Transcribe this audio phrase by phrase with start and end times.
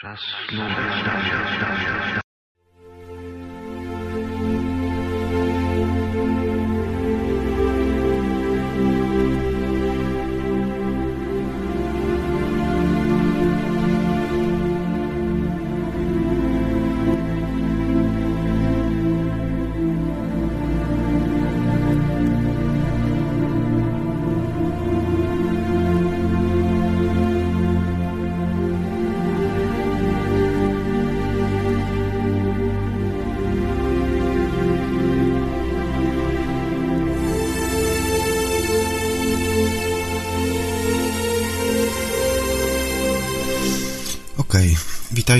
[0.00, 0.64] Czas snu.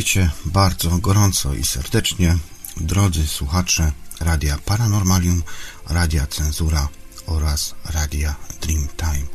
[0.05, 2.39] Witajcie bardzo gorąco i serdecznie,
[2.77, 5.43] drodzy słuchacze Radia Paranormalium,
[5.89, 6.89] Radia Cenzura
[7.27, 9.27] oraz Radia Dreamtime.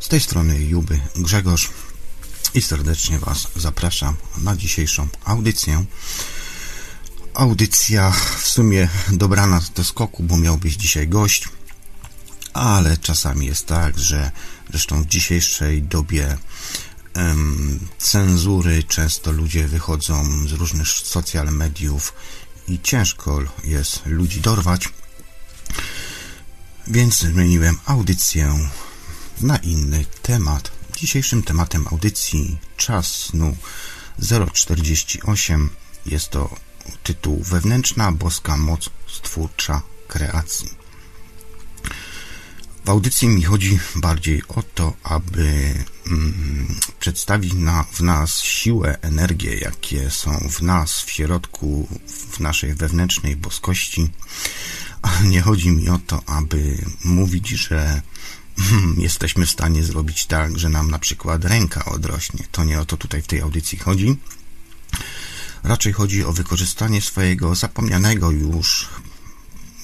[0.00, 1.68] Z tej strony Juby Grzegorz
[2.54, 5.84] i serdecznie Was zapraszam na dzisiejszą audycję.
[7.34, 11.48] Audycja w sumie dobrana do skoku, bo miał być dzisiaj gość,
[12.52, 14.30] ale czasami jest tak, że
[14.70, 16.36] zresztą w dzisiejszej dobie
[17.98, 22.12] cenzury często ludzie wychodzą z różnych social mediów
[22.68, 24.88] i ciężko jest ludzi dorwać.
[26.86, 28.68] Więc zmieniłem audycję
[29.40, 30.70] na inny temat.
[30.96, 33.56] Dzisiejszym tematem audycji czas snu
[34.52, 35.70] 048
[36.06, 36.56] jest to
[37.02, 40.79] tytuł Wewnętrzna boska moc stwórcza kreacji.
[42.84, 45.74] W audycji mi chodzi bardziej o to, aby
[46.06, 51.88] mm, przedstawić na, w nas siłę, energię, jakie są w nas, w środku,
[52.30, 54.10] w naszej wewnętrznej boskości.
[55.02, 58.02] A nie chodzi mi o to, aby mówić, że
[58.72, 62.44] mm, jesteśmy w stanie zrobić tak, że nam na przykład ręka odrośnie.
[62.52, 64.16] To nie o to tutaj w tej audycji chodzi.
[65.62, 68.88] Raczej chodzi o wykorzystanie swojego zapomnianego już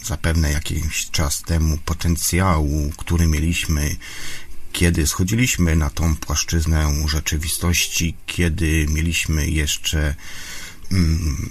[0.07, 3.97] zapewne jakiś czas temu potencjału, który mieliśmy,
[4.73, 10.15] kiedy schodziliśmy na tą płaszczyznę rzeczywistości, kiedy mieliśmy jeszcze
[10.93, 11.51] mm,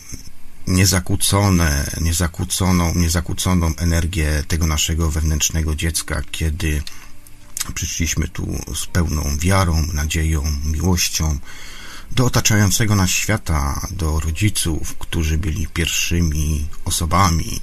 [0.67, 6.83] niezakłócone, niezakłóconą, niezakłóconą energię tego naszego wewnętrznego dziecka, kiedy
[7.73, 11.39] przyszliśmy tu z pełną wiarą, nadzieją, miłością
[12.11, 17.61] do otaczającego nas świata, do rodziców, którzy byli pierwszymi osobami,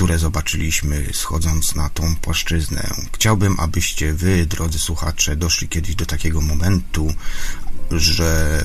[0.00, 2.94] które zobaczyliśmy schodząc na tą płaszczyznę.
[3.14, 7.14] Chciałbym, abyście wy, drodzy słuchacze, doszli kiedyś do takiego momentu,
[7.90, 8.64] że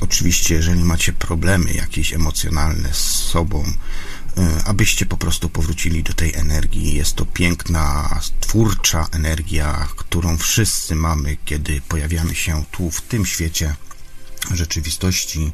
[0.00, 6.34] oczywiście, jeżeli macie problemy jakieś emocjonalne z sobą, y, abyście po prostu powrócili do tej
[6.34, 6.94] energii.
[6.94, 13.74] Jest to piękna, twórcza energia, którą wszyscy mamy, kiedy pojawiamy się tu, w tym świecie
[14.54, 15.52] rzeczywistości.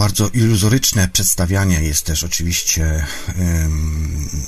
[0.00, 3.06] Bardzo iluzoryczne przedstawianie jest też oczywiście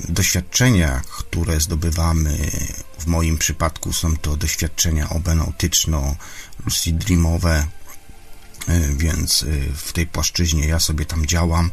[0.09, 2.51] doświadczenia, które zdobywamy.
[2.99, 7.67] W moim przypadku są to doświadczenia obenoutyczno-lucid dreamowe,
[8.97, 9.45] więc
[9.77, 11.71] w tej płaszczyźnie ja sobie tam działam.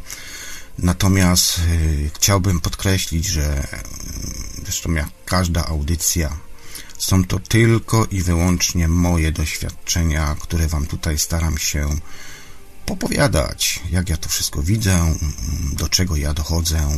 [0.78, 1.60] Natomiast
[2.16, 3.66] chciałbym podkreślić, że
[4.62, 6.36] zresztą jak każda audycja,
[6.98, 11.98] są to tylko i wyłącznie moje doświadczenia, które Wam tutaj staram się
[12.90, 15.14] opowiadać, jak ja to wszystko widzę,
[15.72, 16.88] do czego ja dochodzę,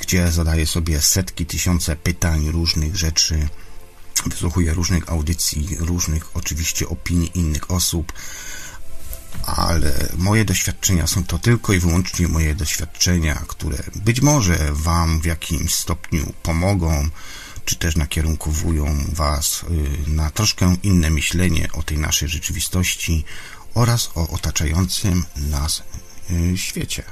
[0.00, 3.48] gdzie zadaję sobie setki, tysiące pytań, różnych rzeczy,
[4.26, 8.12] wysłuchuję różnych audycji, różnych oczywiście opinii innych osób,
[9.42, 15.24] ale moje doświadczenia są to tylko i wyłącznie moje doświadczenia, które być może Wam w
[15.24, 17.08] jakimś stopniu pomogą,
[17.66, 19.64] czy też nakierunkowują Was
[20.06, 23.24] y, na troszkę inne myślenie o tej naszej rzeczywistości
[23.74, 25.82] oraz o otaczającym nas
[26.30, 27.02] y, świecie.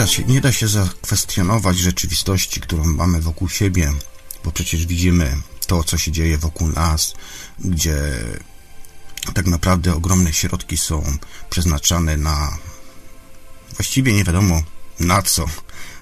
[0.00, 3.92] Da się, nie da się zakwestionować rzeczywistości, którą mamy wokół siebie,
[4.44, 5.36] bo przecież widzimy
[5.66, 7.14] to, co się dzieje wokół nas,
[7.58, 7.96] gdzie
[9.34, 11.18] tak naprawdę ogromne środki są
[11.50, 12.58] przeznaczane na
[13.76, 14.62] właściwie nie wiadomo
[15.00, 15.44] na co,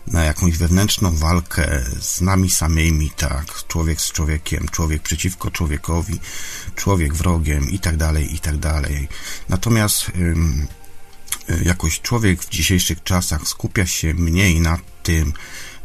[0.06, 6.20] na jakąś wewnętrzną walkę z nami samymi, tak, człowiek z człowiekiem, człowiek przeciwko człowiekowi,
[6.76, 9.08] człowiek wrogiem i tak dalej, i tak dalej.
[9.48, 10.10] Natomiast
[11.64, 15.32] jakoś człowiek w dzisiejszych czasach skupia się mniej nad tym,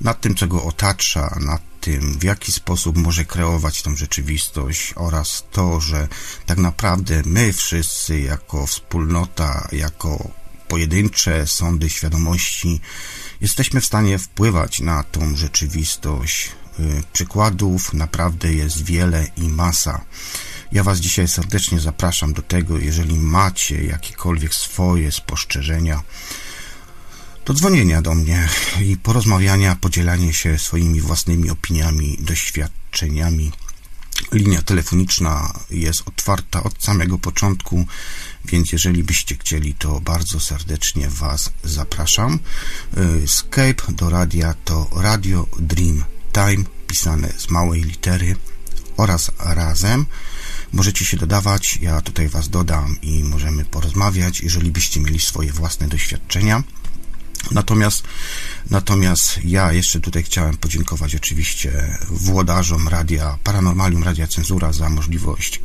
[0.02, 5.44] nad tym, co go otacza, nad tym, w jaki sposób może kreować tą rzeczywistość oraz
[5.52, 6.08] to, że
[6.46, 10.32] tak naprawdę my wszyscy jako wspólnota, jako
[10.68, 12.82] pojedyncze sądy świadomości
[13.42, 16.52] jesteśmy w stanie wpływać na tą rzeczywistość.
[16.80, 20.06] Y, przykładów naprawdę jest wiele i masa.
[20.74, 26.04] Ja Was dzisiaj serdecznie zapraszam do tego, jeżeli macie jakiekolwiek swoje spostrzeżenia,
[27.46, 28.50] do dzwonienia do mnie
[28.82, 33.52] i porozmawiania, podzielanie się swoimi własnymi opiniami, doświadczeniami.
[34.32, 37.86] Linia telefoniczna jest otwarta od samego początku,
[38.46, 42.40] więc jeżeli byście chcieli, to bardzo serdecznie Was zapraszam.
[43.24, 48.36] Y, Skype do radia to Radio Dream Time, pisane z małej litery
[48.98, 50.06] oraz razem.
[50.74, 55.88] Możecie się dodawać, ja tutaj Was dodam i możemy porozmawiać, jeżeli byście mieli swoje własne
[55.88, 56.64] doświadczenia.
[57.52, 58.04] Natomiast,
[58.70, 65.62] natomiast ja jeszcze tutaj chciałem podziękować oczywiście włodarzom radia Paranormalium, Radia Cenzura za możliwość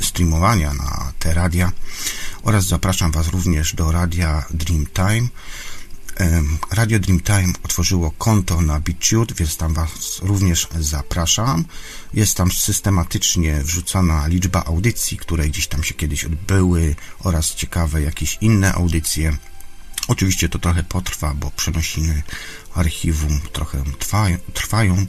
[0.00, 1.72] y, streamowania na te radia
[2.42, 5.28] oraz zapraszam Was również do radia Dreamtime.
[6.70, 11.64] Radio Dreamtime otworzyło konto na BitChute, więc tam Was również zapraszam.
[12.14, 18.38] Jest tam systematycznie wrzucana liczba audycji, które gdzieś tam się kiedyś odbyły oraz ciekawe jakieś
[18.40, 19.36] inne audycje.
[20.08, 22.22] Oczywiście to trochę potrwa, bo przenosiny
[22.74, 23.84] archiwum trochę
[24.54, 25.06] trwają,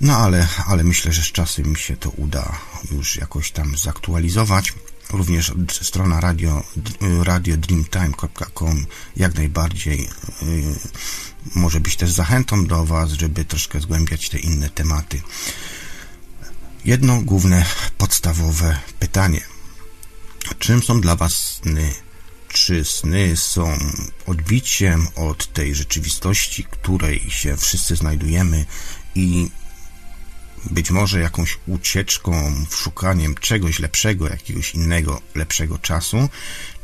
[0.00, 2.58] no ale, ale myślę, że z czasem mi się to uda
[2.90, 4.72] już jakoś tam zaktualizować.
[5.12, 6.62] Również strona radio,
[7.22, 8.86] radiodreamtime.com
[9.16, 9.98] jak najbardziej
[10.42, 10.74] yy,
[11.54, 15.22] może być też zachętą do Was, żeby troszkę zgłębiać te inne tematy.
[16.84, 17.64] Jedno główne,
[17.98, 19.40] podstawowe pytanie.
[20.58, 21.94] Czym są dla Was sny?
[22.48, 23.78] Czy sny są
[24.26, 28.64] odbiciem od tej rzeczywistości, której się wszyscy znajdujemy
[29.14, 29.50] i
[30.70, 36.28] być może jakąś ucieczką, szukaniem czegoś lepszego, jakiegoś innego, lepszego czasu,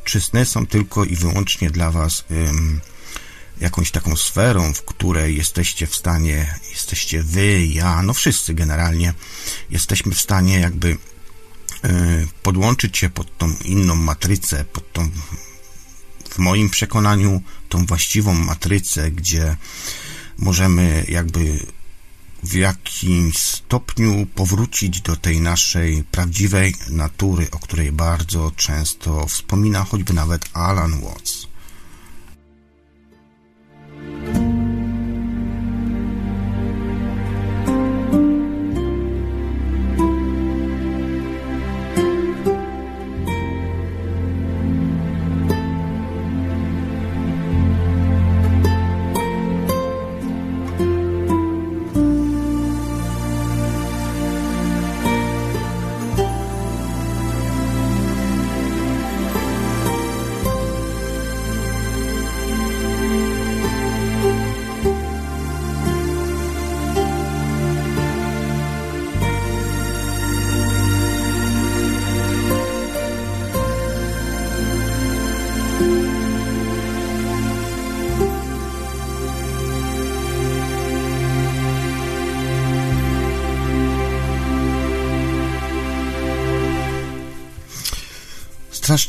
[0.04, 2.80] czy sny są tylko i wyłącznie dla Was ym,
[3.60, 9.14] jakąś taką sferą, w której jesteście w stanie, jesteście Wy, ja, no wszyscy generalnie,
[9.70, 10.98] jesteśmy w stanie jakby y,
[12.42, 15.10] podłączyć się pod tą inną matrycę, pod tą,
[16.30, 19.56] w moim przekonaniu, tą właściwą matrycę, gdzie
[20.38, 21.66] możemy jakby
[22.42, 30.12] w jakimś stopniu powrócić do tej naszej prawdziwej natury, o której bardzo często wspomina choćby
[30.12, 31.37] nawet Alan Watts.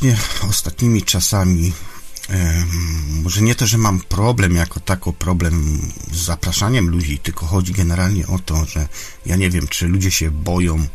[0.00, 0.16] Strasznie
[0.48, 1.72] ostatnimi czasami
[3.22, 5.80] może nie to, że mam problem jako tako problem
[6.12, 8.88] z zapraszaniem ludzi, tylko chodzi generalnie o to, że
[9.26, 10.86] ja nie wiem, czy ludzie się boją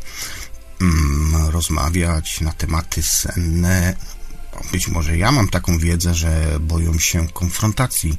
[0.82, 3.96] mm, rozmawiać na tematy senne.
[4.72, 8.18] Być może ja mam taką wiedzę, że boją się konfrontacji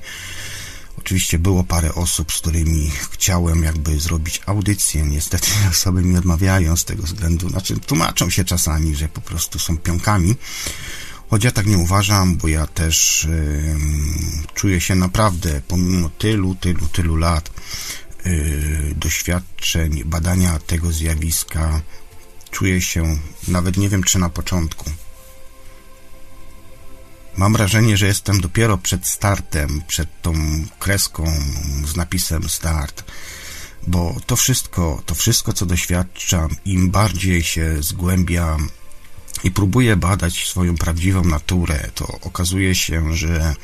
[0.99, 5.03] Oczywiście było parę osób, z którymi chciałem jakby zrobić audycję.
[5.03, 9.79] Niestety osoby mi odmawiają z tego względu, znaczy tłumaczą się czasami, że po prostu są
[9.79, 10.35] pionkami.
[11.31, 13.79] Choć ja tak nie uważam, bo ja też yy,
[14.55, 17.51] czuję się naprawdę, pomimo tylu, tylu, tylu lat
[18.25, 21.81] yy, doświadczeń, badania tego zjawiska,
[22.51, 24.91] czuję się, nawet nie wiem czy na początku,
[27.37, 30.35] Mam wrażenie, że jestem dopiero przed startem, przed tą
[30.79, 31.33] kreską
[31.85, 33.05] z napisem start.
[33.87, 38.69] bo to wszystko, to wszystko, co doświadczam, im bardziej się zgłębiam
[39.45, 43.55] i próbuję badać swoją prawdziwą naturę, to okazuje się, że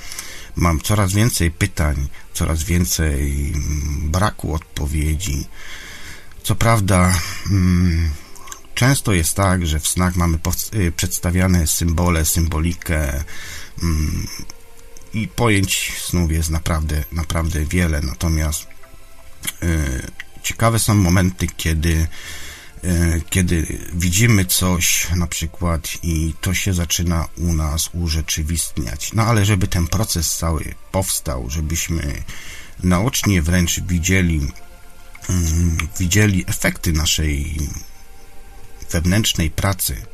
[0.56, 3.52] mam coraz więcej pytań, coraz więcej
[4.02, 5.46] braku odpowiedzi.
[6.42, 7.18] Co prawda,
[7.50, 8.10] mm,
[8.74, 10.38] często jest tak, że w snach mamy
[10.74, 13.24] y, przedstawiane symbole, symbolikę mm,
[15.14, 18.66] i pojęć snów jest naprawdę, naprawdę wiele, natomiast
[19.62, 19.66] y,
[20.42, 22.06] ciekawe są momenty, kiedy
[22.84, 29.12] E, kiedy widzimy coś na przykład i to się zaczyna u nas urzeczywistniać.
[29.12, 32.22] No ale żeby ten proces cały powstał, żebyśmy
[32.82, 34.52] naocznie wręcz widzieli,
[35.28, 37.58] mm, widzieli efekty naszej
[38.90, 40.11] wewnętrznej pracy, e,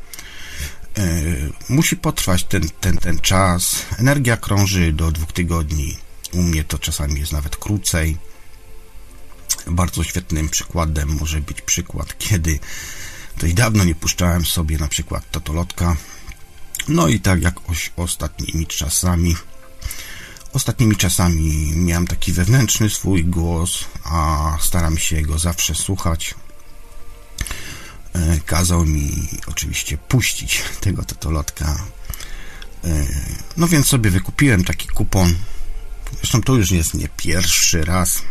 [1.69, 3.85] musi potrwać ten, ten, ten czas.
[3.97, 5.97] Energia krąży do dwóch tygodni.
[6.33, 8.17] U mnie to czasami jest nawet krócej
[9.67, 12.59] bardzo świetnym przykładem może być przykład, kiedy
[13.37, 15.95] dość dawno nie puszczałem sobie na przykład totolotka.
[16.87, 17.55] No i tak jak
[17.95, 19.35] ostatnimi czasami,
[20.53, 26.35] ostatnimi czasami miałem taki wewnętrzny swój głos, a staram się go zawsze słuchać.
[28.13, 31.83] E, kazał mi oczywiście puścić tego totolotka.
[32.83, 33.05] E,
[33.57, 35.35] no więc sobie wykupiłem taki kupon.
[36.17, 38.21] Zresztą to już jest nie pierwszy raz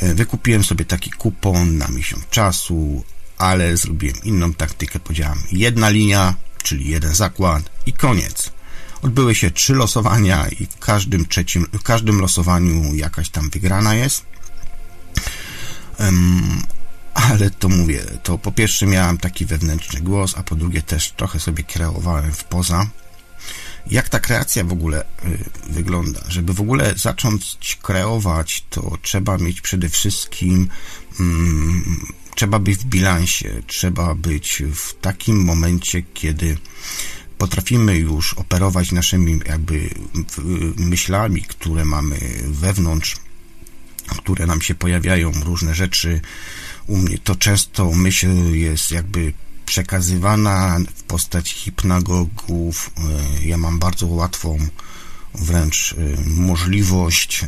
[0.00, 3.04] E, wykupiłem sobie taki kupon na miesiąc czasu,
[3.38, 5.00] ale zrobiłem inną taktykę.
[5.00, 8.50] Powiedziałem jedna linia, czyli jeden zakład i koniec.
[9.02, 14.24] Odbyły się trzy losowania i w każdym trzecim, w każdym losowaniu jakaś tam wygrana jest.
[17.16, 21.40] Ale to mówię, to po pierwsze miałem taki wewnętrzny głos, a po drugie też trochę
[21.40, 22.86] sobie kreowałem w poza
[23.90, 25.04] jak ta kreacja w ogóle y,
[25.68, 26.20] wygląda.
[26.28, 30.68] Żeby w ogóle zacząć kreować, to trzeba mieć przede wszystkim,
[31.20, 36.58] mm, trzeba być w bilansie, trzeba być w takim momencie, kiedy
[37.38, 39.90] potrafimy już operować naszymi jakby
[40.76, 43.16] myślami, które mamy wewnątrz,
[44.18, 46.20] które nam się pojawiają, różne rzeczy.
[46.86, 49.32] U mnie to często myśl jest jakby
[49.66, 52.90] przekazywana w postaci hipnagogów.
[52.98, 54.58] E, ja mam bardzo łatwą
[55.34, 57.46] wręcz e, możliwość e,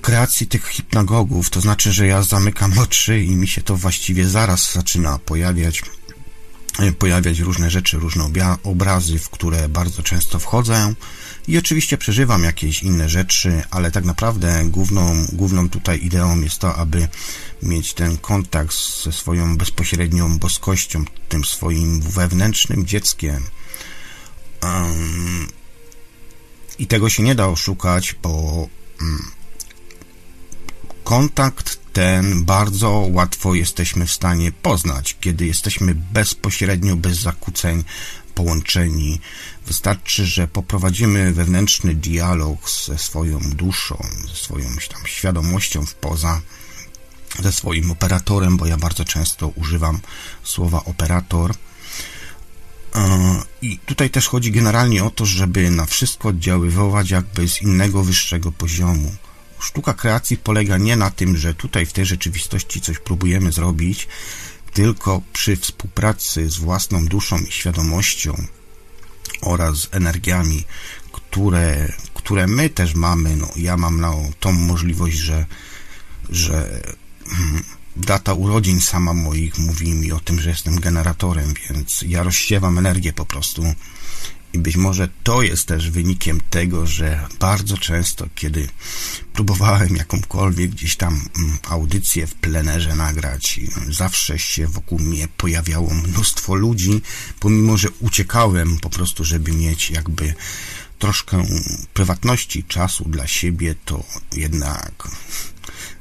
[0.00, 4.72] kreacji tych hipnagogów, to znaczy, że ja zamykam oczy i mi się to właściwie zaraz
[4.72, 5.82] zaczyna pojawiać
[6.98, 8.30] pojawiać różne rzeczy, różne
[8.62, 10.94] obrazy, w które bardzo często wchodzę
[11.48, 16.74] i oczywiście przeżywam jakieś inne rzeczy, ale tak naprawdę główną, główną tutaj ideą jest to,
[16.76, 17.08] aby
[17.62, 23.42] mieć ten kontakt ze swoją bezpośrednią boskością, tym swoim wewnętrznym dzieckiem.
[24.62, 25.48] Um,
[26.78, 28.30] I tego się nie da oszukać, bo
[29.00, 29.30] um,
[31.04, 37.84] kontakt ten bardzo łatwo jesteśmy w stanie poznać, kiedy jesteśmy bezpośrednio, bez zakłóceń
[38.34, 39.20] połączeni.
[39.70, 46.40] Wystarczy, że poprowadzimy wewnętrzny dialog ze swoją duszą, ze swoją tam świadomością w poza,
[47.42, 50.00] ze swoim operatorem, bo ja bardzo często używam
[50.44, 51.54] słowa operator.
[52.94, 58.04] E, I tutaj też chodzi generalnie o to, żeby na wszystko oddziaływać jakby z innego,
[58.04, 59.14] wyższego poziomu.
[59.60, 64.08] Sztuka kreacji polega nie na tym, że tutaj w tej rzeczywistości coś próbujemy zrobić,
[64.72, 68.46] tylko przy współpracy z własną duszą i świadomością
[69.42, 70.64] oraz energiami,
[71.12, 73.36] które, które my też mamy.
[73.36, 75.46] No, ja mam no, tą możliwość, że,
[76.28, 76.82] że
[77.26, 77.64] hmm,
[77.96, 83.12] data urodzin sama moich mówi mi o tym, że jestem generatorem, więc ja rozsiewam energię
[83.12, 83.74] po prostu
[84.52, 88.68] i być może to jest też wynikiem tego, że bardzo często, kiedy
[89.32, 96.54] próbowałem jakąkolwiek gdzieś tam mm, audycję w plenerze nagrać, zawsze się wokół mnie pojawiało mnóstwo
[96.54, 97.02] ludzi,
[97.40, 100.34] pomimo że uciekałem po prostu, żeby mieć jakby
[100.98, 101.46] troszkę
[101.94, 105.08] prywatności, czasu dla siebie, to jednak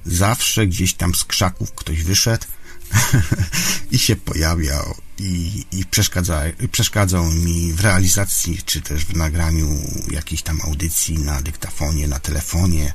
[0.06, 2.46] zawsze gdzieś tam z krzaków ktoś wyszedł
[3.92, 9.68] i się pojawiał i, i przeszkadza, przeszkadzał mi w realizacji, czy też w nagraniu
[10.12, 12.94] jakiejś tam audycji na dyktafonie, na telefonie.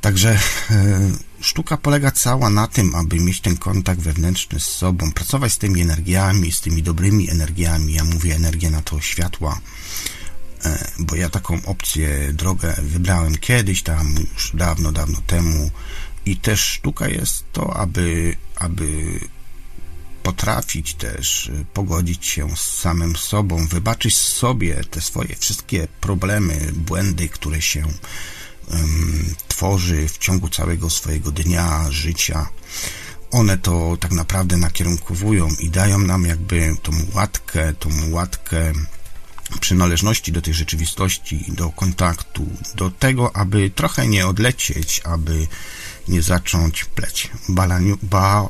[0.00, 0.38] Także
[0.70, 5.58] e, sztuka polega cała na tym, aby mieć ten kontakt wewnętrzny z sobą, pracować z
[5.58, 7.92] tymi energiami, z tymi dobrymi energiami.
[7.92, 9.60] Ja mówię energię na to światła,
[10.64, 15.70] e, bo ja taką opcję, drogę wybrałem kiedyś tam, już dawno, dawno temu.
[16.26, 19.20] I też sztuka jest to, aby, aby
[20.22, 27.28] potrafić też y, pogodzić się z samym sobą, wybaczyć sobie te swoje wszystkie problemy, błędy,
[27.28, 27.86] które się
[29.48, 32.48] tworzy w ciągu całego swojego dnia, życia.
[33.30, 38.72] One to tak naprawdę nakierunkowują i dają nam jakby tą łatkę, tą łatkę
[39.60, 45.46] przynależności do tej rzeczywistości, do kontaktu, do tego, aby trochę nie odlecieć, aby
[46.08, 47.30] nie zacząć pleć.
[47.48, 48.48] Balaniu, ba,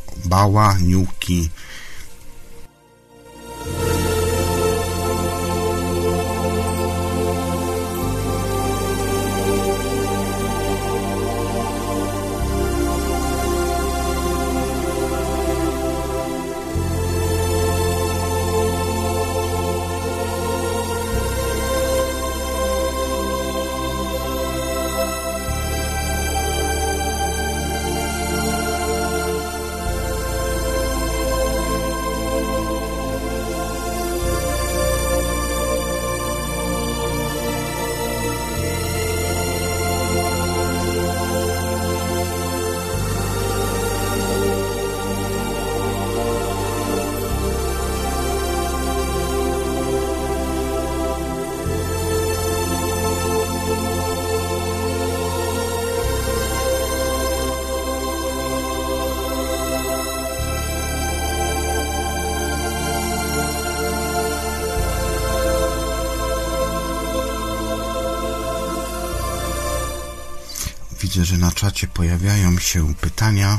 [71.24, 73.58] że na czacie pojawiają się pytania.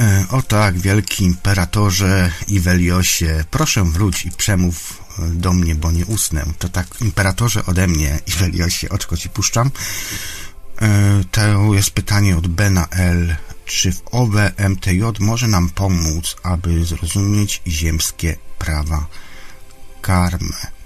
[0.00, 6.06] E, o tak, wielki imperatorze Iweliosie, proszę wróć i przemów e, do mnie, bo nie
[6.06, 6.44] usnę.
[6.58, 9.70] To tak, imperatorze ode mnie, Iweliosie, oczko ci puszczam.
[10.82, 13.36] E, to jest pytanie od Bena L.
[13.64, 19.06] Czy w OBE MTJ może nam pomóc, aby zrozumieć ziemskie prawa
[20.00, 20.81] karmy?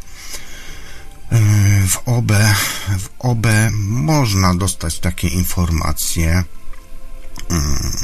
[1.87, 2.33] W OB,
[2.99, 6.45] w OB można dostać takie informacje.
[7.51, 8.01] Mm,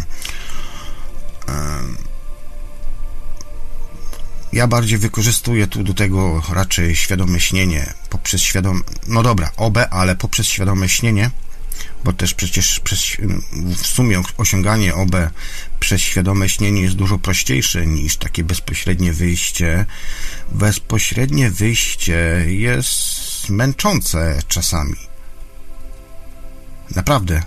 [4.52, 10.16] ja bardziej wykorzystuję tu do tego raczej świadome śnienie poprzez świadome, no dobra, OB, ale
[10.16, 11.30] poprzez świadome śnienie
[12.04, 13.00] bo też przecież przez,
[13.76, 15.16] w sumie osiąganie OB
[15.82, 19.86] przez świadome śnienie jest dużo prościejsze niż takie bezpośrednie wyjście.
[20.52, 24.96] Bezpośrednie wyjście jest męczące czasami.
[26.96, 27.42] Naprawdę.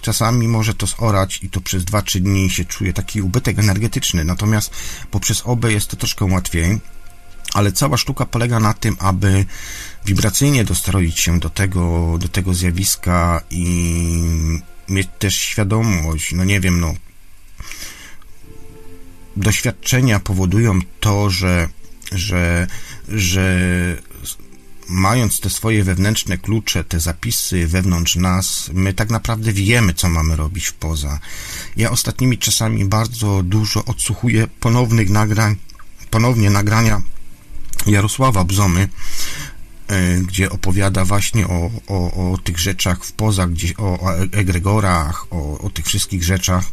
[0.00, 4.70] Czasami może to zorać i to przez 2-3 dni się czuje taki ubytek energetyczny, natomiast
[5.10, 6.80] poprzez OB jest to troszkę łatwiej
[7.54, 9.44] ale cała sztuka polega na tym, aby
[10.04, 13.64] wibracyjnie dostroić się do tego, do tego zjawiska i
[14.88, 16.94] mieć też świadomość, no nie wiem, no
[19.36, 21.68] doświadczenia powodują to, że,
[22.12, 22.66] że,
[23.08, 23.56] że
[24.88, 30.36] mając te swoje wewnętrzne klucze, te zapisy wewnątrz nas, my tak naprawdę wiemy, co mamy
[30.36, 31.18] robić w poza.
[31.76, 35.56] Ja ostatnimi czasami bardzo dużo odsłuchuję ponownych nagrań,
[36.10, 37.02] ponownie nagrania
[37.86, 38.88] Jarosława Bzomy,
[39.88, 45.26] e, gdzie opowiada właśnie o, o, o tych rzeczach w poza, gdzie, o, o egregorach,
[45.30, 46.64] o, o tych wszystkich rzeczach.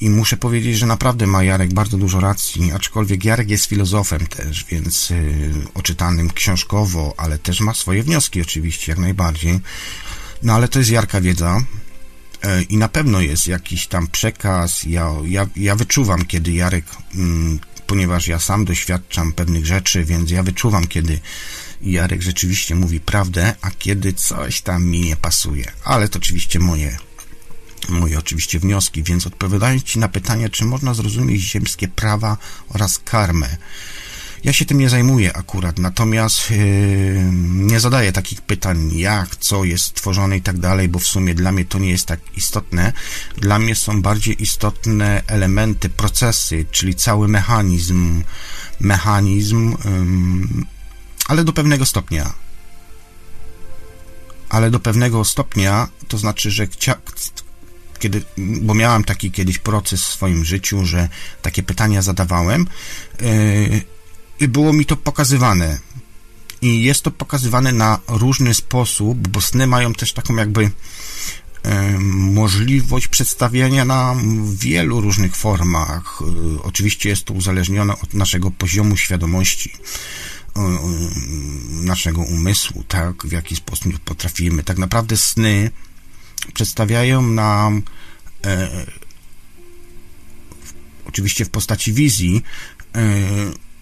[0.00, 4.64] I muszę powiedzieć, że naprawdę ma Jarek bardzo dużo racji, aczkolwiek Jarek jest filozofem też,
[4.64, 9.60] więc y, oczytanym książkowo, ale też ma swoje wnioski oczywiście, jak najbardziej.
[10.42, 11.60] No ale to jest Jarka wiedza
[12.44, 14.84] y, i na pewno jest jakiś tam przekaz.
[14.84, 20.42] Ja, ja, ja wyczuwam, kiedy Jarek mm, ponieważ ja sam doświadczam pewnych rzeczy, więc ja
[20.42, 21.20] wyczuwam, kiedy
[21.82, 25.72] Jarek rzeczywiście mówi prawdę, a kiedy coś tam mi nie pasuje.
[25.84, 26.96] Ale to oczywiście moje,
[27.88, 32.36] moje oczywiście wnioski, więc odpowiadając Ci na pytanie, czy można zrozumieć ziemskie prawa
[32.68, 33.56] oraz karmę,
[34.46, 36.56] ja się tym nie zajmuję akurat, natomiast yy,
[37.52, 41.52] nie zadaję takich pytań, jak, co jest stworzone i tak dalej, bo w sumie dla
[41.52, 42.92] mnie to nie jest tak istotne.
[43.36, 48.22] Dla mnie są bardziej istotne elementy, procesy, czyli cały mechanizm,
[48.80, 50.64] mechanizm, yy,
[51.28, 52.32] ale do pewnego stopnia.
[54.48, 56.96] Ale do pewnego stopnia, to znaczy, że chcia,
[57.98, 61.08] kiedy, bo miałam taki kiedyś proces w swoim życiu, że
[61.42, 62.66] takie pytania zadawałem.
[63.20, 63.82] Yy,
[64.40, 65.78] i było mi to pokazywane.
[66.62, 70.70] I jest to pokazywane na różny sposób, bo sny mają też taką jakby
[71.62, 74.16] e, możliwość przedstawiania na
[74.54, 76.22] wielu różnych formach.
[76.22, 79.72] E, oczywiście jest to uzależnione od naszego poziomu świadomości,
[80.56, 80.78] e,
[81.70, 84.64] naszego umysłu, tak, w jaki sposób potrafimy.
[84.64, 85.70] Tak naprawdę sny
[86.54, 87.82] przedstawiają nam
[91.06, 92.42] oczywiście w postaci wizji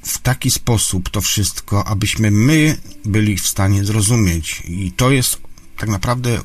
[0.05, 4.63] w taki sposób to wszystko, abyśmy my byli w stanie zrozumieć.
[4.65, 5.41] I to jest
[5.77, 6.41] tak naprawdę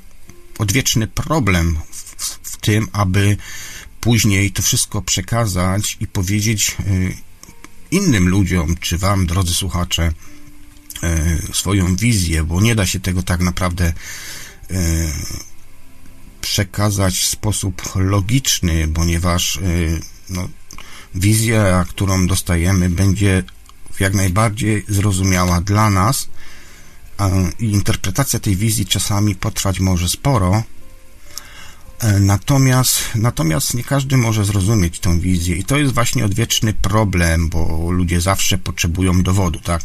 [0.60, 3.38] odwieczny problem w, w tym, aby
[4.02, 7.18] później to wszystko przekazać i powiedzieć y,
[7.92, 10.14] innym ludziom, czy wam, drodzy słuchacze,
[11.04, 13.94] y, swoją wizję, bo nie da się tego tak naprawdę
[14.72, 14.76] y,
[16.42, 19.60] przekazać w sposób logiczny, ponieważ
[20.30, 20.50] no,
[21.16, 23.44] wizja, którą dostajemy, będzie
[24.00, 26.30] jak najbardziej zrozumiała dla nas
[27.60, 30.64] i interpretacja tej wizji czasami potrwać może sporo,
[32.00, 37.50] e, Natomiast, natomiast nie każdy może zrozumieć tą wizję i to jest właśnie odwieczny problem,
[37.50, 39.82] bo ludzie zawsze potrzebują dowodu, tak?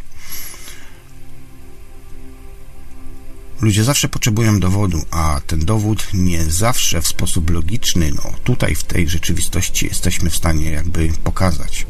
[3.61, 8.85] Ludzie zawsze potrzebują dowodu, a ten dowód nie zawsze w sposób logiczny, no tutaj w
[8.85, 11.87] tej rzeczywistości jesteśmy w stanie jakby pokazać.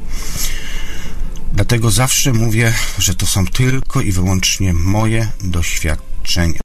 [1.53, 6.61] Dlatego zawsze mówię, że to są tylko i wyłącznie moje doświadczenia.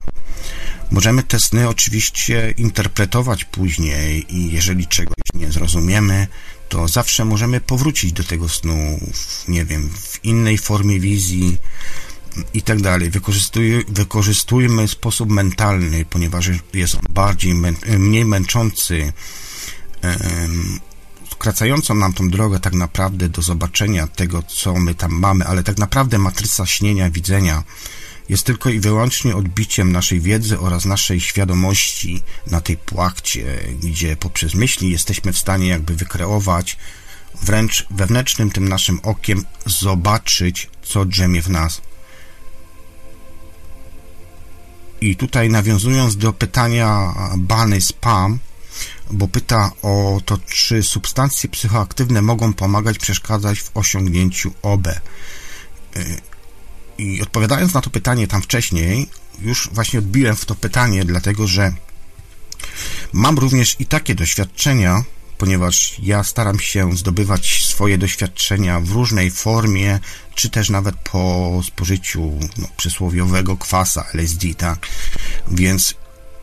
[0.90, 6.26] Możemy te sny oczywiście interpretować później i jeżeli czegoś nie zrozumiemy,
[6.68, 11.58] to zawsze możemy powrócić do tego snu, w, nie wiem, w innej formie wizji
[12.54, 13.10] i tak dalej.
[13.10, 17.54] Wykorzystuj, wykorzystujmy sposób mentalny, ponieważ jest on bardziej,
[17.98, 19.12] mniej męczący,
[21.32, 25.78] skracającą nam tą drogę tak naprawdę do zobaczenia tego, co my tam mamy, ale tak
[25.78, 27.64] naprawdę matryca śnienia, widzenia
[28.28, 34.54] jest tylko i wyłącznie odbiciem naszej wiedzy oraz naszej świadomości na tej płachcie, gdzie poprzez
[34.54, 36.76] myśli jesteśmy w stanie jakby wykreować
[37.42, 41.82] wręcz wewnętrznym tym naszym okiem zobaczyć, co drzemie w nas.
[45.00, 48.38] I tutaj nawiązując do pytania Bany Spam,
[49.10, 54.86] bo pyta o to, czy substancje psychoaktywne mogą pomagać, przeszkadzać w osiągnięciu OB.
[54.86, 54.92] Y,
[56.98, 59.08] I odpowiadając na to pytanie tam wcześniej,
[59.42, 61.72] już właśnie odbiłem w to pytanie, dlatego że
[63.12, 65.04] mam również i takie doświadczenia,
[65.40, 70.00] ponieważ ja staram się zdobywać swoje doświadczenia w różnej formie,
[70.34, 74.86] czy też nawet po spożyciu no, przysłowiowego kwasa LSD, tak?
[75.50, 75.94] Więc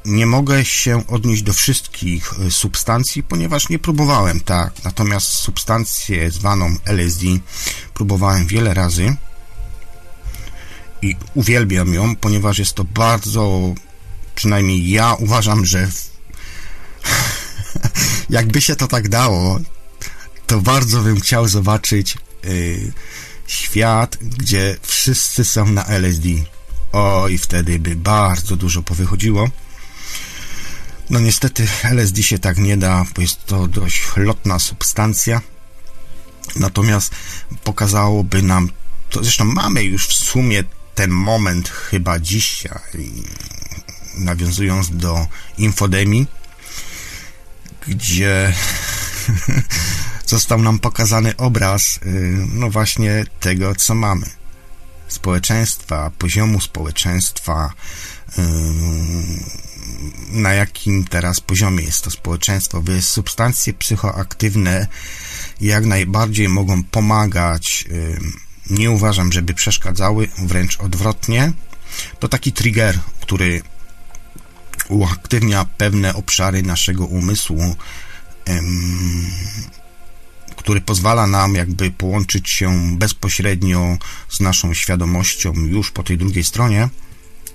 [0.05, 4.83] nie mogę się odnieść do wszystkich e, substancji, ponieważ nie próbowałem, tak.
[4.83, 7.25] Natomiast substancję zwaną LSD
[7.93, 9.15] próbowałem wiele razy
[11.01, 13.73] i uwielbiam ją, ponieważ jest to bardzo,
[14.35, 15.87] przynajmniej ja uważam, że
[18.29, 19.59] jakby się to tak dało,
[20.47, 22.91] to bardzo bym chciał zobaczyć yy,
[23.47, 26.27] świat, gdzie wszyscy są na LSD.
[26.91, 29.49] O, i wtedy by bardzo dużo powychodziło.
[31.09, 35.41] No niestety LSD się tak nie da, bo jest to dość lotna substancja.
[36.55, 37.15] Natomiast
[37.63, 38.69] pokazałoby nam,
[39.09, 40.63] to zresztą mamy już w sumie
[40.95, 43.11] ten moment chyba dzisiaj,
[44.17, 46.27] nawiązując do infodemii,
[47.87, 48.53] gdzie
[50.25, 54.25] został nam pokazany obraz, y, no właśnie tego, co mamy.
[55.07, 57.73] Społeczeństwa, poziomu społeczeństwa,
[58.37, 58.41] y,
[60.31, 64.87] na jakim teraz poziomie jest to społeczeństwo, by substancje psychoaktywne
[65.61, 67.85] jak najbardziej mogą pomagać.
[68.69, 71.53] Nie uważam, żeby przeszkadzały, wręcz odwrotnie.
[72.19, 73.61] To taki trigger, który
[74.89, 77.75] uaktywnia pewne obszary naszego umysłu,
[80.55, 83.97] który pozwala nam jakby połączyć się bezpośrednio
[84.29, 86.89] z naszą świadomością już po tej drugiej stronie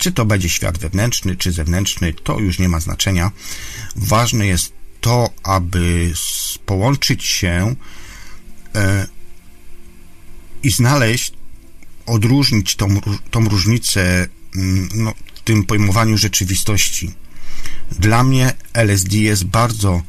[0.02, 3.30] czy to będzie świat wewnętrzny, czy zewnętrzny, to już nie ma znaczenia.
[3.96, 6.12] Ważne jest to, aby
[6.66, 7.74] połączyć się
[8.74, 9.06] e,
[10.62, 11.32] i znaleźć,
[12.06, 17.14] odróżnić tą, tą różnicę mm, no, w tym pojmowaniu rzeczywistości.
[17.98, 20.02] Dla mnie LSD jest bardzo,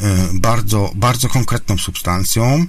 [0.00, 2.66] e, bardzo, bardzo konkretną substancją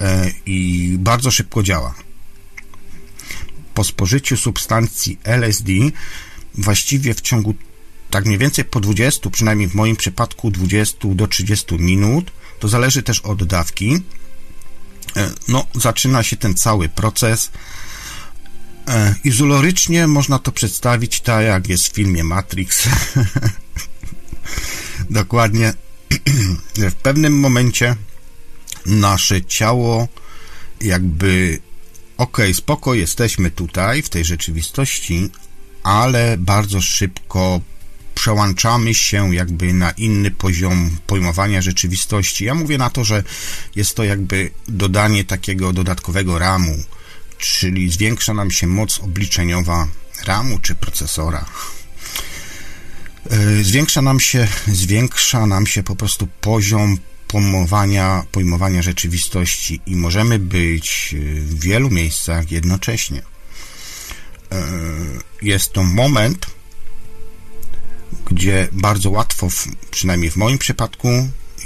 [0.00, 1.94] e, i bardzo szybko działa
[3.74, 5.72] po spożyciu substancji LSD
[6.54, 7.54] właściwie w ciągu
[8.10, 13.02] tak mniej więcej po 20, przynajmniej w moim przypadku 20 do 30 minut, to zależy
[13.02, 14.02] też od dawki,
[15.16, 17.50] e, no zaczyna się ten cały proces.
[18.88, 22.88] E, izolorycznie można to przedstawić tak, jak jest w filmie Matrix.
[25.10, 25.74] Dokładnie.
[26.90, 27.96] w pewnym momencie
[28.86, 30.08] nasze ciało
[30.80, 31.58] jakby
[32.18, 35.30] ok, spoko, jesteśmy tutaj, w tej rzeczywistości,
[35.82, 37.60] ale bardzo szybko
[38.14, 42.44] przełączamy się jakby na inny poziom pojmowania rzeczywistości.
[42.44, 43.22] Ja mówię na to, że
[43.76, 46.84] jest to jakby dodanie takiego dodatkowego ramu,
[47.44, 49.88] czyli zwiększa nam się moc obliczeniowa
[50.24, 51.44] ramu czy procesora.
[53.30, 60.38] e, zwiększa nam się, zwiększa nam się po prostu poziom pojmowania, pojmowania rzeczywistości i możemy
[60.38, 63.22] być w wielu miejscach jednocześnie.
[63.22, 64.66] E,
[65.42, 66.46] jest to moment,
[68.30, 69.48] gdzie bardzo łatwo,
[69.90, 71.08] przynajmniej w moim przypadku,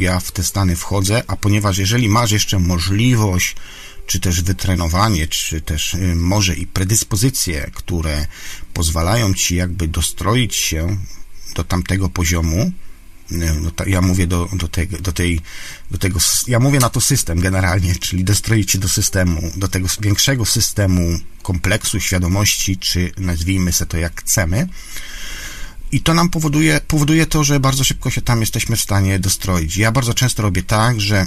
[0.01, 3.57] ja w te stany wchodzę, a ponieważ jeżeli masz jeszcze możliwość,
[4.09, 8.27] czy też wytrenowanie, czy też y, może i predyspozycje, które
[8.75, 10.97] pozwalają ci jakby dostroić się
[11.55, 12.73] do tamtego poziomu,
[13.33, 15.41] y, no ja mówię do, do, te, do, tej,
[15.91, 19.89] do tego, ja mówię na to system generalnie, czyli dostroić się do systemu, do tego
[20.01, 24.69] większego systemu kompleksu świadomości, czy nazwijmy sobie to jak chcemy,
[25.93, 29.77] i to nam powoduje, powoduje to, że bardzo szybko się tam jesteśmy w stanie dostroić.
[29.77, 31.27] Ja bardzo często robię tak, że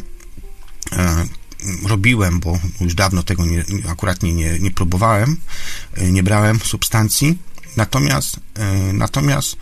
[0.92, 1.26] e,
[1.88, 5.38] robiłem, bo już dawno tego nie, akurat nie, nie, nie próbowałem,
[5.94, 7.38] e, nie brałem substancji,
[7.78, 9.58] natomiast e, natomiast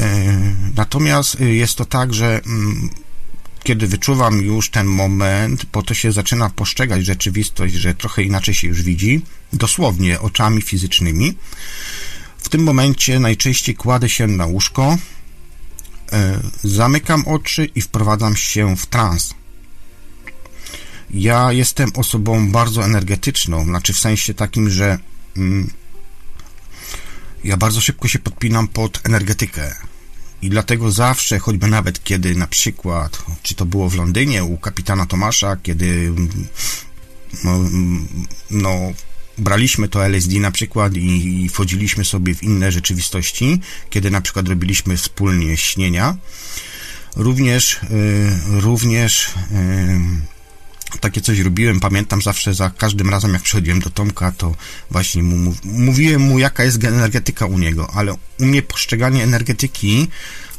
[0.00, 0.32] e,
[0.76, 2.90] natomiast jest to tak, że mm,
[3.62, 8.68] kiedy wyczuwam już ten moment, bo to się zaczyna postrzegać rzeczywistość, że trochę inaczej się
[8.68, 9.22] już widzi,
[9.52, 11.34] dosłownie oczami fizycznymi,
[12.38, 14.98] w tym momencie najczęściej kładę się na łóżko,
[16.64, 19.34] zamykam oczy i wprowadzam się w trans.
[21.10, 24.98] Ja jestem osobą bardzo energetyczną, znaczy w sensie takim, że
[25.36, 25.70] mm,
[27.44, 29.74] ja bardzo szybko się podpinam pod energetykę.
[30.42, 35.06] I dlatego zawsze, choćby nawet kiedy na przykład, czy to było w Londynie u kapitana
[35.06, 36.12] Tomasza, kiedy
[37.44, 37.58] no,
[38.50, 38.92] no
[39.38, 44.48] braliśmy to LSD na przykład i, i wchodziliśmy sobie w inne rzeczywistości, kiedy na przykład
[44.48, 46.16] robiliśmy wspólnie śnienia.
[47.16, 47.80] Również, y,
[48.46, 49.30] również y,
[51.00, 51.80] takie coś robiłem.
[51.80, 54.54] Pamiętam zawsze za każdym razem, jak przychodziłem do Tomka, to
[54.90, 60.08] właśnie mu, mówiłem mu, jaka jest energetyka u niego, ale u mnie postrzeganie energetyki,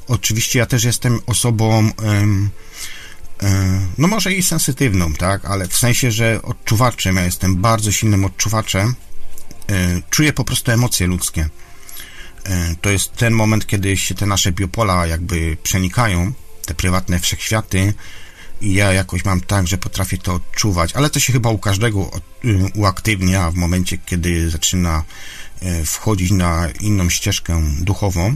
[0.07, 1.91] oczywiście ja też jestem osobą.
[3.43, 8.25] E, no może i sensytywną, tak, ale w sensie, że odczuwaczem, ja jestem bardzo silnym
[8.25, 8.95] odczuwaczem,
[9.69, 11.49] e, czuję po prostu emocje ludzkie.
[12.43, 16.33] E, to jest ten moment, kiedy się te nasze biopola jakby przenikają,
[16.65, 17.93] te prywatne wszechświaty
[18.61, 22.11] i ja jakoś mam tak, że potrafię to odczuwać, ale to się chyba u każdego
[22.75, 25.03] uaktywnia w momencie, kiedy zaczyna
[25.85, 28.35] wchodzić na inną ścieżkę duchową.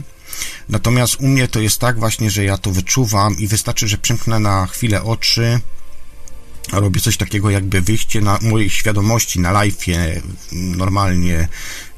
[0.68, 4.40] Natomiast u mnie to jest tak właśnie, że ja to wyczuwam i wystarczy, że przymknę
[4.40, 5.60] na chwilę oczy,
[6.72, 10.20] robię coś takiego jakby wyjście na mojej świadomości na live'ie,
[10.52, 11.48] normalnie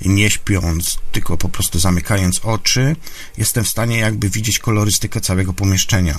[0.04, 2.96] nie śpiąc, tylko po prostu zamykając oczy,
[3.38, 6.18] jestem w stanie jakby widzieć kolorystykę całego pomieszczenia.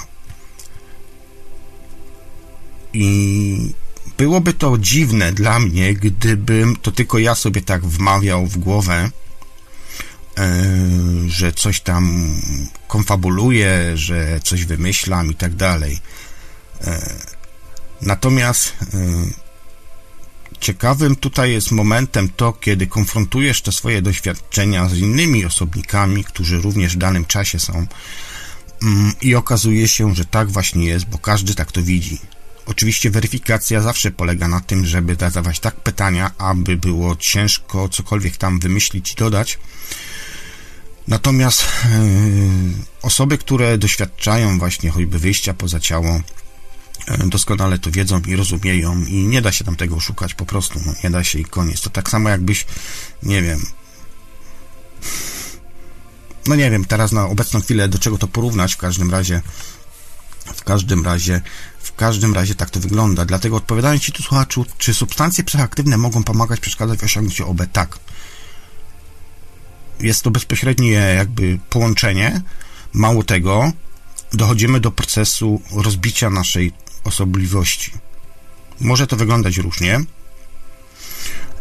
[2.93, 3.73] I
[4.17, 9.09] byłoby to dziwne dla mnie, gdybym to tylko ja sobie tak wmawiał w głowę,
[10.37, 10.65] E,
[11.27, 12.35] że coś tam
[12.87, 15.99] konfabuluję, że coś wymyślam i tak dalej.
[16.81, 17.19] E,
[18.01, 18.97] natomiast e,
[20.59, 26.95] ciekawym tutaj jest momentem to, kiedy konfrontujesz te swoje doświadczenia z innymi osobnikami, którzy również
[26.95, 27.87] w danym czasie są
[28.83, 32.19] mm, i okazuje się, że tak właśnie jest, bo każdy tak to widzi.
[32.67, 38.59] Oczywiście weryfikacja zawsze polega na tym, żeby zadawać tak pytania, aby było ciężko cokolwiek tam
[38.59, 39.59] wymyślić i dodać,
[41.07, 46.21] Natomiast yy, osoby, które doświadczają właśnie choćby wyjścia poza ciało,
[47.07, 50.79] yy, doskonale to wiedzą i rozumieją i nie da się tam tego szukać po prostu,
[50.85, 51.81] no, nie da się i koniec.
[51.81, 52.65] To tak samo jakbyś,
[53.23, 53.65] nie wiem,
[56.47, 59.41] no nie wiem, teraz na obecną chwilę do czego to porównać, w każdym razie
[60.67, 61.41] każdym razie
[61.79, 63.25] w każdym razie tak to wygląda.
[63.25, 67.61] Dlatego odpowiadając Ci tu słuchaczu, czy substancje psychoaktywne mogą pomagać przeszkadzać w osiągnięciu OB?
[67.71, 67.99] Tak
[69.99, 72.41] jest to bezpośrednie jakby połączenie.
[72.93, 73.71] Mało tego,
[74.33, 76.71] dochodzimy do procesu rozbicia naszej
[77.03, 77.91] osobliwości.
[78.79, 79.99] Może to wyglądać różnie.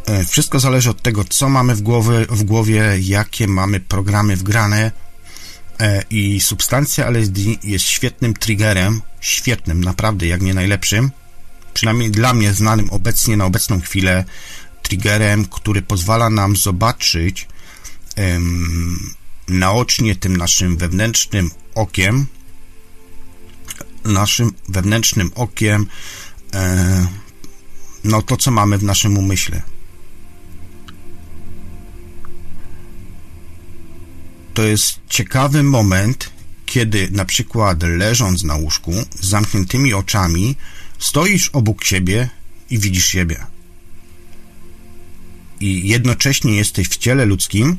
[0.06, 4.92] E, wszystko zależy od tego, co mamy w głowie, w głowie jakie mamy programy wgrane
[6.10, 11.10] i substancja LSD jest świetnym triggerem, świetnym, naprawdę, jak nie najlepszym,
[11.74, 14.24] przynajmniej dla mnie znanym obecnie na obecną chwilę,
[14.82, 17.48] triggerem, który pozwala nam zobaczyć
[19.48, 22.26] naocznie tym naszym wewnętrznym okiem,
[24.04, 25.86] naszym wewnętrznym okiem,
[26.54, 27.06] e,
[28.04, 29.62] no to, co mamy w naszym umyśle.
[34.56, 36.30] To jest ciekawy moment,
[36.66, 40.56] kiedy na przykład leżąc na łóżku z zamkniętymi oczami,
[40.98, 42.28] stoisz obok siebie
[42.70, 43.46] i widzisz siebie.
[45.60, 47.78] I jednocześnie jesteś w ciele ludzkim,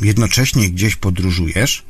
[0.00, 1.82] jednocześnie gdzieś podróżujesz,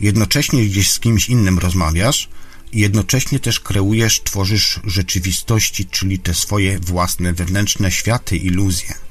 [0.00, 2.28] jednocześnie gdzieś z kimś innym rozmawiasz,
[2.72, 9.05] jednocześnie też kreujesz, tworzysz rzeczywistości, czyli te swoje własne wewnętrzne światy, iluzje.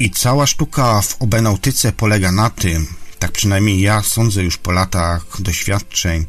[0.00, 2.86] I cała sztuka w obenautyce polega na tym,
[3.18, 6.26] tak przynajmniej ja sądzę już po latach doświadczeń,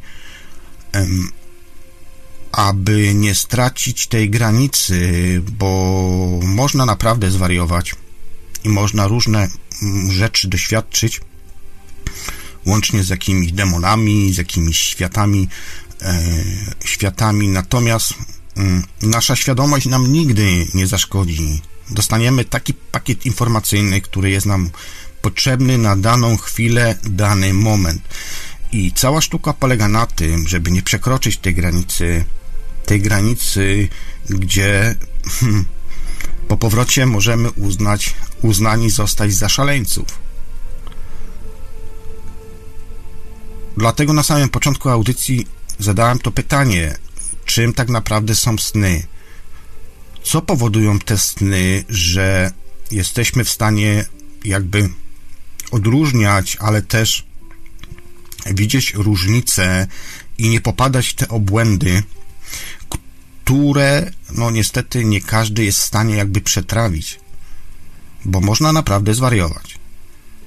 [2.52, 7.94] aby nie stracić tej granicy, bo można naprawdę zwariować
[8.64, 9.48] i można różne
[9.82, 11.20] mm, rzeczy doświadczyć,
[12.66, 15.48] łącznie z jakimiś demonami, z jakimiś światami,
[16.02, 16.22] e,
[16.84, 17.48] światami.
[17.48, 18.14] Natomiast
[18.56, 21.62] mm, nasza świadomość nam nigdy nie zaszkodzi.
[21.90, 24.70] Dostaniemy taki pakiet informacyjny, który jest nam
[25.22, 28.02] potrzebny na daną chwilę, dany moment.
[28.72, 32.24] I cała sztuka polega na tym, żeby nie przekroczyć tej granicy,
[32.86, 33.88] tej granicy,
[34.28, 34.94] gdzie
[36.48, 40.06] po powrocie możemy uznać, uznani zostać za szaleńców.
[43.76, 45.46] Dlatego na samym początku audycji
[45.78, 46.96] zadałem to pytanie,
[47.44, 49.06] czym tak naprawdę są sny?
[50.30, 52.52] Co powodują te sny, że
[52.90, 54.04] jesteśmy w stanie
[54.44, 54.90] jakby
[55.70, 57.26] odróżniać, ale też
[58.46, 59.86] widzieć różnice
[60.38, 62.02] i nie popadać w te obłędy,
[62.88, 67.20] które, no niestety, nie każdy jest w stanie jakby przetrawić,
[68.24, 69.78] bo można naprawdę zwariować.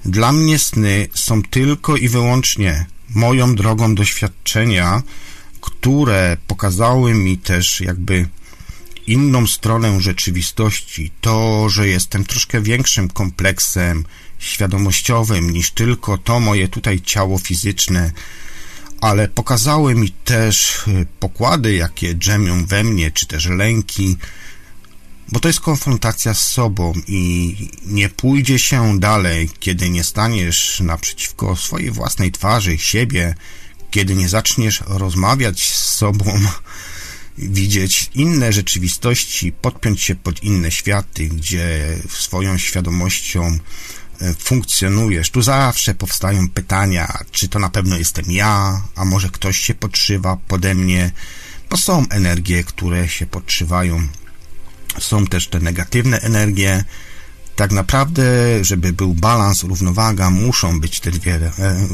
[0.05, 5.03] Dla mnie sny są tylko i wyłącznie moją drogą doświadczenia,
[5.61, 8.27] które pokazały mi też jakby
[9.07, 14.05] inną stronę rzeczywistości, to, że jestem troszkę większym kompleksem
[14.39, 18.11] świadomościowym niż tylko to moje tutaj ciało fizyczne,
[19.01, 24.17] ale pokazały mi też y, pokłady, jakie drzemią we mnie, czy też lęki,
[25.31, 31.55] bo to jest konfrontacja z sobą i nie pójdzie się dalej, kiedy nie staniesz naprzeciwko
[31.55, 33.35] swojej własnej twarzy, siebie,
[33.91, 36.39] kiedy nie zaczniesz rozmawiać z sobą,
[37.37, 43.59] widzieć inne rzeczywistości, podpiąć się pod inne światy, gdzie swoją świadomością
[44.23, 45.29] E, funkcjonujesz.
[45.29, 50.37] Tu zawsze powstają pytania, czy to na pewno jestem ja, a może ktoś się podszywa
[50.47, 51.11] pode mnie,
[51.69, 54.07] bo są energie, które się podszywają.
[54.99, 56.83] Są też te negatywne energie.
[57.55, 58.23] Tak naprawdę,
[58.61, 61.51] żeby był balans, równowaga, muszą być te dwie, e,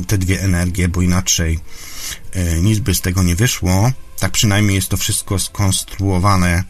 [0.08, 1.60] te dwie energie, bo inaczej
[2.34, 3.92] e, nic by z tego nie wyszło.
[4.20, 6.64] Tak przynajmniej jest to wszystko skonstruowane.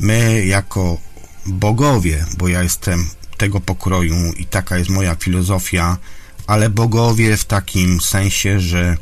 [0.00, 0.98] My jako
[1.46, 5.98] bogowie, bo ja jestem tego pokroju i taka jest moja filozofia,
[6.46, 8.96] ale bogowie w takim sensie, że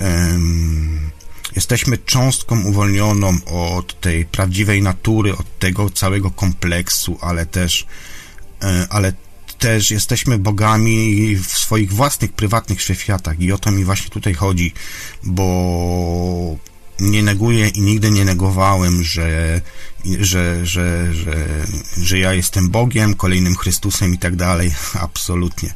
[0.00, 1.10] um,
[1.56, 7.86] jesteśmy cząstką uwolnioną od tej prawdziwej natury, od tego całego kompleksu, ale też,
[8.62, 9.12] um, ale
[9.58, 14.72] też jesteśmy bogami w swoich własnych, prywatnych światach i o to mi właśnie tutaj chodzi,
[15.22, 16.56] bo
[17.00, 19.60] nie neguję i nigdy nie negowałem, że,
[20.20, 21.14] że, że,
[21.96, 24.74] że, ja jestem Bogiem, kolejnym Chrystusem i tak dalej.
[25.00, 25.74] Absolutnie.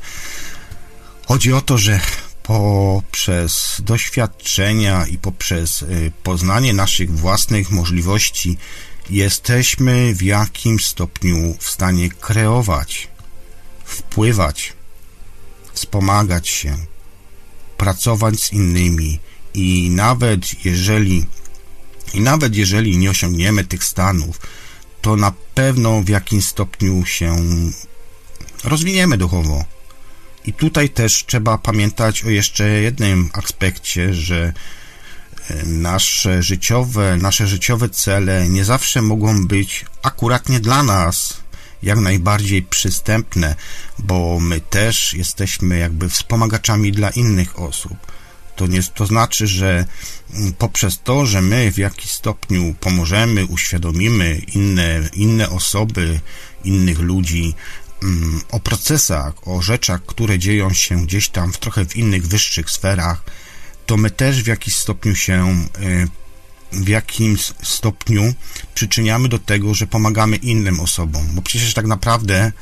[1.26, 2.00] Chodzi o to, że
[2.42, 8.58] poprzez doświadczenia i poprzez y, poznanie naszych własnych możliwości
[9.10, 13.08] jesteśmy w jakimś stopniu w stanie kreować,
[13.92, 14.72] wpływać,
[15.72, 16.76] wspomagać się,
[17.76, 19.20] pracować z innymi,
[19.54, 21.26] i nawet jeżeli
[22.14, 24.40] i nawet jeżeli nie osiągniemy tych stanów,
[25.00, 27.36] to na pewno w jakimś stopniu się
[28.64, 29.64] rozwiniemy duchowo.
[30.44, 34.52] I tutaj też trzeba pamiętać o jeszcze jednym aspekcie, że
[35.50, 41.41] e, nasze życiowe, nasze życiowe cele nie zawsze mogą być akuratnie dla nas
[41.82, 43.54] jak najbardziej przystępne,
[43.98, 47.96] bo my też jesteśmy jakby wspomagaczami dla innych osób.
[48.56, 49.86] To, nie, to znaczy, że
[50.34, 56.20] mm, poprzez to, że my w jakiś stopniu pomożemy, uświadomimy inne, inne osoby,
[56.64, 57.54] innych ludzi
[58.02, 62.70] mm, o procesach, o rzeczach, które dzieją się gdzieś tam w trochę w innych wyższych
[62.70, 63.24] sferach,
[63.86, 66.08] to my też w jakiś stopniu się y,
[66.72, 68.34] w jakimś stopniu
[68.74, 72.52] przyczyniamy do tego, że pomagamy innym osobom, bo przecież tak naprawdę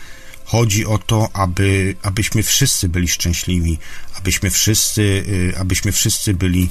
[0.51, 3.79] Chodzi o to, aby, abyśmy wszyscy byli szczęśliwi,
[4.19, 6.71] abyśmy wszyscy, y, abyśmy wszyscy byli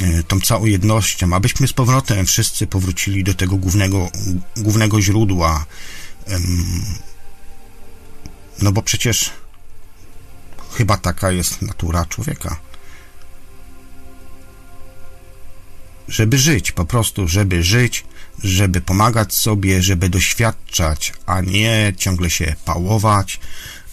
[0.00, 4.10] y, tą całą jednością, abyśmy z powrotem wszyscy powrócili do tego głównego,
[4.56, 5.66] głównego źródła.
[8.62, 9.30] No bo przecież
[10.72, 12.60] chyba taka jest natura człowieka.
[16.08, 18.04] Żeby żyć, po prostu, żeby żyć,
[18.44, 23.40] żeby pomagać sobie, żeby doświadczać, a nie ciągle się pałować,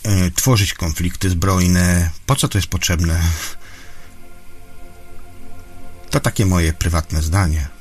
[0.06, 2.10] yy, tworzyć konflikty zbrojne.
[2.26, 3.22] Po co to jest potrzebne?
[6.10, 7.73] To takie moje prywatne zdanie.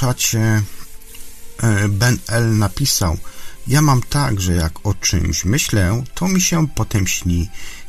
[0.00, 0.62] Czacie
[1.62, 3.18] e, Ben L napisał
[3.66, 7.48] Ja mam tak, że jak o czymś myślę, to mi się potem śni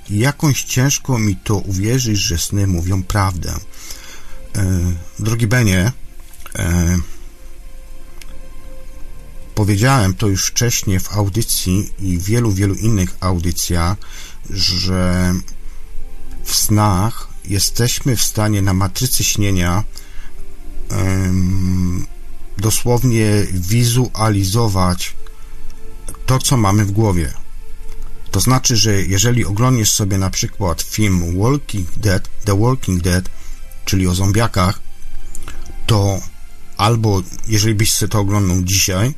[0.09, 3.55] jakąś ciężko mi to uwierzyć, że sny mówią prawdę.
[4.55, 5.91] E, drogi Benie,
[6.55, 6.97] e,
[9.55, 13.97] powiedziałem to już wcześniej w audycji i wielu, wielu innych audycjach,
[14.49, 15.34] że
[16.43, 19.84] w snach jesteśmy w stanie na matrycy śnienia
[22.57, 25.15] dosłownie wizualizować
[26.25, 27.33] to, co mamy w głowie.
[28.31, 33.29] To znaczy, że jeżeli oglądniesz sobie na przykład film Walking Dead, The Walking Dead,
[33.85, 34.79] czyli o zombiakach,
[35.87, 36.19] to
[36.77, 39.13] albo, jeżeli byś sobie to oglądał dzisiaj,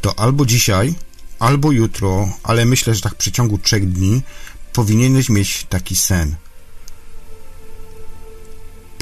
[0.00, 0.94] to albo dzisiaj,
[1.38, 4.22] albo jutro, ale myślę, że tak w przeciągu trzech dni
[4.72, 6.36] powinieneś mieć taki sen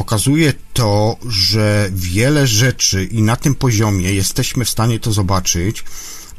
[0.00, 5.84] pokazuje to, że wiele rzeczy i na tym poziomie jesteśmy w stanie to zobaczyć,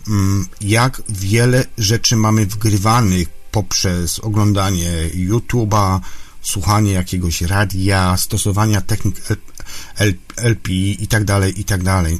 [0.07, 5.99] mm, jak wiele rzeczy mamy wgrywanych poprzez oglądanie YouTube'a,
[6.41, 9.21] słuchanie jakiegoś radia, stosowania technik
[10.35, 12.19] LP i tak dalej, i tak dalej.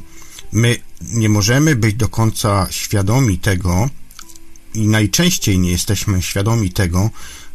[0.52, 3.88] My nie możemy być do końca świadomi tego
[4.74, 7.10] i najczęściej nie jesteśmy świadomi tego,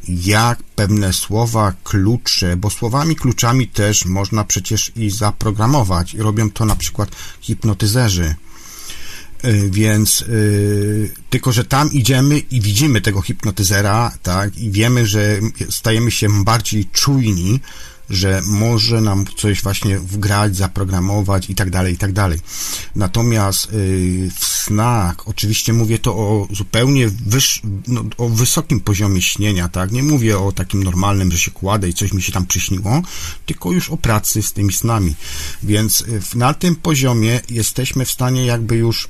[0.10, 6.14] jak pewne słowa klucze, bo słowami kluczami też można przecież i zaprogramować.
[6.14, 7.10] Robią to na przykład
[7.42, 8.36] hipnotyzerzy.
[9.46, 15.40] Y, więc yy, tylko, że tam idziemy i widzimy tego hipnotyzera, tak, i wiemy, że
[15.70, 17.60] stajemy się bardziej czujni,
[18.10, 22.40] że może nam coś właśnie wgrać, zaprogramować i tak dalej, i tak dalej.
[22.96, 29.70] Natomiast yy, w snach, oczywiście mówię to o zupełnie wyż, no, o wysokim poziomie śnienia,
[29.70, 29.92] tak?
[29.92, 33.02] Nie mówię o takim normalnym, że się kładę i coś mi się tam przyśniło,
[33.46, 35.16] tylko już o pracy z tymi snami.
[35.64, 39.08] Więc yy, na tym poziomie jesteśmy w stanie jakby już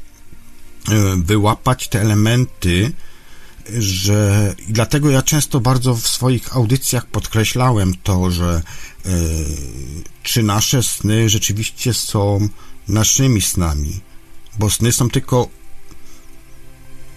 [0.87, 2.91] yy, wyłapać te elementy,
[3.79, 8.61] że dlatego ja często bardzo w swoich audycjach podkreślałem to, że
[9.05, 9.09] e,
[10.23, 12.49] czy nasze sny rzeczywiście są
[12.87, 13.99] naszymi snami,
[14.59, 15.49] bo sny są tylko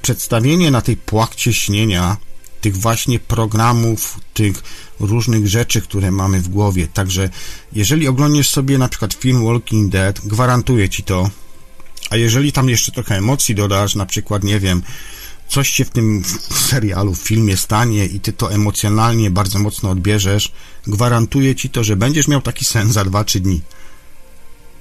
[0.03, 2.17] przedstawienie na tej płachcie śnienia
[2.61, 4.63] tych właśnie programów, tych
[5.01, 6.89] różnych rzeczy, które mamy w głowie.
[6.89, 7.31] Także
[7.73, 11.31] jeżeli oglądasz sobie na przykład film Walking Dead, gwarantuję ci to,
[12.11, 14.83] a jeżeli tam jeszcze trochę emocji dodasz, na przykład, nie wiem,
[15.51, 20.53] coś się w tym serialu, w filmie stanie i ty to emocjonalnie bardzo mocno odbierzesz,
[20.87, 23.61] gwarantuję ci to, że będziesz miał taki sen za 2-3 dni.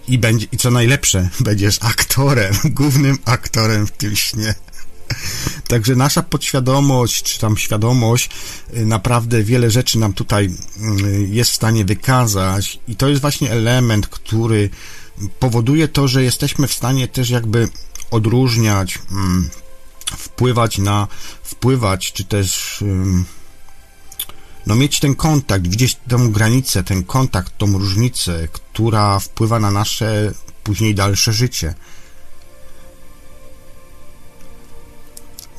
[0.08, 4.56] I, będzie, I co najlepsze, będziesz aktorem, głównym aktorem w tym śnie.
[5.68, 8.30] Także nasza podświadomość, czy tam świadomość,
[8.78, 13.52] y, naprawdę wiele rzeczy nam tutaj y, jest w stanie wykazać, i to jest właśnie
[13.52, 14.70] element, który
[15.40, 17.70] powoduje to, że jesteśmy w stanie też jakby
[18.12, 19.00] odróżniać.
[19.12, 19.50] Mm,
[20.18, 21.08] wpływać na,
[21.44, 22.84] wpływać, czy też
[24.66, 30.34] no mieć ten kontakt, widzieć tę granicę, ten kontakt, tą różnicę, która wpływa na nasze
[30.64, 31.74] później dalsze życie.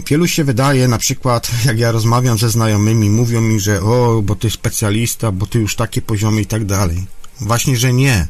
[0.06, 4.34] Wielu się wydaje, na przykład jak ja rozmawiam ze znajomymi, mówią mi, że o, bo
[4.34, 7.06] ty specjalista, bo ty już takie poziomy i tak dalej.
[7.40, 8.28] Właśnie, że nie.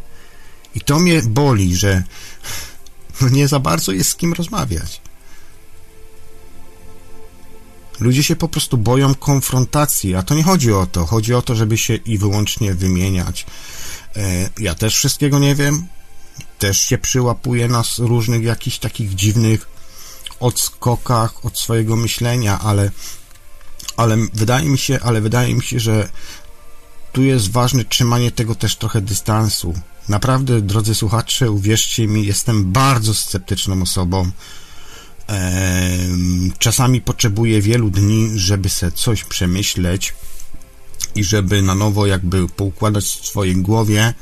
[0.75, 2.03] I to mnie boli, że
[3.21, 5.01] no nie za bardzo jest z kim rozmawiać.
[8.01, 11.07] Ludzie się po prostu boją konfrontacji, a to nie chodzi o to.
[11.07, 13.47] Chodzi o to, żeby się i wyłącznie wymieniać.
[14.17, 15.87] E, ja też wszystkiego nie wiem.
[16.59, 19.69] Też się przyłapuję na różnych jakichś takich dziwnych
[20.41, 22.91] odskokach od swojego myślenia, ale,
[23.97, 26.09] ale wydaje mi się, ale wydaje mi się, że
[27.13, 29.75] tu jest ważne trzymanie tego też trochę dystansu.
[30.09, 34.31] Naprawdę, drodzy słuchacze, uwierzcie mi, jestem bardzo sceptyczną osobą.
[36.59, 40.15] Czasami potrzebuję wielu dni, żeby sobie coś przemyśleć
[41.15, 44.15] i żeby na nowo jakby poukładać w swojej głowie,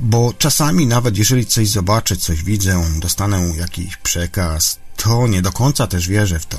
[0.00, 5.86] bo czasami nawet jeżeli coś zobaczę, coś widzę, dostanę jakiś przekaz, to nie do końca
[5.86, 6.58] też wierzę w to.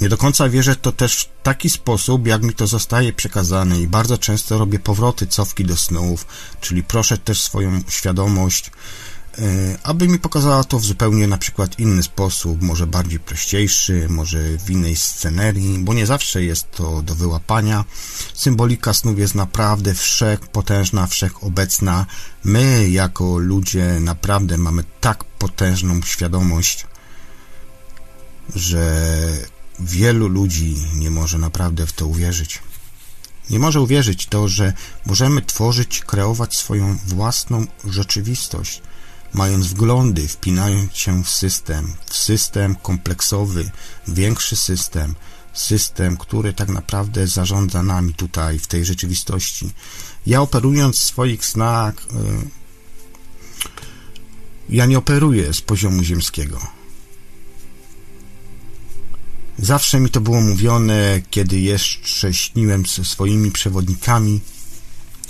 [0.00, 3.86] Nie do końca wierzę to też w taki sposób, jak mi to zostaje przekazane i
[3.86, 6.26] bardzo często robię powroty, cofki do snów,
[6.60, 8.70] czyli proszę też swoją świadomość,
[9.82, 14.70] aby mi pokazała to w zupełnie na przykład inny sposób, może bardziej prościejszy, może w
[14.70, 17.84] innej scenerii, bo nie zawsze jest to do wyłapania.
[18.34, 22.06] Symbolika snów jest naprawdę wszechpotężna, wszechobecna.
[22.44, 26.86] My jako ludzie naprawdę mamy tak potężną świadomość,
[28.54, 29.06] że
[29.80, 32.62] wielu ludzi nie może naprawdę w to uwierzyć.
[33.50, 34.72] Nie może uwierzyć to, że
[35.06, 38.82] możemy tworzyć, kreować swoją własną rzeczywistość,
[39.32, 43.70] mając wglądy, wpinając się w system, w system kompleksowy,
[44.08, 45.14] większy system,
[45.52, 49.70] system, który tak naprawdę zarządza nami tutaj, w tej rzeczywistości.
[50.26, 52.48] Ja operując w swoich snach, y,
[54.68, 56.78] ja nie operuję z poziomu ziemskiego
[59.58, 64.40] Zawsze mi to było mówione, kiedy jeszcze śniłem ze swoimi przewodnikami,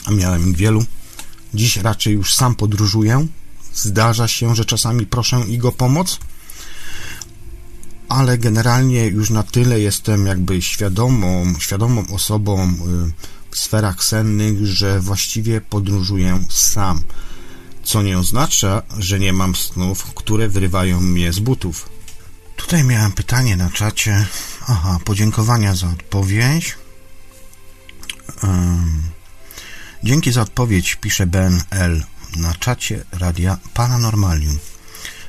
[0.05, 0.84] a miałem ich wielu.
[1.55, 3.26] Dziś raczej już sam podróżuję.
[3.82, 6.18] Zdarza się, że czasami proszę ich o pomoc,
[8.08, 12.76] ale generalnie już na tyle jestem jakby świadomą, świadomą osobą y,
[13.50, 17.02] w sferach sennych, że właściwie podróżuję sam.
[17.82, 21.88] Co nie oznacza, że nie mam snów, które wyrywają mnie z butów.
[22.56, 24.26] Tutaj miałem pytanie na czacie.
[24.66, 26.76] Aha, podziękowania za odpowiedź.
[28.42, 29.02] Um,
[30.04, 32.04] dzięki za odpowiedź, pisze Ben L.
[32.36, 34.58] na czacie Radia Paranormalium.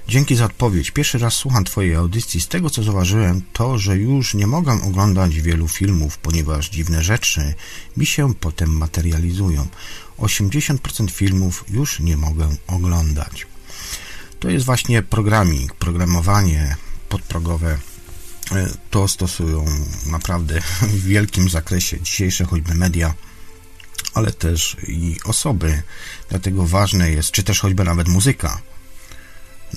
[0.09, 0.91] Dzięki za odpowiedź.
[0.91, 2.41] Pierwszy raz słucham Twojej audycji.
[2.41, 7.53] Z tego co zauważyłem, to, że już nie mogę oglądać wielu filmów, ponieważ dziwne rzeczy
[7.97, 9.67] mi się potem materializują.
[10.17, 13.47] 80% filmów już nie mogę oglądać.
[14.39, 16.75] To jest właśnie programik, programowanie,
[17.09, 17.77] podprogowe
[18.51, 19.65] e, to stosują
[20.05, 23.13] naprawdę w wielkim zakresie dzisiejsze choćby media,
[24.13, 25.83] ale też i osoby.
[26.29, 28.61] Dlatego ważne jest, czy też choćby nawet muzyka.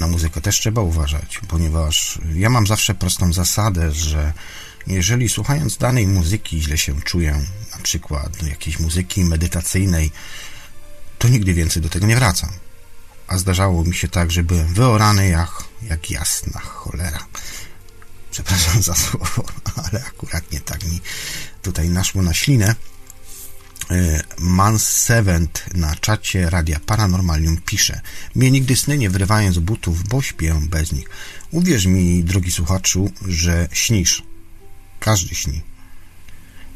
[0.00, 4.32] Na muzykę też trzeba uważać, ponieważ ja mam zawsze prostą zasadę, że
[4.86, 7.42] jeżeli słuchając danej muzyki źle się czuję,
[7.76, 10.10] na przykład jakiejś muzyki medytacyjnej,
[11.18, 12.50] to nigdy więcej do tego nie wracam
[13.32, 15.50] a zdarzało mi się tak, że byłem wyorany jak,
[15.82, 17.26] jak jasna cholera.
[18.30, 19.44] Przepraszam za słowo,
[19.84, 21.00] ale akurat nie tak mi
[21.62, 22.74] tutaj naszło na ślinę.
[23.92, 28.00] E, Man Sevent na czacie Radia Paranormalium pisze
[28.34, 31.10] Mnie nigdy sny nie wyrywają z butów, bo śpię bez nich.
[31.50, 34.22] Uwierz mi, drogi słuchaczu, że śnisz.
[35.00, 35.62] Każdy śni.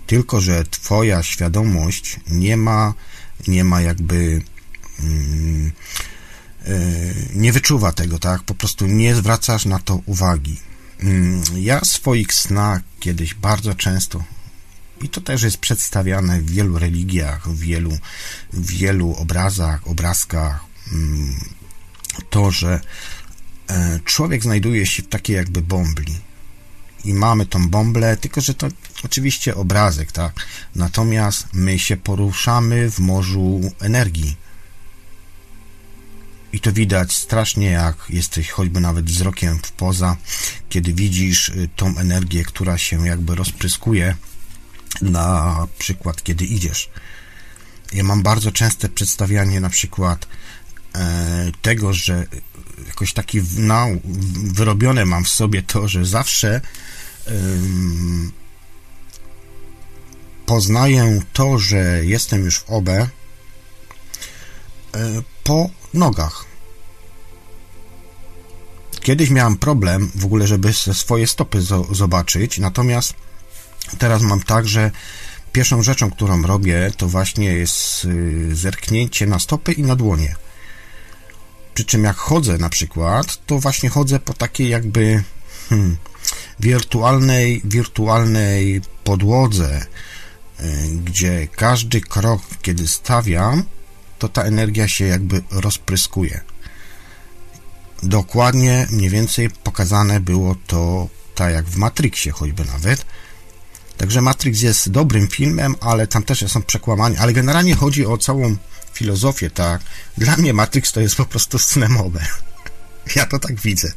[0.06, 2.94] Tylko, że twoja świadomość nie ma,
[3.48, 4.42] nie ma jakby...
[5.00, 5.72] Mm,
[6.66, 6.78] E,
[7.34, 8.42] nie wyczuwa tego, tak?
[8.42, 10.56] Po prostu nie zwracasz na to uwagi.
[11.00, 14.24] Mm, ja w swoich snach kiedyś bardzo często
[15.00, 17.98] i to też jest przedstawiane w wielu religiach, w wielu,
[18.52, 21.34] w wielu obrazach, obrazkach, mm,
[22.30, 22.80] to, że
[23.68, 26.14] e, człowiek znajduje się w takiej jakby bombli
[27.04, 28.68] i mamy tą bąblę, tylko że to
[29.04, 30.46] oczywiście obrazek, tak?
[30.74, 34.36] Natomiast my się poruszamy w morzu energii.
[36.52, 40.16] I to widać strasznie, jak jesteś choćby nawet wzrokiem w poza,
[40.68, 44.16] kiedy widzisz y, tą energię, która się jakby rozpryskuje,
[45.02, 46.90] na przykład kiedy idziesz.
[47.92, 50.26] Ja mam bardzo częste przedstawianie na przykład
[50.94, 52.26] e, tego, że
[52.86, 53.86] jakoś taki no,
[54.44, 56.60] wyrobione mam w sobie to, że zawsze
[57.26, 57.32] e,
[60.46, 63.08] poznaję to, że jestem już w OB e,
[65.44, 66.44] po nogach.
[69.00, 73.14] Kiedyś miałem problem w ogóle, żeby swoje stopy zobaczyć, natomiast
[73.98, 74.90] teraz mam tak, że
[75.52, 80.34] pierwszą rzeczą, którą robię, to właśnie jest y, zerknięcie na stopy i na dłonie.
[81.74, 85.22] Przy czym jak chodzę na przykład, to właśnie chodzę po takiej jakby
[85.68, 85.96] hmm,
[86.60, 89.86] wirtualnej, wirtualnej podłodze,
[90.60, 90.64] y,
[91.04, 93.62] gdzie każdy krok, kiedy stawiam,
[94.18, 96.40] to ta energia się jakby rozpryskuje.
[98.02, 103.06] Dokładnie mniej więcej pokazane było to tak jak w Matrixie choćby nawet,
[103.96, 108.56] Także Matrix jest dobrym filmem, ale tam też są przekłamania, ale generalnie chodzi o całą
[108.92, 109.80] filozofię, tak.
[110.18, 112.26] Dla mnie Matrix to jest po prostu synemowe.
[113.16, 113.92] Ja to tak widzę.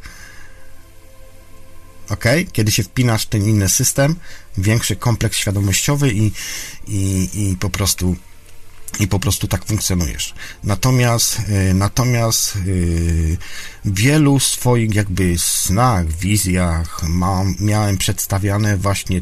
[2.09, 2.23] Ok?
[2.51, 4.15] Kiedy się wpinasz w ten inny system,
[4.57, 6.31] większy kompleks świadomościowy i,
[6.87, 8.15] i, i po prostu
[8.99, 10.33] i po prostu tak funkcjonujesz.
[10.63, 11.39] Natomiast,
[11.69, 13.37] y, natomiast yy,
[13.85, 19.21] wielu swoich jakby snach, wizjach mam, miałem przedstawiane właśnie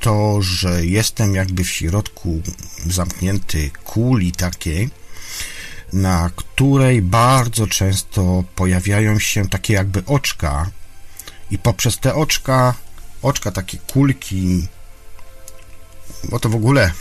[0.00, 2.42] to, że jestem jakby w środku
[2.86, 4.90] zamknięty kuli takiej,
[5.92, 10.70] na której bardzo często pojawiają się takie jakby oczka
[11.50, 12.74] i poprzez te oczka,
[13.22, 14.68] oczka takie kulki,
[16.24, 16.92] bo to w ogóle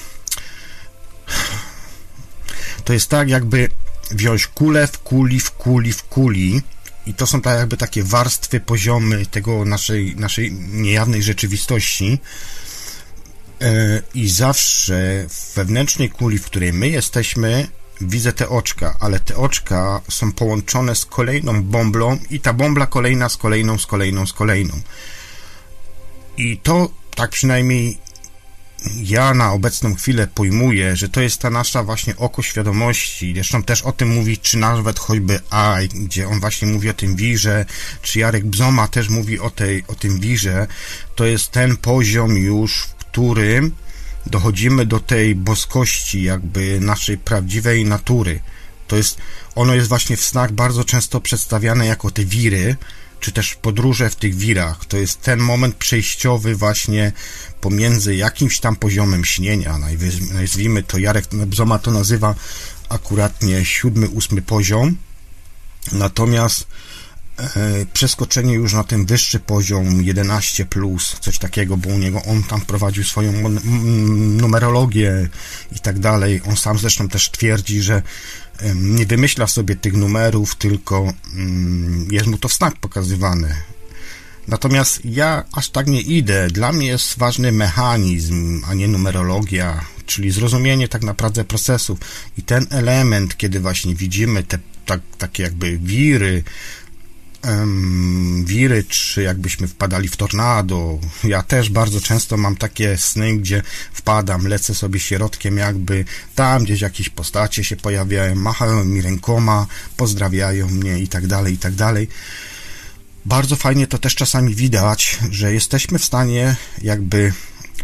[2.84, 3.70] to jest tak jakby
[4.12, 6.62] wziąć kulę w kuli, w kuli, w kuli
[7.06, 12.20] i to są tak jakby takie warstwy, poziomy tego naszej, naszej niejawnej rzeczywistości
[14.14, 17.68] i zawsze w wewnętrznej kuli, w której my jesteśmy,
[18.02, 23.30] widzę te oczka, ale te oczka są połączone z kolejną bąblą i ta bąbla kolejna
[23.30, 24.82] z kolejną, z kolejną, z kolejną.
[26.38, 27.98] I to tak przynajmniej
[28.96, 33.34] ja na obecną chwilę pojmuję, że to jest ta nasza właśnie oko świadomości.
[33.36, 37.16] Zresztą też o tym mówi, czy nawet choćby AI, gdzie on właśnie mówi o tym
[37.16, 37.66] wirze,
[38.02, 40.68] czy Jarek Bzoma też mówi o, tej, o tym wirze.
[41.16, 42.88] To jest ten poziom już,
[43.18, 43.72] którym
[44.26, 48.40] dochodzimy do tej boskości, jakby naszej prawdziwej natury.
[48.88, 49.18] To jest,
[49.56, 52.76] ono jest właśnie w snach bardzo często przedstawiane jako te wiry,
[53.20, 54.86] czy też podróże w tych wirach.
[54.86, 57.12] To jest ten moment przejściowy właśnie
[57.62, 59.78] pomiędzy jakimś tam poziomem śnienia,
[60.34, 62.36] nazwijmy to, Jarek Bzoma to nazywa
[62.90, 64.98] akuratnie siódmy, ósmy poziom,
[65.92, 66.68] natomiast
[67.94, 72.62] przeskoczenie już na ten wyższy poziom 11 plus, coś takiego, bo u niego on tam
[72.62, 73.50] prowadził swoją
[74.42, 75.30] numerologię
[75.76, 76.42] i tak dalej.
[76.50, 78.02] On sam zresztą też twierdzi, że
[78.76, 83.56] nie wymyśla sobie tych numerów, tylko mm, jest mu to w snach pokazywane.
[84.48, 86.48] Natomiast ja aż tak nie idę.
[86.48, 92.00] Dla mnie jest ważny mechanizm, a nie numerologia, czyli zrozumienie tak naprawdę procesów.
[92.38, 96.44] I ten element, kiedy właśnie widzimy te tak, takie jakby wiry,
[98.44, 101.00] wiry, czy jakbyśmy wpadali w tornado.
[101.24, 103.62] Ja też bardzo często mam takie sny, gdzie
[103.94, 109.68] wpadam, lecę sobie środkiem, jakby tam gdzieś jakieś postacie się pojawiają, machają mi rękoma,
[109.98, 112.08] pozdrawiają mnie i tak dalej, i tak dalej.
[113.26, 117.34] Bardzo fajnie to też czasami widać, że jesteśmy w stanie jakby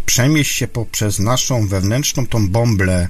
[0.05, 3.07] przemieść się poprzez naszą wewnętrzną tą bąblę,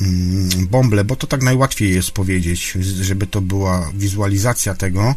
[0.00, 5.14] mm, bąblę, bo to tak najłatwiej jest powiedzieć, żeby to była wizualizacja tego,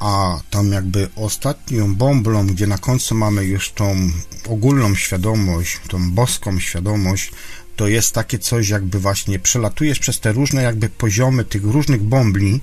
[0.00, 4.10] a tam jakby ostatnią bąblą, gdzie na końcu mamy już tą
[4.48, 7.32] ogólną świadomość, tą boską świadomość,
[7.76, 12.60] to jest takie coś, jakby właśnie przelatujesz przez te różne jakby poziomy tych różnych bąbli,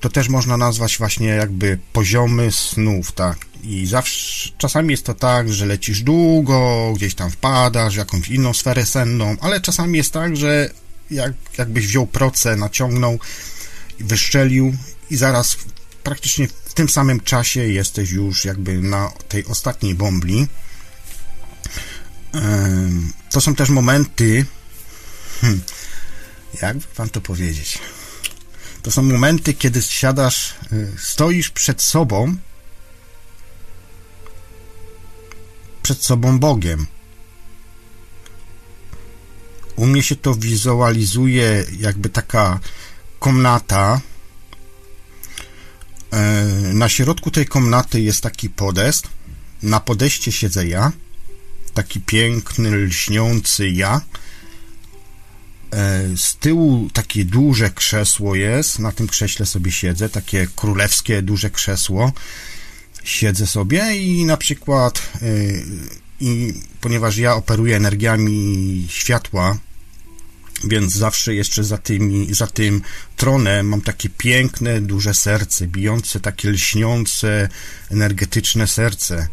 [0.00, 3.49] to też można nazwać właśnie jakby poziomy snów, tak.
[3.62, 8.54] I zawsze, czasami jest to tak, że lecisz długo, gdzieś tam wpadasz w jakąś inną
[8.54, 10.70] sferę senną, ale czasami jest tak, że
[11.10, 13.18] jak, jakbyś wziął proce, naciągnął,
[14.00, 14.76] wyszczelił
[15.10, 15.56] i zaraz
[16.02, 20.46] praktycznie w tym samym czasie jesteś już jakby na tej ostatniej bombli.
[23.30, 24.44] To są też momenty,
[25.40, 25.60] hmm,
[26.62, 27.78] jak wam to powiedzieć?
[28.82, 32.36] To są momenty, kiedy siadasz, y, stoisz przed sobą,
[35.82, 36.86] przed sobą Bogiem.
[39.76, 42.60] U mnie się to wizualizuje jakby taka
[43.18, 44.00] komnata,
[46.12, 49.08] E, na środku tej komnaty jest taki podest.
[49.62, 50.92] Na podeście siedzę ja.
[51.74, 54.00] Taki piękny, lśniący ja.
[55.70, 58.78] E, z tyłu takie duże krzesło jest.
[58.78, 60.08] Na tym krześle sobie siedzę.
[60.08, 62.12] Takie królewskie, duże krzesło.
[63.04, 65.26] Siedzę sobie i na przykład e,
[66.20, 69.58] i ponieważ ja operuję energiami światła,
[70.64, 72.82] więc zawsze jeszcze za, tymi, za tym
[73.16, 77.48] tronem mam takie piękne, duże serce, bijące, takie lśniące,
[77.90, 79.28] energetyczne serce.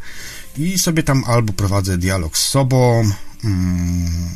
[0.58, 3.12] I sobie tam albo prowadzę dialog z sobą,
[3.44, 4.36] mm,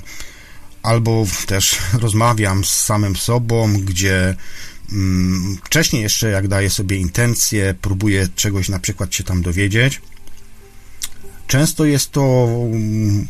[0.84, 4.36] albo też rozmawiam z samym sobą, gdzie
[5.64, 10.02] wcześniej jeszcze, jak daję sobie intencje, próbuję czegoś na przykład się tam dowiedzieć.
[11.48, 13.28] Często jest to mm,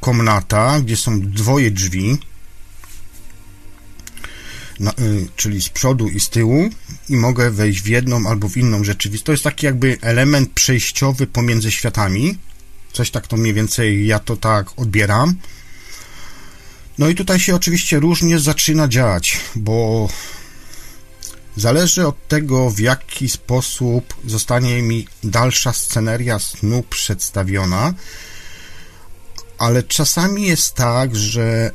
[0.00, 2.18] komnata, gdzie są dwoje drzwi,
[4.80, 6.70] na, y, czyli z przodu i z tyłu
[7.08, 9.24] i mogę wejść w jedną albo w inną rzeczywistość.
[9.24, 12.38] To jest taki jakby element przejściowy pomiędzy światami
[12.94, 15.34] Coś tak to mniej więcej ja to tak odbieram.
[16.98, 20.08] No i tutaj się oczywiście różnie zaczyna dziać, bo
[21.56, 27.94] zależy od tego, w jaki sposób zostanie mi dalsza sceneria snu przedstawiona,
[29.58, 31.70] ale czasami jest tak, że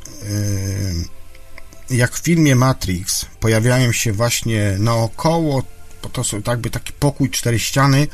[1.90, 5.62] yy, jak w filmie Matrix pojawiają się właśnie naokoło,
[6.02, 8.06] bo to są jakby taki pokój, cztery ściany,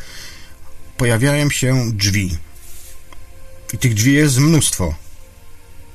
[0.97, 2.39] pojawiają się drzwi.
[3.75, 4.95] I tych drzwi jest mnóstwo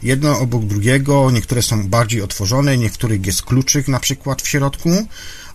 [0.03, 4.89] jedno obok drugiego, niektóre są bardziej otworzone, niektórych jest kluczyk na przykład w środku,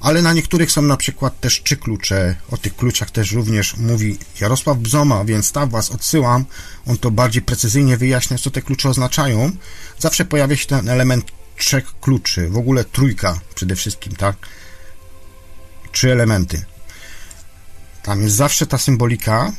[0.06, 2.36] ale na niektórych są na przykład też trzy klucze.
[2.50, 6.44] O tych kluczach też również mówi Jarosław Bzoma, więc tam was odsyłam.
[6.86, 9.50] On to bardziej precyzyjnie wyjaśnia, co te klucze oznaczają.
[9.98, 11.24] Zawsze pojawia się ten element
[11.56, 14.36] trzech kluczy, w ogóle trójka przede wszystkim, tak?
[15.92, 16.64] Trzy elementy.
[18.02, 19.52] Tam jest zawsze ta symbolika,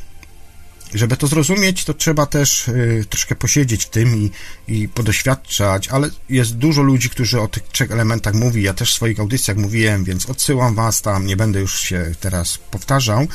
[0.94, 4.32] żeby to zrozumieć, to trzeba też y, troszkę posiedzieć tym i,
[4.68, 8.64] i podoświadczać, ale jest dużo ludzi, którzy o tych trzech elementach mówi.
[8.64, 12.58] Ja też w swoich audycjach mówiłem, więc odsyłam was tam, nie będę już się teraz
[12.58, 13.28] powtarzał.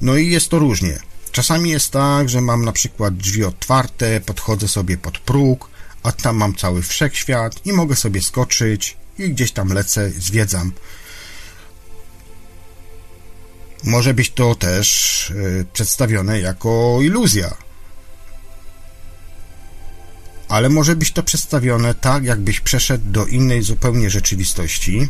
[0.00, 0.98] No i jest to różnie.
[1.32, 5.68] Czasami jest tak, że mam na przykład drzwi otwarte, podchodzę sobie pod próg,
[6.02, 10.72] a tam mam cały wszechświat i mogę sobie skoczyć i gdzieś tam lecę, zwiedzam.
[13.84, 17.54] Może być to też y, przedstawione jako iluzja.
[20.48, 25.08] Ale może być to przedstawione tak, jakbyś przeszedł do innej zupełnie rzeczywistości,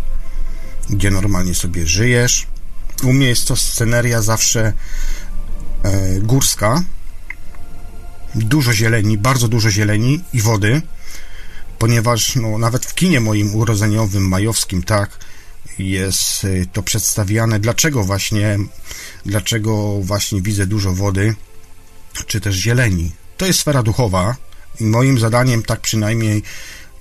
[0.90, 2.46] gdzie normalnie sobie żyjesz.
[3.02, 4.72] U mnie jest to sceneria zawsze
[5.82, 6.82] e, górska.
[8.34, 10.82] Dużo zieleni, bardzo dużo zieleni i wody,
[11.78, 15.18] ponieważ no, nawet w kinie moim urodzeniowym, majowskim, tak,
[15.78, 18.58] jest y, to przedstawiane, dlaczego właśnie,
[19.26, 21.34] dlaczego właśnie widzę dużo wody,
[22.26, 23.12] czy też zieleni.
[23.36, 24.36] To jest sfera duchowa
[24.80, 26.42] i moim zadaniem, tak przynajmniej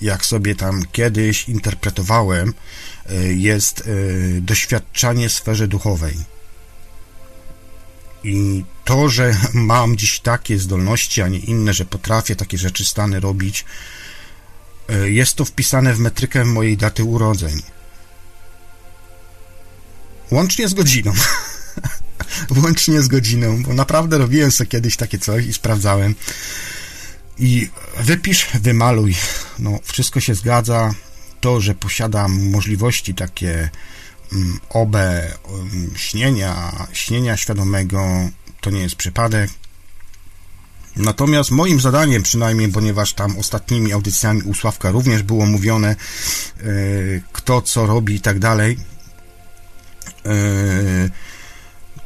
[0.01, 2.53] jak sobie tam kiedyś interpretowałem,
[3.11, 6.17] y, jest y, doświadczanie sferze duchowej.
[8.24, 13.19] I to, że mam dziś takie zdolności, a nie inne, że potrafię takie rzeczy stany
[13.19, 13.65] robić,
[15.05, 17.61] jest to wpisane w metrykę mojej daty urodzeń.
[20.32, 21.13] Łącznie z godziną.
[22.63, 26.15] Łącznie z godziną, bo naprawdę robiłem sobie kiedyś takie coś i sprawdzałem.
[27.39, 27.69] I
[27.99, 29.15] wypisz, wymaluj.
[29.59, 30.93] No, wszystko się zgadza.
[31.41, 33.69] To, że posiadam możliwości takie
[34.32, 38.29] um, obe um, śnienia, śnienia świadomego,
[38.61, 39.49] to nie jest przypadek.
[40.95, 45.95] Natomiast moim zadaniem, przynajmniej, ponieważ tam ostatnimi audycjami u Sławka również było mówione,
[46.63, 48.77] yy, kto co robi i tak dalej,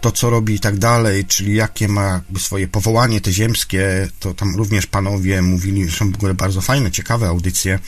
[0.02, 4.56] to, co robi i tak dalej, czyli jakie ma swoje powołanie te ziemskie, to tam
[4.56, 7.80] również panowie mówili, są w ogóle bardzo fajne, ciekawe audycje.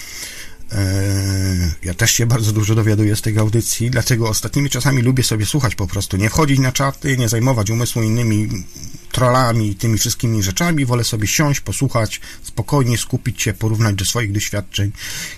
[0.71, 5.45] E, ja też się bardzo dużo dowiaduję z tych audycji, dlatego ostatnimi czasami lubię sobie
[5.45, 8.49] słuchać po prostu, nie wchodzić na czaty, nie zajmować umysłu innymi
[9.11, 14.31] trollami i tymi wszystkimi rzeczami, wolę sobie siąść, posłuchać, spokojnie skupić się, porównać do swoich
[14.31, 14.91] doświadczeń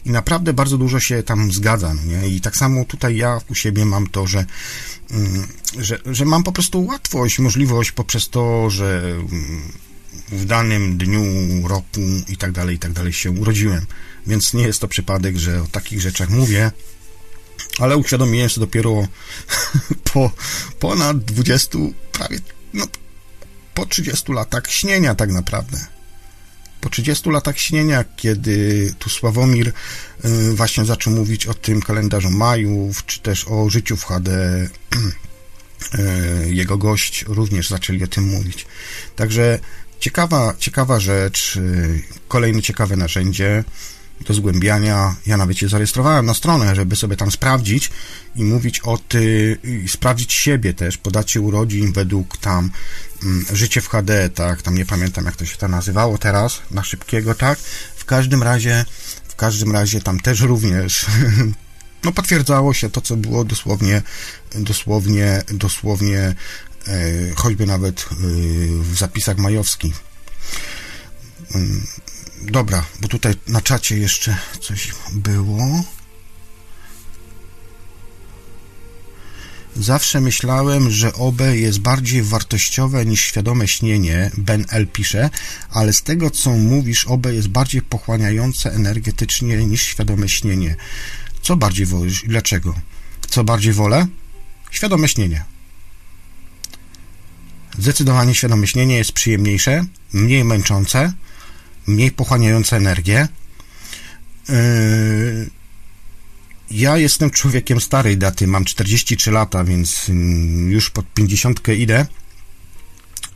[0.06, 2.28] i naprawdę bardzo dużo się tam zgadza, no nie?
[2.28, 4.46] I tak samo tutaj ja u siebie mam to, że,
[5.12, 5.48] mm,
[5.80, 9.72] że, że mam po prostu łatwość, możliwość poprzez to, że mm,
[10.32, 11.24] w danym dniu,
[11.68, 13.86] roku i tak dalej, i tak dalej się urodziłem.
[14.28, 16.72] Więc nie jest to przypadek, że o takich rzeczach mówię,
[17.80, 19.08] ale uświadomiłem się dopiero
[20.14, 20.32] po
[20.80, 21.78] ponad 20,
[22.12, 22.40] prawie
[22.74, 22.86] no,
[23.80, 25.78] po 30 latach śnienia tak naprawdę.
[26.82, 29.72] Po 30 latach śnienia, kiedy tu Sławomir
[30.26, 34.70] y, właśnie zaczął mówić o tym kalendarzu Majów, czy też o życiu w HD, y,
[36.54, 38.66] jego gość również zaczęli o tym mówić.
[39.16, 39.60] Także
[40.00, 43.64] ciekawa, ciekawa rzecz, y, kolejne ciekawe narzędzie
[44.26, 45.16] do zgłębiania.
[45.26, 47.92] Ja nawet się zarejestrowałem na stronę, żeby sobie tam sprawdzić
[48.36, 49.58] i mówić o ty,
[49.88, 52.72] sprawdzić siebie też, podacie urodzin według tam
[53.24, 56.84] mm, życie w HD, tak, tam nie pamiętam jak to się tam nazywało teraz, na
[56.84, 57.60] szybkiego, tak.
[57.96, 58.86] W każdym razie,
[59.28, 61.06] w każdym razie tam też również
[62.04, 64.02] no potwierdzało się to, co było dosłownie,
[64.56, 66.36] dosłownie, dosłownie e,
[67.36, 68.06] choćby nawet e,
[68.84, 70.10] w zapisach majowskich.
[72.42, 75.84] Dobra, bo tutaj na czacie jeszcze coś było.
[79.76, 85.30] Zawsze myślałem, że OB jest bardziej wartościowe niż świadome śnienie, Ben L pisze,
[85.72, 90.76] ale z tego co mówisz, OB jest bardziej pochłaniające energetycznie niż świadome śnienie.
[91.42, 92.76] Co bardziej wolisz i dlaczego?
[93.30, 94.08] Co bardziej wolę?
[94.72, 95.44] Świadome śnienie.
[97.80, 101.14] Zdecydowanie świadome śnienie jest przyjemniejsze, mniej męczące,
[101.90, 103.28] mniej pochłaniające energię.
[104.50, 105.50] Yy,
[106.72, 112.06] ja jestem człowiekiem starej daty, mam 43 lata, więc mm, już pod 50 idę.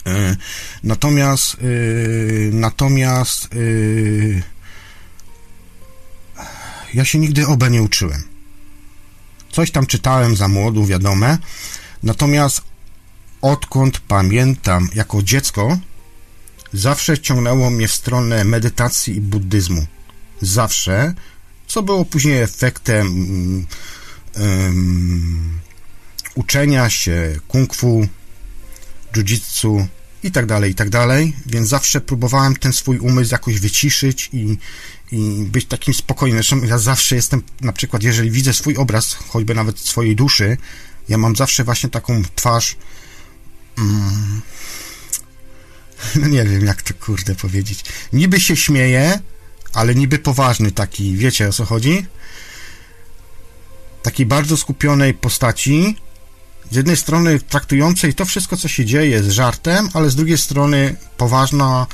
[0.05, 0.37] Yy,
[0.83, 3.49] natomiast, yy, natomiast
[6.93, 8.23] ja się nigdy obe nie uczyłem.
[9.51, 11.37] Coś tam czytałem za młodu, wiadome.
[12.03, 12.61] Natomiast
[13.41, 15.77] odkąd pamiętam jako dziecko,
[16.73, 19.85] zawsze ciągnęło mnie w stronę medytacji i buddyzmu.
[20.41, 21.13] Zawsze,
[21.67, 23.07] co było później efektem
[24.35, 25.59] um,
[26.35, 28.07] uczenia się kung fu,
[29.13, 29.85] jiu-jitsu
[30.23, 30.89] i tak dalej, i tak
[31.45, 34.57] więc zawsze próbowałem ten swój umysł jakoś wyciszyć i,
[35.11, 36.43] i być takim spokojnym.
[36.43, 40.57] Zresztą ja zawsze jestem, na przykład, jeżeli widzę swój obraz, choćby nawet swojej duszy,
[41.09, 42.75] ja mam zawsze właśnie taką twarz.
[43.77, 44.41] Mm,
[46.29, 47.83] nie wiem, jak to kurde powiedzieć.
[48.13, 49.19] Niby się śmieję,
[49.73, 52.05] ale niby poważny taki, wiecie o co chodzi?
[54.03, 55.95] Takiej bardzo skupionej postaci,
[56.71, 60.95] z jednej strony traktującej to wszystko, co się dzieje z żartem, ale z drugiej strony
[61.17, 61.87] poważna,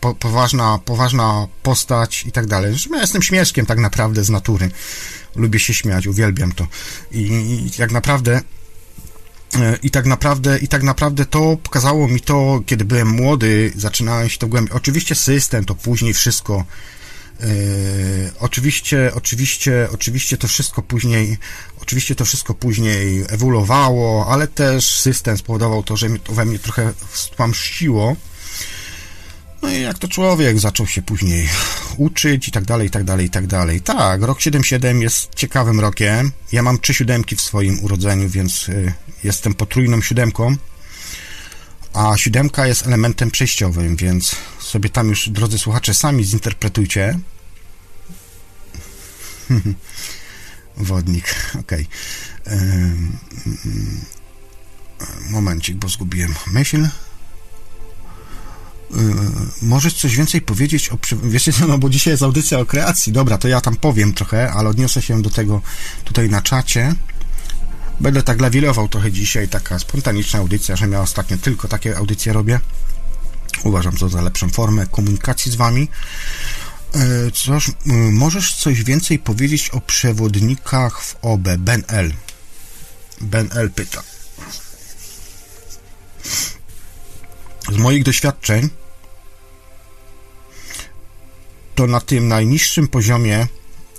[0.00, 2.74] po, poważna, poważna postać i tak dalej.
[2.92, 4.70] Ja jestem śmieszkiem tak naprawdę z natury.
[5.36, 6.66] Lubię się śmiać, uwielbiam to.
[7.12, 8.42] I, i jak naprawdę
[9.82, 14.38] i tak naprawdę, i tak naprawdę to pokazało mi to, kiedy byłem młody, zaczynałem się
[14.38, 14.76] to głębiej.
[14.76, 16.64] Oczywiście system, to później wszystko.
[17.40, 17.46] Yy,
[18.40, 21.38] oczywiście, oczywiście, oczywiście to wszystko później,
[21.82, 26.92] oczywiście to wszystko później ewoluowało, ale też system spowodował to, że to we mnie trochę
[27.12, 28.16] stłamsiło.
[29.62, 31.48] No i jak to człowiek zaczął się później
[31.96, 33.80] uczyć i tak dalej, i tak dalej, i tak dalej.
[33.80, 36.32] Tak, rok 77 jest ciekawym rokiem.
[36.52, 38.92] Ja mam trzy siódemki w swoim urodzeniu, więc y,
[39.24, 40.56] jestem potrójną siódemką.
[41.92, 47.18] A siódemka jest elementem przejściowym, więc sobie tam już, drodzy słuchacze, sami zinterpretujcie.
[50.76, 51.86] Wodnik, okej.
[52.46, 52.56] Okay.
[55.30, 56.88] Momencik, bo zgubiłem myśl.
[58.90, 59.14] Yy,
[59.62, 60.98] możesz coś więcej powiedzieć o...
[61.22, 63.12] Wiecie no bo dzisiaj jest audycja o kreacji.
[63.12, 65.62] Dobra, to ja tam powiem trochę, ale odniosę się do tego
[66.04, 66.94] tutaj na czacie.
[68.00, 72.60] Będę tak lawilował trochę dzisiaj, taka spontaniczna audycja, że ja ostatnio tylko takie audycje robię.
[73.64, 75.88] Uważam to za lepszą formę komunikacji z wami.
[77.34, 81.48] Coś, yy, możesz coś więcej powiedzieć o przewodnikach w OB?
[81.58, 82.12] Ben L.
[83.20, 84.02] Ben L pyta.
[87.70, 88.68] Z moich doświadczeń
[91.74, 93.46] to na tym najniższym poziomie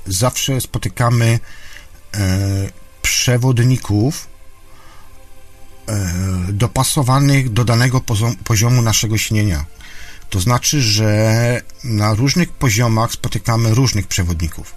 [0.05, 1.39] zawsze spotykamy
[2.13, 2.19] e,
[3.01, 4.27] przewodników
[5.87, 6.13] e,
[6.49, 8.01] dopasowanych do danego
[8.43, 9.65] poziomu naszego śnienia.
[10.29, 14.73] To znaczy, że na różnych poziomach spotykamy różnych przewodników.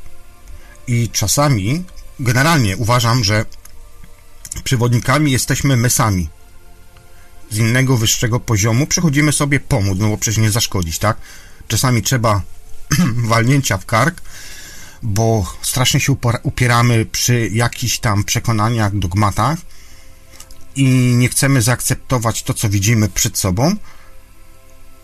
[0.86, 1.84] I czasami,
[2.20, 3.44] generalnie uważam, że
[4.64, 6.28] przewodnikami jesteśmy my sami.
[7.50, 11.16] Z innego, wyższego poziomu przechodzimy sobie pomóc, no bo przecież nie zaszkodzić, tak?
[11.68, 12.42] Czasami trzeba
[13.32, 14.22] walnięcia w kark,
[15.02, 19.58] bo strasznie się upieramy przy jakichś tam przekonaniach, dogmatach
[20.76, 20.84] i
[21.16, 23.76] nie chcemy zaakceptować to, co widzimy przed sobą,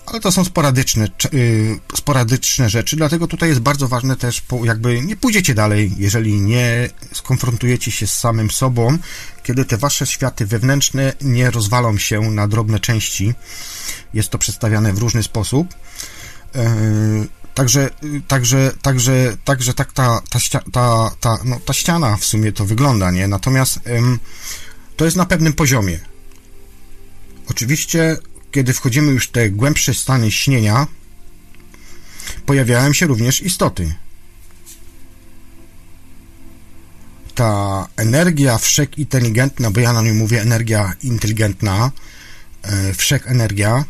[0.06, 5.16] ale to są sporadyczne, y, sporadyczne rzeczy, dlatego tutaj jest bardzo ważne też, jakby nie
[5.16, 8.98] pójdziecie dalej, jeżeli nie skonfrontujecie się z samym sobą,
[9.42, 13.34] kiedy te wasze światy wewnętrzne nie rozwalą się na drobne części.
[14.14, 15.74] Jest to przedstawiane w różny sposób.
[16.54, 16.74] E,
[17.54, 17.90] także,
[18.28, 23.10] także, także, także tak ta, ta, ta, ta, no, ta ściana w sumie to wygląda,
[23.10, 23.28] nie?
[23.28, 23.80] Natomiast
[24.96, 26.00] to jest na pewnym poziomie.
[27.50, 28.16] Oczywiście
[28.50, 30.86] kiedy wchodzimy już w te głębsze stany śnienia,
[32.46, 33.94] pojawiają się również istoty.
[37.34, 41.90] Ta energia wszechinteligentna, bo ja na nią mówię energia inteligentna,
[42.62, 43.84] e, wszechenergia,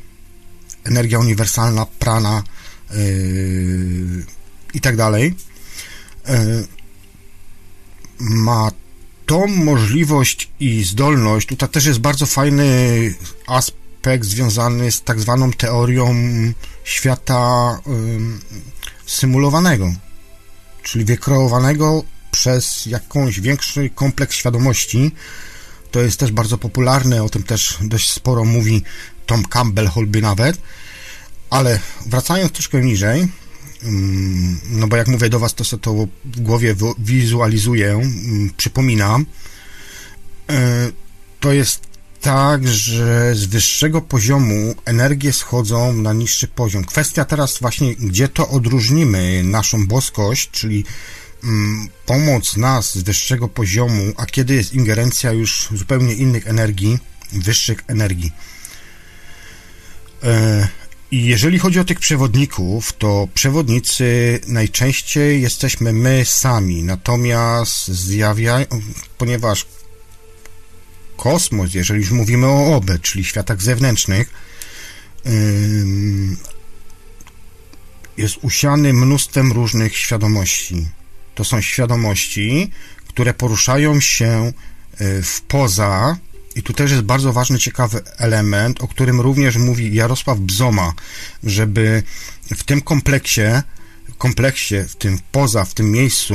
[0.85, 2.43] energia uniwersalna, prana
[2.91, 4.25] yy,
[4.75, 5.35] i tak dalej,
[6.29, 6.67] yy,
[8.21, 8.71] ma
[9.27, 12.65] tą możliwość i zdolność, tutaj też jest bardzo fajny
[13.47, 16.15] aspekt, aspekt związany z tak zwaną teorią
[16.85, 17.79] świata
[19.07, 19.93] symulowanego,
[20.83, 25.13] czyli wykreowanego przez jakąś większy kompleks świadomości.
[25.91, 28.83] To jest też bardzo popularne, o tym też dość sporo mówi
[29.27, 30.59] Tom Campbell choćby nawet,
[31.51, 33.29] ale wracając troszkę niżej,
[34.71, 38.01] no bo jak mówię do Was, to sobie to w głowie wizualizuję,
[38.57, 39.27] przypominam,
[40.51, 40.89] e,
[41.41, 41.90] to jest
[42.21, 46.85] tak, że z wyższego poziomu energie schodzą na niższy poziom.
[46.85, 50.85] Kwestia teraz właśnie, gdzie to odróżnimy naszą boskość, czyli
[51.45, 56.99] mm, pomoc nas z wyższego poziomu, a kiedy jest ingerencja już zupełnie innych energii,
[57.33, 58.33] wyższych energii.
[60.23, 60.69] E,
[61.11, 68.67] I jeżeli chodzi o tych przewodników, to przewodnicy najczęściej jesteśmy my sami, natomiast zjawiają,
[69.19, 69.67] ponieważ
[71.21, 74.31] kosmos, jeżeli już mówimy o OBE, czyli światach zewnętrznych,
[78.17, 80.89] jest usiany mnóstwem różnych świadomości.
[81.35, 82.71] To są świadomości,
[83.09, 84.53] które poruszają się
[85.01, 86.17] y, w poza,
[86.55, 90.93] i tu też jest bardzo ważny, ciekawy element, o którym również mówi Jarosław Bzoma,
[91.45, 92.03] żeby
[92.57, 93.63] w tym kompleksie,
[94.19, 96.35] kompleksie, w tym poza, w tym miejscu,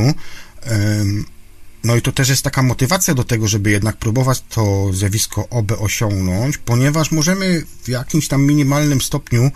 [1.85, 5.71] no i to też jest taka motywacja do tego, żeby jednak próbować to zjawisko OB
[5.79, 9.51] osiągnąć, ponieważ możemy w jakimś tam minimalnym stopniu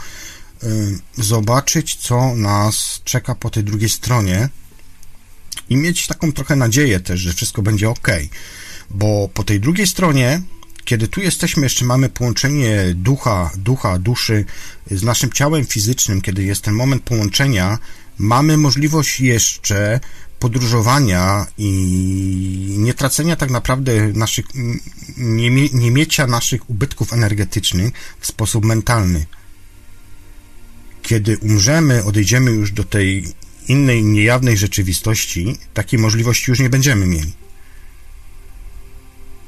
[0.64, 4.50] y, zobaczyć, co nas czeka po tej drugiej stronie
[5.70, 8.08] i mieć taką trochę nadzieję też, że wszystko będzie ok.
[8.90, 10.42] Bo po tej drugiej stronie,
[10.86, 14.46] kiedy tu jesteśmy, jeszcze mamy połączenie ducha, ducha, duszy
[14.92, 17.78] z naszym ciałem fizycznym, kiedy jest ten moment połączenia,
[18.18, 20.00] mamy możliwość jeszcze
[20.40, 21.70] podróżowania i
[22.78, 24.46] nie tracenia tak naprawdę naszych,
[25.18, 29.26] nie, nie miecia naszych ubytków energetycznych w sposób mentalny.
[31.02, 33.34] Kiedy umrzemy, odejdziemy już do tej
[33.68, 37.34] innej, niejawnej rzeczywistości, takiej możliwości już nie będziemy mieli.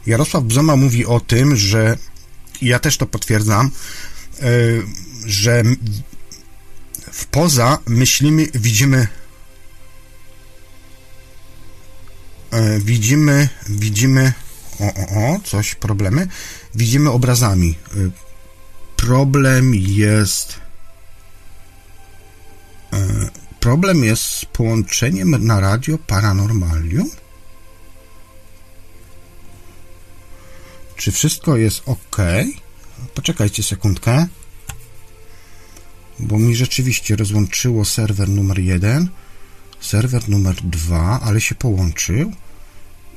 [0.06, 1.98] Jarosław Bzoma mówi o tym, że
[2.62, 3.72] ja też to potwierdzam,
[4.40, 4.48] e,
[5.26, 5.64] że
[7.12, 9.08] w poza myślimy, widzimy
[12.80, 14.34] widzimy, widzimy,
[14.80, 16.28] o, o, o, coś, problemy,
[16.76, 17.76] widzimy obrazami.
[17.96, 17.98] E,
[18.96, 20.60] problem jest,
[22.94, 23.30] e,
[23.60, 27.10] problem jest z połączeniem na radio Paranormalium?
[30.96, 32.18] Czy wszystko jest ok?
[33.14, 34.28] Poczekajcie sekundkę,
[36.20, 39.10] bo mi rzeczywiście rozłączyło serwer numer jeden
[39.82, 42.32] serwer numer 2, ale się połączył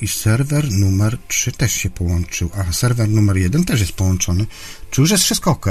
[0.00, 4.46] i serwer numer 3 też się połączył, a serwer numer 1 też jest połączony.
[4.90, 5.66] Czy już jest wszystko ok?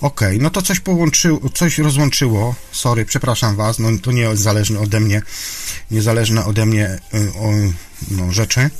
[0.00, 2.54] Ok, no to coś połączyło, coś rozłączyło.
[2.72, 5.22] Sorry, przepraszam Was, no to nie zależne ode mnie,
[5.90, 7.52] niezależne ode mnie y, o,
[8.10, 8.70] no, rzeczy.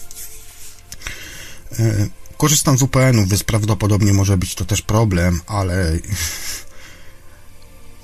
[1.80, 5.98] Y, korzystam z VPN-ów, więc prawdopodobnie może być to też problem, ale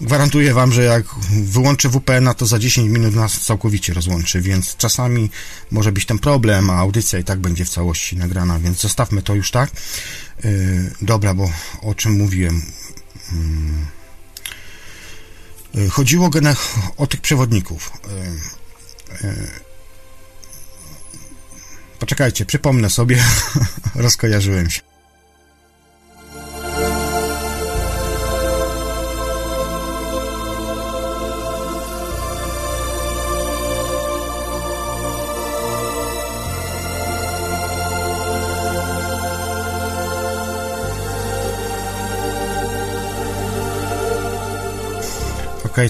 [0.00, 5.30] Gwarantuję wam, że jak wyłączę WPN, to za 10 minut nas całkowicie rozłączy, więc czasami
[5.70, 9.34] może być ten problem, a audycja i tak będzie w całości nagrana, więc zostawmy to
[9.34, 9.70] już tak.
[10.44, 11.50] Yy, dobra, bo
[11.82, 12.62] o czym mówiłem?
[15.74, 16.30] Yy, chodziło
[16.96, 17.92] o tych przewodników.
[19.22, 19.30] Yy,
[21.98, 23.24] poczekajcie, przypomnę sobie,
[23.94, 24.85] rozkojarzyłem się.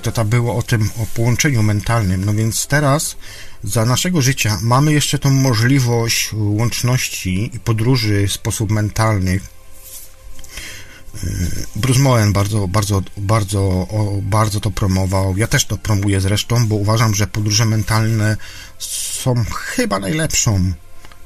[0.03, 2.25] To to było o tym, o połączeniu mentalnym.
[2.25, 3.17] No więc teraz
[3.65, 9.33] za naszego życia mamy jeszcze tą możliwość łączności i podróży w sposób mentalny.
[9.33, 11.31] Yy,
[11.77, 13.87] Bruce Moen bardzo, bardzo, bardzo,
[14.23, 15.37] bardzo to promował.
[15.37, 18.37] Ja też to promuję zresztą, bo uważam, że podróże mentalne
[18.79, 20.73] są chyba najlepszą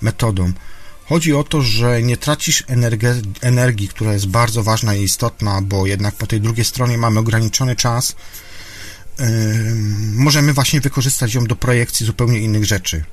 [0.00, 0.52] metodą.
[1.04, 2.64] Chodzi o to, że nie tracisz
[3.40, 7.76] energii, która jest bardzo ważna i istotna, bo jednak po tej drugiej stronie mamy ograniczony
[7.76, 8.16] czas
[10.14, 13.05] możemy właśnie wykorzystać ją do projekcji zupełnie innych rzeczy.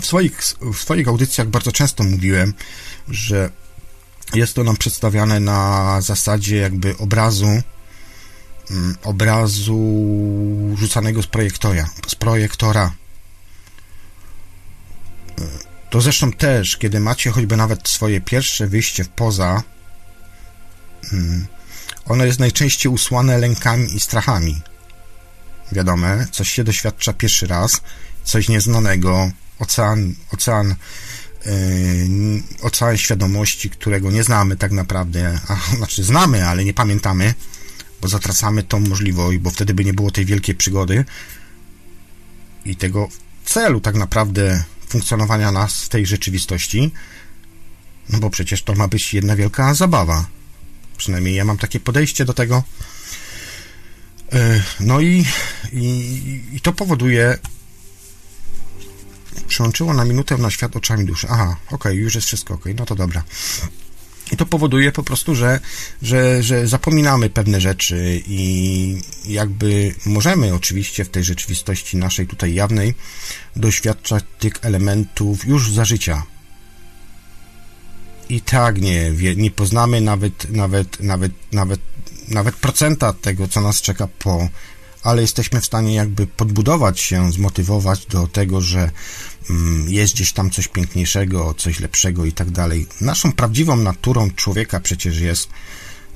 [0.00, 2.54] W swoich, w swoich audycjach bardzo często mówiłem,
[3.08, 3.50] że
[4.34, 7.62] jest to nam przedstawiane na zasadzie jakby obrazu
[9.02, 10.04] obrazu
[10.78, 12.92] rzucanego z projektora, z projektora.
[15.90, 19.62] To zresztą też, kiedy macie choćby nawet swoje pierwsze wyjście w poza,
[22.06, 24.60] ono jest najczęściej usłane lękami i strachami.
[25.72, 27.80] Wiadome, coś się doświadcza pierwszy raz,
[28.24, 30.74] coś nieznanego, ocean, ocean,
[31.46, 31.52] yy,
[32.62, 37.34] ocean świadomości, którego nie znamy tak naprawdę, a, znaczy znamy, ale nie pamiętamy,
[38.00, 41.04] bo zatracamy tą możliwość, bo wtedy by nie było tej wielkiej przygody
[42.64, 43.08] i tego
[43.44, 46.90] celu tak naprawdę funkcjonowania nas w tej rzeczywistości.
[48.08, 50.26] No bo przecież to ma być jedna wielka zabawa.
[51.02, 52.62] Przynajmniej ja mam takie podejście do tego.
[54.32, 55.24] E, no i,
[55.72, 57.38] i, i to powoduje.
[59.48, 61.26] Przyłączyło na minutę na świat oczami duszy.
[61.30, 63.24] Aha, okej, okay, już jest wszystko ok, no to dobra.
[64.32, 65.60] I to powoduje po prostu, że,
[66.02, 72.94] że, że zapominamy pewne rzeczy i jakby możemy oczywiście w tej rzeczywistości naszej tutaj jawnej
[73.56, 76.22] doświadczać tych elementów już za życia.
[78.32, 81.80] I tak nie, nie poznamy nawet, nawet, nawet, nawet,
[82.28, 84.48] nawet procenta tego, co nas czeka po
[85.02, 88.90] ale jesteśmy w stanie jakby podbudować się, zmotywować do tego, że
[89.50, 92.86] mm, jest gdzieś tam coś piękniejszego, coś lepszego i tak dalej.
[93.00, 95.48] Naszą prawdziwą naturą człowieka przecież jest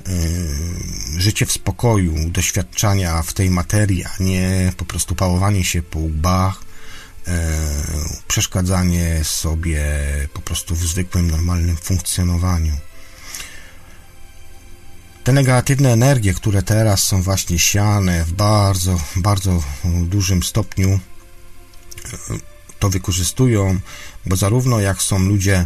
[0.07, 5.99] yy, życie w spokoju, doświadczania w tej materii, a nie po prostu pałowanie się po
[5.99, 6.66] łbach,
[8.27, 9.83] przeszkadzanie sobie
[10.33, 12.73] po prostu w zwykłym, normalnym funkcjonowaniu.
[15.23, 20.99] Te negatywne energie, które teraz są właśnie siane w bardzo, bardzo dużym stopniu,
[22.79, 23.79] to wykorzystują,
[24.25, 25.65] bo zarówno jak są ludzie,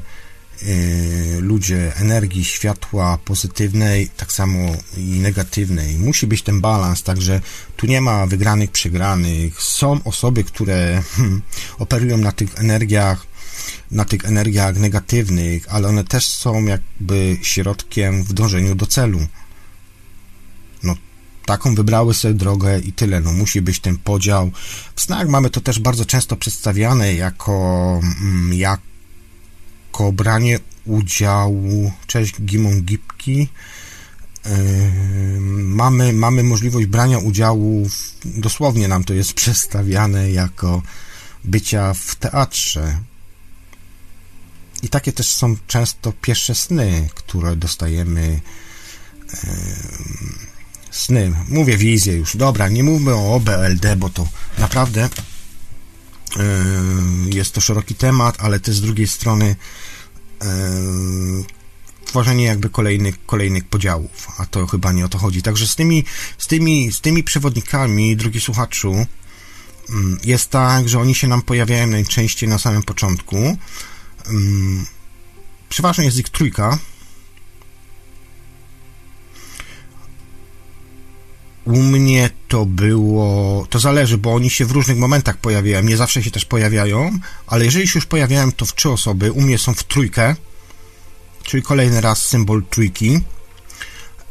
[1.40, 4.58] ludzie energii światła pozytywnej, tak samo
[4.98, 5.98] i negatywnej.
[5.98, 7.42] Musi być ten balans, także
[7.76, 9.62] tu nie ma wygranych, przegranych.
[9.62, 11.42] Są osoby, które hmm,
[11.80, 13.32] operują na tych energiach
[13.92, 19.20] na tych energiach negatywnych, ale one też są jakby środkiem w dążeniu do celu
[21.46, 23.20] taką wybrały sobie drogę i tyle.
[23.20, 24.52] No, musi być ten podział.
[24.96, 28.54] W snach mamy to też bardzo często przedstawiane jako, mm,
[30.02, 31.92] jako branie udziału.
[32.08, 33.48] Cześć, Gimon Gipki.
[34.46, 40.82] Yy, mamy, mamy możliwość brania udziału, w, dosłownie nam to jest przedstawiane jako
[41.44, 43.00] bycia w teatrze.
[44.84, 48.42] I takie też są często pierwsze sny, które dostajemy.
[49.34, 49.50] Yy,
[50.92, 54.28] sny, mówię wizję już, dobra, nie mówmy o OBLD, bo to
[54.58, 55.10] naprawdę
[56.36, 59.56] yy, jest to szeroki temat, ale też z drugiej strony
[62.06, 65.42] tworzenie jakby kolejnych, kolejnych podziałów, a to chyba nie o to chodzi.
[65.42, 66.06] Także z tymi,
[66.38, 69.06] z tymi, z tymi przewodnikami, drogi słuchaczu,
[70.24, 73.58] jest tak, że oni się nam pojawiają najczęściej na samym początku.
[75.70, 76.80] Przeważnie jest ich trójka,
[81.66, 86.24] U mnie to było, to zależy, bo oni się w różnych momentach pojawiają, nie zawsze
[86.24, 89.74] się też pojawiają, ale jeżeli się już pojawiają, to w trzy osoby, u mnie są
[89.74, 90.36] w trójkę,
[91.44, 93.20] czyli kolejny raz symbol trójki.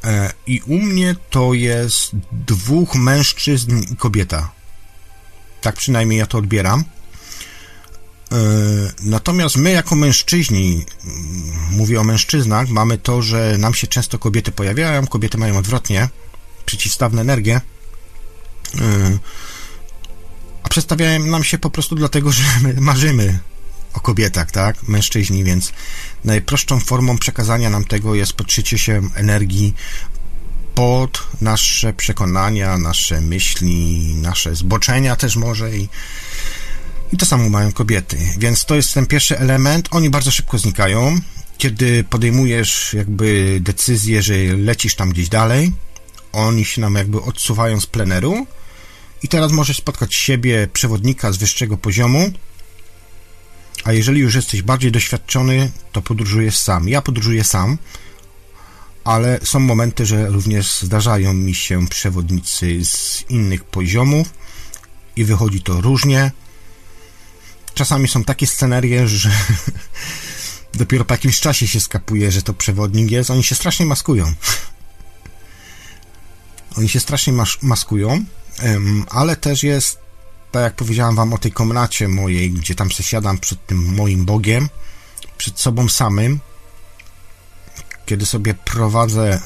[0.05, 4.53] E, I u mnie to jest dwóch mężczyzn i kobieta.
[5.61, 6.85] Tak przynajmniej ja to odbieram.
[8.33, 8.37] E,
[9.03, 10.85] natomiast my, jako mężczyźni,
[11.71, 16.09] mówię o mężczyznach, mamy to, że nam się często kobiety pojawiają, kobiety mają odwrotnie
[16.71, 17.61] przeciwstawne energie.
[18.75, 18.79] Y,
[20.63, 23.39] a przedstawiają nam się po prostu dlatego, że my marzymy
[23.93, 24.89] o kobietach, tak?
[24.89, 25.73] Mężczyźni, więc
[26.25, 29.75] najprostszą formą przekazania nam tego jest podszycie się energii
[30.75, 35.89] pod nasze przekonania, nasze myśli, nasze zboczenia też może i,
[37.13, 38.19] i to samo mają kobiety.
[38.39, 39.89] Więc to jest ten pierwszy element.
[39.91, 41.21] Oni bardzo szybko znikają.
[41.59, 45.73] Kiedy podejmujesz jakby decyzję, że lecisz tam gdzieś dalej,
[46.33, 48.47] oni się nam jakby odsuwają z pleneru
[49.23, 52.33] i teraz możesz spotkać siebie, przewodnika z wyższego poziomu,
[53.85, 56.89] a jeżeli już jesteś bardziej doświadczony, to podróżujesz sam.
[56.89, 57.79] Ja podróżuję sam,
[59.05, 64.35] ale są momenty, że również zdarzają mi się przewodnicy z innych poziomów
[65.17, 66.33] i wychodzi to różnie.
[67.75, 69.31] Czasami są takie scenerie, że
[70.75, 73.31] dopiero po jakimś czasie się skapuje, że to przewodnik jest.
[73.31, 74.35] Oni się strasznie maskują.
[76.79, 78.25] Oni się strasznie mas maskują,
[79.11, 79.99] ale też jest,
[80.53, 84.69] tak jak powiedziałem wam o tej komnacie mojej, gdzie tam siadam przed tym moim Bogiem,
[85.39, 86.41] przed sobą samym,
[88.07, 89.41] kiedy sobie prowadzę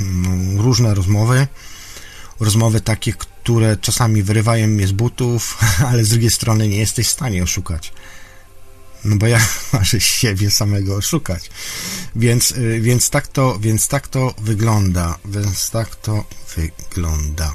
[0.00, 1.46] mm, różne rozmowy,
[2.40, 7.12] rozmowy takie, które czasami wyrywają mnie z butów, ale z drugiej strony nie jesteś w
[7.12, 7.92] stanie oszukać.
[9.04, 9.40] No bo ja
[9.72, 11.50] maszę siebie samego oszukać.
[12.16, 15.18] Więc, y, więc, tak to, więc tak to wygląda.
[15.24, 16.24] Więc tak to
[16.56, 17.54] wygląda.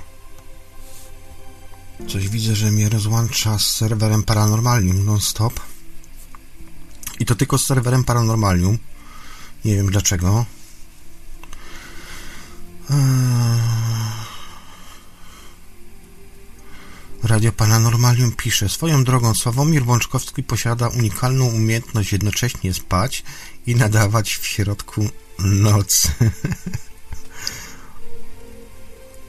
[2.07, 5.59] Coś widzę, że mnie rozłącza z serwerem Paranormalium non-stop.
[7.19, 8.77] I to tylko z serwerem Paranormalium.
[9.65, 10.45] Nie wiem dlaczego.
[12.89, 14.32] Eee...
[17.23, 23.23] Radio Paranormalium pisze, swoją drogą Sławomir Bączkowski posiada unikalną umiejętność jednocześnie spać
[23.67, 25.09] i nadawać w środku
[25.39, 26.07] nocy.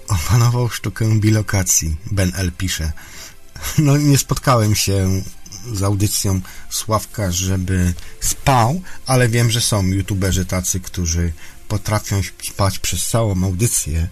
[0.09, 2.53] Opanował sztukę bilokacji, Ben L.
[2.53, 2.93] pisze.
[3.79, 5.23] No nie spotkałem się
[5.73, 6.41] z audycją
[6.71, 11.33] Sławka, żeby spał, ale wiem, że są youtuberzy tacy, którzy
[11.69, 14.09] potrafią spać przez całą audycję.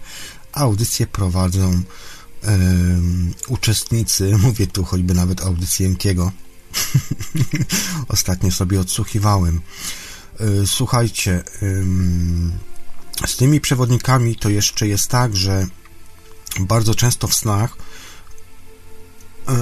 [0.53, 1.83] Audycje prowadzą
[3.47, 6.31] uczestnicy, mówię tu choćby nawet audycji Jemkiego.
[8.07, 9.61] Ostatnio sobie odsłuchiwałem.
[10.39, 11.43] E, słuchajcie,
[13.25, 15.67] z tymi przewodnikami to jeszcze jest tak, że
[16.59, 17.77] bardzo często w snach
[19.47, 19.55] e,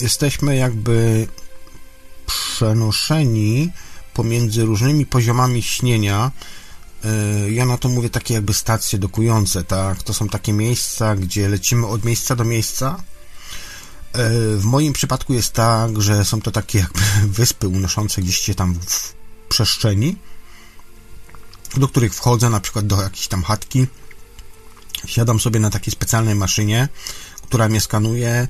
[0.00, 1.28] jesteśmy jakby
[2.26, 3.70] przenoszeni
[4.14, 6.30] pomiędzy różnymi poziomami śnienia.
[7.04, 10.02] E, ja na to mówię takie jakby stacje dokujące, tak?
[10.02, 13.02] To są takie miejsca, gdzie lecimy od miejsca do miejsca.
[14.12, 17.00] E, w moim przypadku jest tak, że są to takie jakby
[17.38, 19.14] wyspy unoszące gdzieś się tam w
[19.48, 20.16] przestrzeni,
[21.76, 23.86] do których wchodzę, na przykład do jakiejś tam chatki.
[25.06, 26.88] Siadam sobie na takiej specjalnej maszynie,
[27.42, 28.48] która mnie skanuje,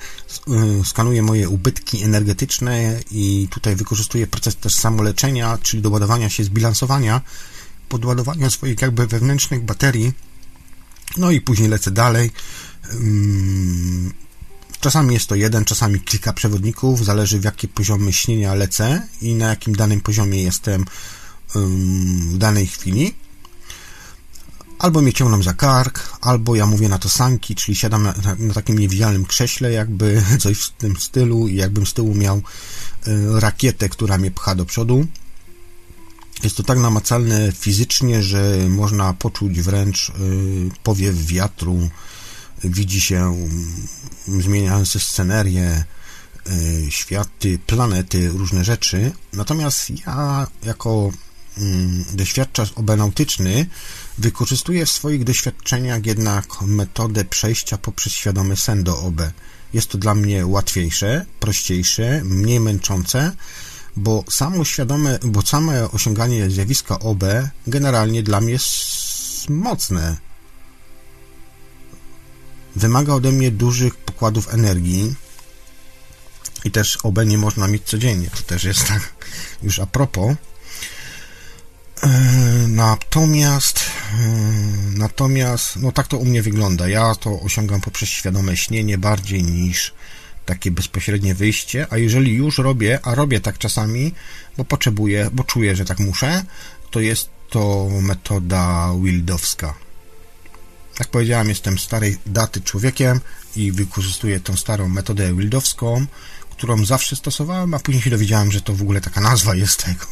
[0.81, 7.21] y, skanuje moje ubytki energetyczne i tutaj wykorzystuje proces też samoleczenia, czyli doładowania się, zbilansowania,
[7.91, 10.13] podładowania swoich jakby wewnętrznych baterii.
[11.17, 12.31] No i później lecę dalej.
[14.81, 19.49] Czasami jest to jeden, czasami kilka przewodników, zależy w jakie poziomy śnienia lecę i na
[19.49, 20.85] jakim danym poziomie jestem
[21.55, 23.15] w danej chwili
[24.81, 28.35] albo mnie ciągną za kark, albo ja mówię na to sanki, czyli siadam na, na,
[28.39, 33.41] na takim niewidzialnym krześle, jakby coś w tym stylu i jakbym z tyłu miał y,
[33.41, 35.07] rakietę, która mnie pcha do przodu.
[36.45, 40.13] Jest to tak namacalne fizycznie, że można poczuć wręcz y,
[40.83, 41.91] powiew wiatru,
[42.65, 43.49] widzi się
[44.29, 45.85] mm, zmieniające scenerie,
[46.47, 49.13] y, światy, planety, różne rzeczy.
[49.33, 51.11] Natomiast ja jako
[51.59, 53.67] mm, doświadczacz obenautyczny
[54.21, 59.21] Wykorzystuje w swoich doświadczeniach jednak metodę przejścia poprzez świadomy sen do OB.
[59.73, 63.33] Jest to dla mnie łatwiejsze, prościejsze, mniej męczące,
[63.97, 67.25] bo samo świadome, bo same osiąganie zjawiska OB
[67.67, 70.17] generalnie dla mnie jest mocne.
[72.77, 75.15] Wymaga ode mnie dużych pokładów energii
[76.65, 78.31] i też OB nie można mieć codziennie.
[78.31, 79.15] To też jest tak
[79.63, 80.37] już a propos.
[82.03, 82.09] E,
[82.69, 84.17] natomiast, e,
[84.99, 86.89] natomiast, no tak to u mnie wygląda.
[86.89, 89.95] Ja to osiągam poprzez świadome śnienie bardziej niż
[90.51, 94.15] takie bezpośrednie wyjście, a jeżeli już robię, a robię tak czasami,
[94.57, 96.45] bo potrzebuję, bo czuję, że tak muszę,
[96.91, 99.75] to jest to metoda wildowska.
[100.99, 103.21] Jak powiedziałem, jestem starej daty człowiekiem
[103.57, 106.07] i wykorzystuję tą starą metodę wildowską,
[106.51, 110.07] którą zawsze stosowałem, a później się dowiedziałem, że to w ogóle taka nazwa jest tego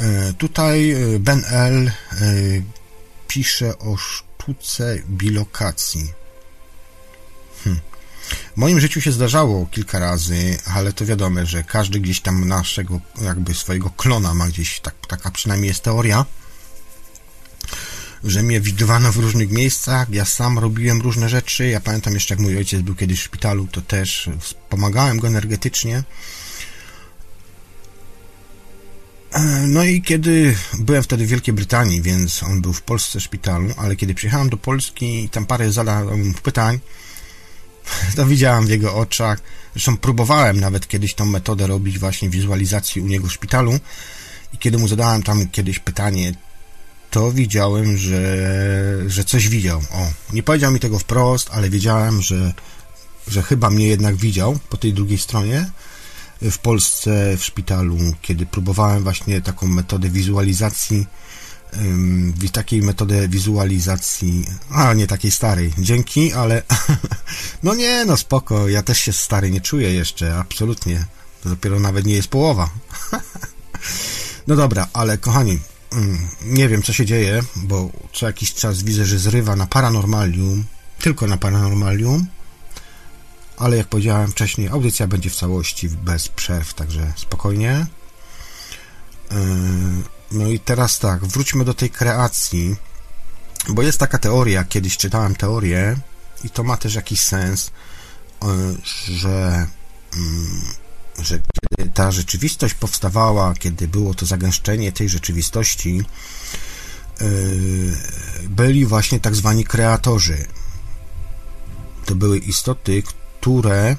[0.00, 1.86] E, tutaj e, Ben L.
[1.86, 1.92] E,
[3.28, 6.12] pisze o sztuce bilokacji.
[8.30, 13.00] W moim życiu się zdarzało kilka razy, ale to wiadomo, że każdy gdzieś tam naszego,
[13.22, 16.26] jakby swojego klona ma gdzieś, tak, taka przynajmniej jest teoria,
[18.24, 22.40] że mnie widywano w różnych miejscach, ja sam robiłem różne rzeczy, ja pamiętam jeszcze jak
[22.40, 24.30] mój ojciec był kiedyś w szpitalu, to też
[24.68, 26.02] pomagałem go energetycznie,
[29.66, 33.68] no i kiedy byłem wtedy w Wielkiej Brytanii, więc on był w Polsce w szpitalu,
[33.76, 36.80] ale kiedy przyjechałem do Polski i tam parę zadałem pytań,
[38.16, 39.40] to w jego oczach,
[39.72, 43.78] zresztą próbowałem nawet kiedyś tą metodę robić właśnie wizualizacji u niego w szpitalu
[44.52, 46.32] i kiedy mu zadałem tam kiedyś pytanie,
[47.10, 48.20] to widziałem, że,
[49.06, 49.78] że coś widział.
[49.92, 52.52] O, nie powiedział mi tego wprost, ale wiedziałem, że,
[53.28, 55.70] że chyba mnie jednak widział po tej drugiej stronie
[56.42, 61.06] w Polsce w szpitalu, kiedy próbowałem właśnie taką metodę wizualizacji,
[62.52, 66.62] takiej metodę wizualizacji, a nie takiej starej, dzięki, ale
[67.62, 71.04] no nie, no spoko, ja też się stary nie czuję jeszcze, absolutnie,
[71.42, 72.70] to dopiero nawet nie jest połowa.
[74.48, 75.58] no dobra, ale kochani,
[76.42, 80.64] nie wiem co się dzieje, bo co jakiś czas widzę, że zrywa na paranormalium,
[80.98, 82.26] tylko na paranormalium,
[83.56, 87.86] ale jak powiedziałem wcześniej, audycja będzie w całości bez przerw, także spokojnie.
[89.30, 89.38] Yy,
[90.30, 92.76] no i teraz tak, wróćmy do tej kreacji,
[93.68, 95.96] bo jest taka teoria, kiedyś czytałem teorię
[96.44, 97.70] i to ma też jakiś sens,
[98.42, 98.76] yy,
[99.14, 99.66] że,
[101.18, 106.02] yy, że kiedy ta rzeczywistość powstawała, kiedy było to zagęszczenie tej rzeczywistości,
[108.48, 110.46] byli właśnie tak zwani kreatorzy.
[112.06, 113.96] To były istoty, które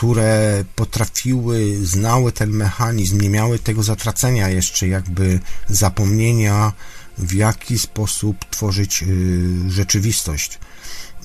[0.00, 6.72] które potrafiły, znały ten mechanizm, nie miały tego zatracenia jeszcze, jakby zapomnienia,
[7.18, 10.58] w jaki sposób tworzyć y, rzeczywistość.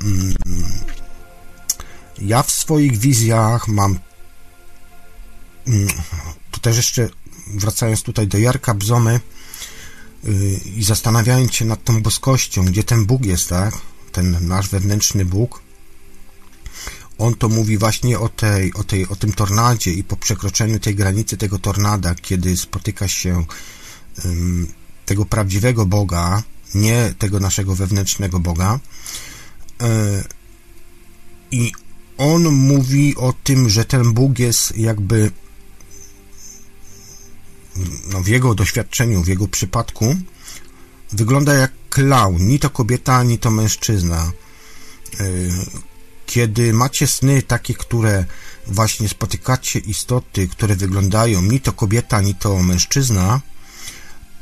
[0.01, 0.33] Mm.
[2.21, 3.99] Ja w swoich wizjach mam.
[5.67, 5.87] Mm,
[6.51, 7.09] tu też jeszcze
[7.47, 9.19] wracając tutaj do Jarka Bzomy
[10.25, 13.73] y, i zastanawiając się nad tą boskością, gdzie ten Bóg jest, tak?
[14.11, 15.64] Ten nasz wewnętrzny Bóg
[17.17, 20.95] on to mówi właśnie o, tej, o, tej, o tym tornadzie i po przekroczeniu tej
[20.95, 23.45] granicy tego tornada, kiedy spotyka się
[24.25, 24.67] um,
[25.05, 26.43] tego prawdziwego Boga,
[26.75, 28.79] nie tego naszego wewnętrznego Boga.
[29.81, 30.23] E,
[31.51, 31.71] I
[32.17, 35.31] on mówi o tym, że ten Bóg jest jakby
[38.11, 40.15] no, w jego doświadczeniu, w jego przypadku
[41.11, 44.31] wygląda jak klaun, ni to kobieta, ni to mężczyzna
[45.19, 45.25] e,
[46.25, 48.25] kiedy macie sny takie, które
[48.67, 53.41] właśnie spotykacie istoty, które wyglądają ni to kobieta, ni to mężczyzna,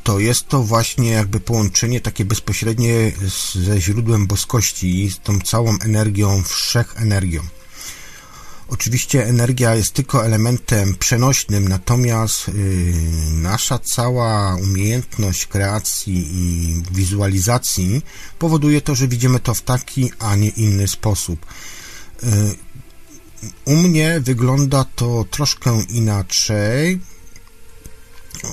[0.03, 3.11] to jest to właśnie jakby połączenie takie bezpośrednie
[3.55, 7.41] ze źródłem boskości, z tą całą energią, wszechenergią.
[8.67, 12.53] Oczywiście energia jest tylko elementem przenośnym, natomiast yy,
[13.31, 18.01] nasza cała umiejętność kreacji i wizualizacji
[18.39, 21.45] powoduje to, że widzimy to w taki, a nie inny sposób.
[22.23, 22.29] Yy,
[23.65, 26.99] u mnie wygląda to troszkę inaczej.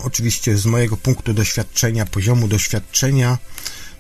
[0.05, 3.39] Oczywiście z mojego punktu doświadczenia, poziomu doświadczenia,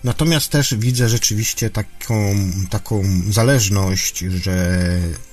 [0.05, 2.35] natomiast też widzę rzeczywiście taką,
[2.71, 4.79] taką zależność, że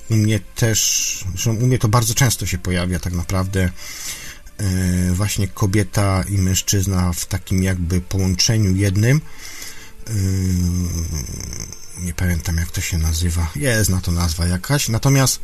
[0.09, 3.71] u mnie też, że u mnie to bardzo często się pojawia tak naprawdę
[4.57, 9.21] e, właśnie kobieta i mężczyzna w takim jakby połączeniu jednym.
[10.07, 10.11] E,
[12.01, 13.51] nie pamiętam jak to się nazywa.
[13.55, 14.89] Jest na to nazwa jakaś.
[14.89, 15.39] Natomiast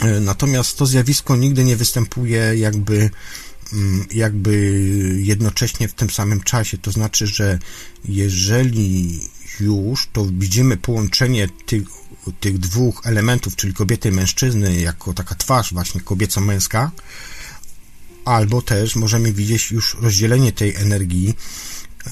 [0.00, 3.10] e, natomiast to zjawisko nigdy nie występuje jakby
[4.14, 4.80] jakby
[5.22, 6.78] jednocześnie w tym samym czasie.
[6.78, 7.58] To znaczy, że
[8.04, 9.20] jeżeli
[9.60, 11.82] już, to widzimy połączenie tych
[12.40, 16.90] tych dwóch elementów, czyli kobiety i mężczyzny, jako taka twarz właśnie kobieco-męska,
[18.24, 21.34] albo też możemy widzieć już rozdzielenie tej energii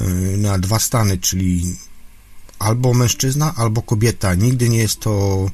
[0.01, 0.05] e,
[0.37, 1.77] na dwa stany, czyli
[2.59, 4.35] albo mężczyzna, albo kobieta.
[4.35, 5.47] Nigdy nie jest to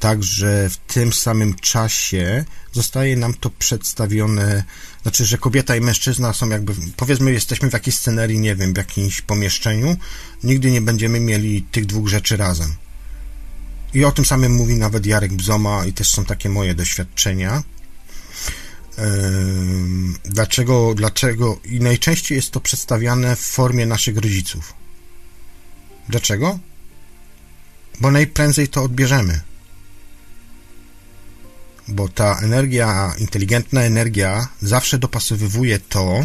[0.00, 4.64] tak, że w tym samym czasie zostaje nam to przedstawione,
[5.02, 8.76] znaczy, że kobieta i mężczyzna są jakby, powiedzmy, jesteśmy w jakiejś scenerii, nie wiem, w
[8.76, 9.96] jakimś pomieszczeniu,
[10.44, 12.74] nigdy nie będziemy mieli tych dwóch rzeczy razem.
[13.94, 17.62] I o tym samym mówi nawet Jarek Bzoma i też są takie moje doświadczenia.
[20.24, 21.60] Dlaczego, dlaczego?
[21.64, 24.74] I najczęściej jest to przedstawiane w formie naszych rodziców.
[26.08, 26.58] Dlaczego?
[28.00, 29.40] Bo najprędzej to odbierzemy.
[31.90, 36.24] Bo ta energia, inteligentna energia zawsze dopasowywuje to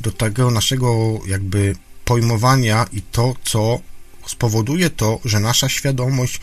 [0.00, 3.80] do tego naszego jakby pojmowania i to, co
[4.26, 6.40] spowoduje to, że nasza świadomość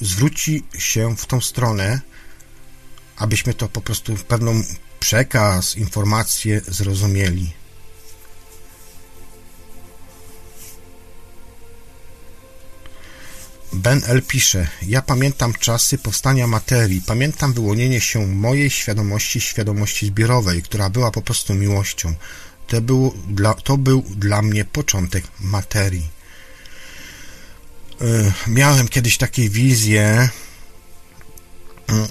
[0.00, 2.00] zwróci się w tą stronę,
[3.16, 4.62] abyśmy to po prostu pewną
[5.00, 7.59] przekaz, informację zrozumieli.
[13.72, 14.22] Ben L.
[14.22, 21.10] pisze, ja pamiętam czasy powstania materii, pamiętam wyłonienie się mojej świadomości, świadomości zbiorowej, która była
[21.10, 22.14] po prostu miłością.
[22.66, 26.08] To był dla, to był dla mnie początek materii.
[28.02, 30.28] Y, miałem kiedyś takie wizje.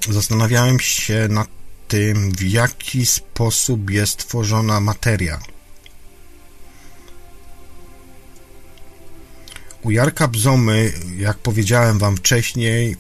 [0.10, 1.48] Y, zastanawiałem się nad
[1.88, 5.40] tym, w jaki sposób jest tworzona materia.
[9.84, 12.98] U Jarka Bzomy, jak powiedziałem wam wcześniej,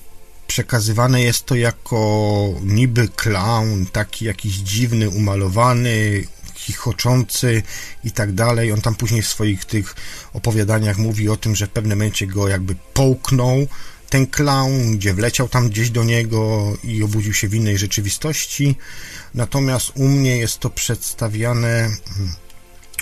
[0.47, 6.23] przekazywane jest to jako niby clown, taki jakiś dziwny, umalowany,
[6.55, 7.63] chichoczący
[8.03, 8.71] i tak dalej.
[8.71, 9.95] On tam później w swoich tych
[10.33, 13.67] opowiadaniach mówi o tym, że w pewnym momencie go jakby połknął
[14.09, 18.75] ten clown, gdzie wleciał tam gdzieś do niego i obudził się w innej rzeczywistości.
[19.33, 21.89] Natomiast u mnie jest to przedstawiane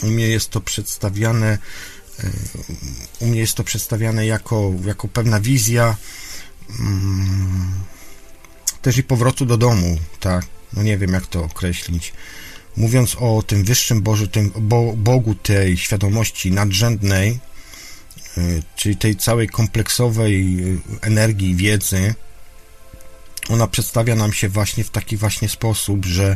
[0.04, 1.58] u mnie jest to przedstawiane
[3.20, 5.98] u mnie jest to przedstawiane jako, jako pewna wizja
[6.80, 7.84] mm,
[8.82, 12.14] też i powrotu do domu, tak, no nie wiem jak to określić.
[12.78, 14.52] Mówiąc o tym wyższym Boże, tym
[14.96, 17.40] Bogu tej świadomości nadrzędnej,
[18.38, 22.14] y, czyli tej całej kompleksowej y, energii, wiedzy,
[23.50, 26.36] ona przedstawia nam się właśnie w taki właśnie sposób, że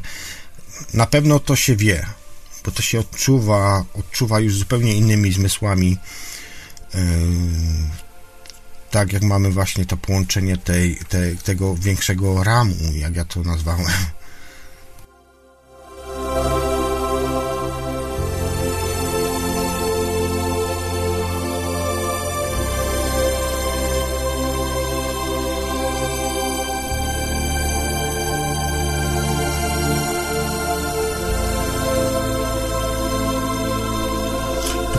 [0.93, 2.05] na pewno to się wie,
[2.65, 5.97] bo to się odczuwa, odczuwa już zupełnie innymi zmysłami.
[6.95, 6.99] Y,
[8.91, 13.87] tak jak mamy właśnie to połączenie tej, tej, tego większego ramu, jak ja to nazwałem.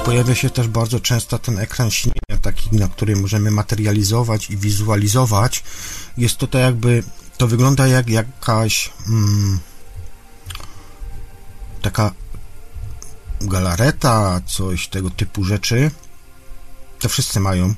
[0.04, 5.64] Pojawia się też bardzo często ten ekran śnienia, taki, na którym możemy materializować i wizualizować.
[6.16, 7.02] Jest to tak jakby,
[7.38, 9.58] to wygląda jak jakaś mm,
[11.82, 12.14] taka
[13.40, 15.90] galareta, coś tego typu rzeczy.
[17.00, 17.74] To wszyscy mają,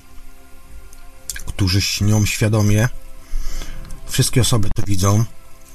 [1.46, 2.88] którzy śnią świadomie.
[4.06, 5.24] Wszystkie osoby to widzą.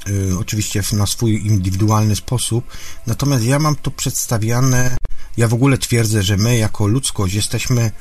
[0.09, 2.65] Y, oczywiście na swój indywidualny sposób.
[3.07, 4.97] Natomiast ja mam to przedstawiane
[5.39, 7.91] ja w ogóle twierdzę, że my jako ludzkość jesteśmy,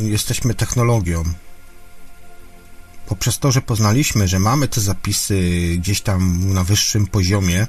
[0.00, 1.24] y, jesteśmy technologią.
[3.06, 5.40] Poprzez to, że poznaliśmy, że mamy te zapisy
[5.78, 7.66] gdzieś tam na wyższym poziomie, y,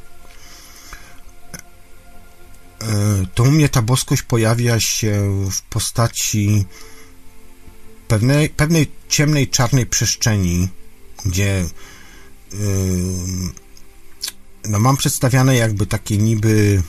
[3.36, 6.66] to u mnie ta boskość pojawia się w postaci
[8.08, 10.68] pewnej, pewnej ciemnej, czarnej przestrzeni,
[11.26, 11.66] gdzie
[12.54, 12.58] y,
[14.66, 16.84] no mam przedstawiane jakby takie niby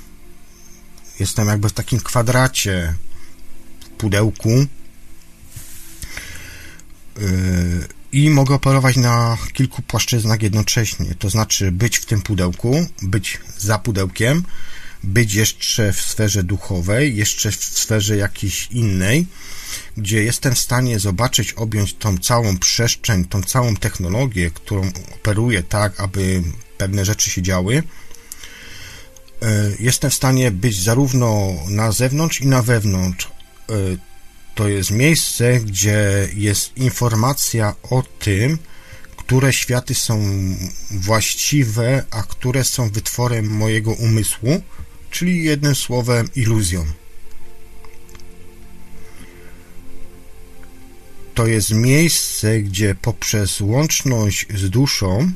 [1.21, 2.95] Jestem jakby w takim kwadracie
[3.81, 4.49] w pudełku
[7.19, 11.15] yy, i mogę operować na kilku płaszczyznach jednocześnie.
[11.15, 14.45] To znaczy być w tym pudełku, być za pudełkiem,
[15.05, 19.27] być jeszcze w sferze duchowej, jeszcze w sferze jakiejś innej,
[19.97, 26.01] gdzie jestem w stanie zobaczyć, objąć tą całą przestrzeń, tą całą technologię, którą operuję tak,
[26.01, 26.43] aby
[26.79, 27.83] pewne rzeczy się działy
[29.79, 33.27] jestem w stanie być zarówno na zewnątrz i na wewnątrz.
[33.27, 33.75] E,
[34.55, 38.59] to jest miejsce, gdzie jest informacja o tym,
[39.17, 40.23] które światy są
[40.91, 44.63] właściwe, a które są wytworem mojego umysłu,
[45.11, 46.87] czyli jednym słowem iluzją.
[51.35, 55.33] To jest miejsce, gdzie poprzez łączność z duszą,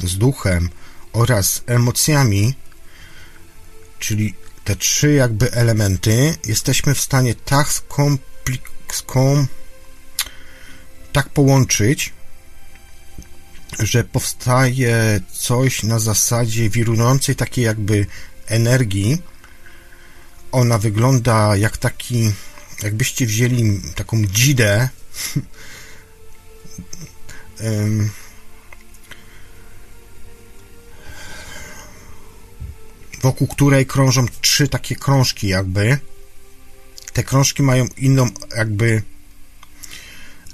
[0.00, 0.68] z duchem
[1.12, 2.54] oraz emocjami
[4.04, 8.74] czyli te trzy jakby elementy, jesteśmy w stanie tak skomplikować,
[11.12, 12.12] tak połączyć,
[13.78, 18.06] że powstaje coś na zasadzie wirującej takiej jakby
[18.46, 19.22] energii.
[20.52, 22.32] Ona wygląda jak taki,
[22.82, 24.88] jakbyście wzięli taką dzidę,
[33.24, 35.98] wokół której krążą trzy takie krążki jakby.
[37.12, 39.02] Te krążki mają inną jakby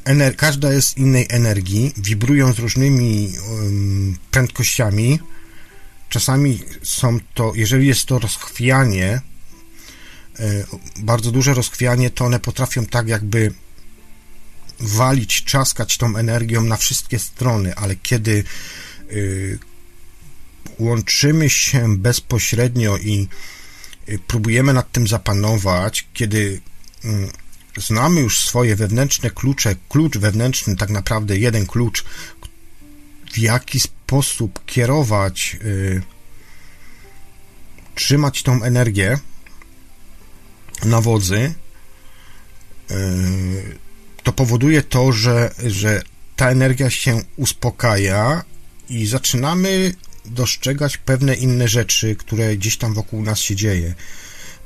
[0.04, 5.18] ener- każda jest innej energii, wibrują z różnymi um, prędkościami.
[6.08, 9.20] Czasami są to, jeżeli jest to rozchwianie,
[10.40, 10.66] y,
[10.96, 13.52] bardzo duże rozchwianie, to one potrafią tak jakby
[14.80, 18.44] walić, czaskać tą energią na wszystkie strony, ale kiedy
[19.10, 19.58] y,
[20.78, 23.28] łączymy się bezpośrednio i
[24.08, 26.60] y, próbujemy nad tym zapanować, kiedy
[27.04, 27.30] mm,
[27.76, 32.04] znamy już swoje wewnętrzne klucze, klucz wewnętrzny, tak naprawdę jeden klucz,
[33.32, 36.02] w jaki sposób kierować, y,
[37.94, 39.18] trzymać tą energię
[40.84, 41.54] na wodzy,
[42.90, 43.78] y,
[44.22, 46.02] to powoduje to, że, że
[46.36, 48.44] ta energia się uspokaja
[48.88, 49.94] i zaczynamy
[50.30, 53.94] dostrzegać pewne inne rzeczy, które gdzieś tam wokół nas się dzieje.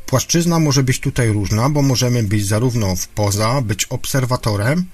[0.07, 4.85] Płaszczyzna może być tutaj różna, bo możemy być zarówno w poza, być obserwatorem,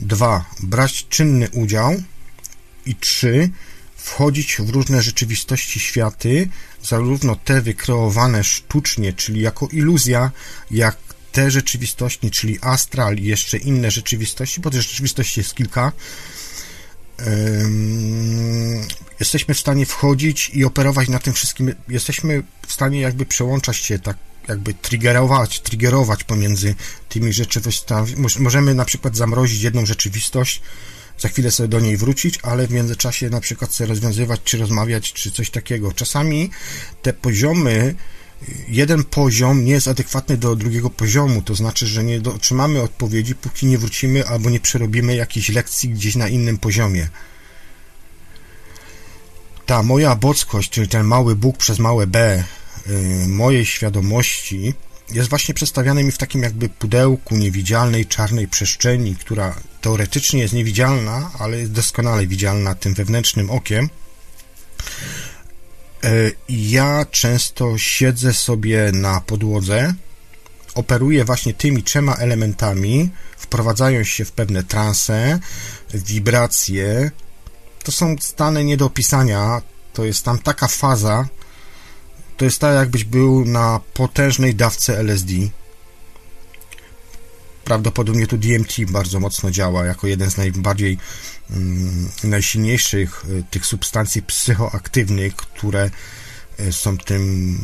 [0.00, 2.02] dwa, brać czynny udział
[2.86, 3.50] i trzy,
[3.96, 6.48] wchodzić w różne rzeczywistości światy,
[6.82, 10.30] zarówno te wykreowane sztucznie, czyli jako iluzja,
[10.70, 10.96] jak
[11.32, 15.92] te rzeczywistości, czyli astral i jeszcze inne rzeczywistości, bo tych rzeczywistości jest kilka,
[19.20, 21.74] jesteśmy w stanie wchodzić i operować na tym wszystkim.
[21.88, 24.16] Jesteśmy w stanie jakby przełączać się tak
[24.48, 26.74] jakby triggerować, triggerować pomiędzy
[27.08, 28.14] tymi rzeczywistościami.
[28.38, 30.62] Możemy na przykład zamrozić jedną rzeczywistość,
[31.18, 35.12] za chwilę sobie do niej wrócić, ale w międzyczasie na przykład sobie rozwiązywać, czy rozmawiać,
[35.12, 35.92] czy coś takiego.
[35.92, 36.50] Czasami
[37.02, 37.94] te poziomy
[38.68, 43.66] jeden poziom nie jest adekwatny do drugiego poziomu, to znaczy, że nie otrzymamy odpowiedzi, póki
[43.66, 47.08] nie wrócimy albo nie przerobimy jakiejś lekcji gdzieś na innym poziomie.
[49.70, 52.44] Ta moja boskość, czyli ten mały Bóg przez małe B
[52.86, 54.74] yy, mojej świadomości
[55.12, 61.30] jest właśnie przedstawiany mi w takim jakby pudełku niewidzialnej, czarnej przestrzeni, która teoretycznie jest niewidzialna,
[61.38, 63.88] ale jest doskonale widzialna tym wewnętrznym okiem.
[66.04, 66.10] E,
[66.48, 69.94] ja często siedzę sobie na podłodze,
[70.74, 75.38] operuję właśnie tymi trzema elementami, wprowadzając się w pewne transe,
[75.94, 77.10] wibracje.
[77.84, 79.62] To są stany nie do opisania.
[79.92, 81.28] To jest tam taka faza,
[82.40, 85.32] to jest tak, jakbyś był na potężnej dawce LSD.
[87.64, 90.98] Prawdopodobnie tu DMT bardzo mocno działa jako jeden z najbardziej
[91.50, 95.90] mm, najsilniejszych y, tych substancji psychoaktywnych, które
[96.60, 97.58] y, są tym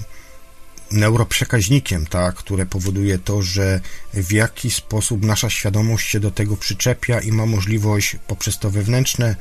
[0.91, 3.81] neuroprzekaźnikiem, tak, które powoduje to, że
[4.15, 9.37] w jaki sposób nasza świadomość się do tego przyczepia i ma możliwość poprzez to wewnętrzne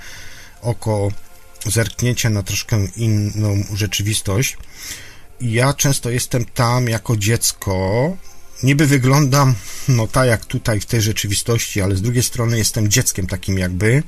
[0.66, 1.12] oko
[1.66, 4.58] zerknięcia na troszkę inną rzeczywistość.
[5.42, 8.18] Ja często jestem tam jako dziecko,
[8.64, 9.56] niby wyglądam,
[9.88, 14.04] no tak jak tutaj w tej rzeczywistości, ale z drugiej strony jestem dzieckiem takim jakby,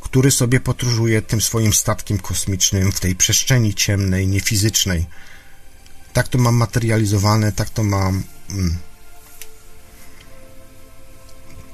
[0.00, 5.06] który sobie podróżuje tym swoim statkiem kosmicznym w tej przestrzeni ciemnej, niefizycznej.
[6.12, 8.22] Tak to mam materializowane, tak to mam.
[8.50, 8.78] Mm,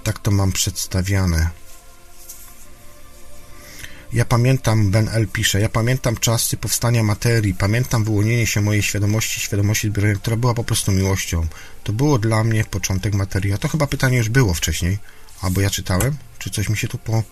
[0.04, 1.59] tak to mam przedstawiane.
[4.12, 5.26] Ja pamiętam, Ben L.
[5.26, 10.54] pisze, ja pamiętam czasy powstania materii, pamiętam wyłonienie się mojej świadomości, świadomości zbiorowej, która była
[10.54, 11.46] po prostu miłością.
[11.84, 13.52] To było dla mnie początek materii.
[13.52, 14.98] A to chyba pytanie już było wcześniej,
[15.40, 17.22] albo ja czytałem, czy coś mi się tu po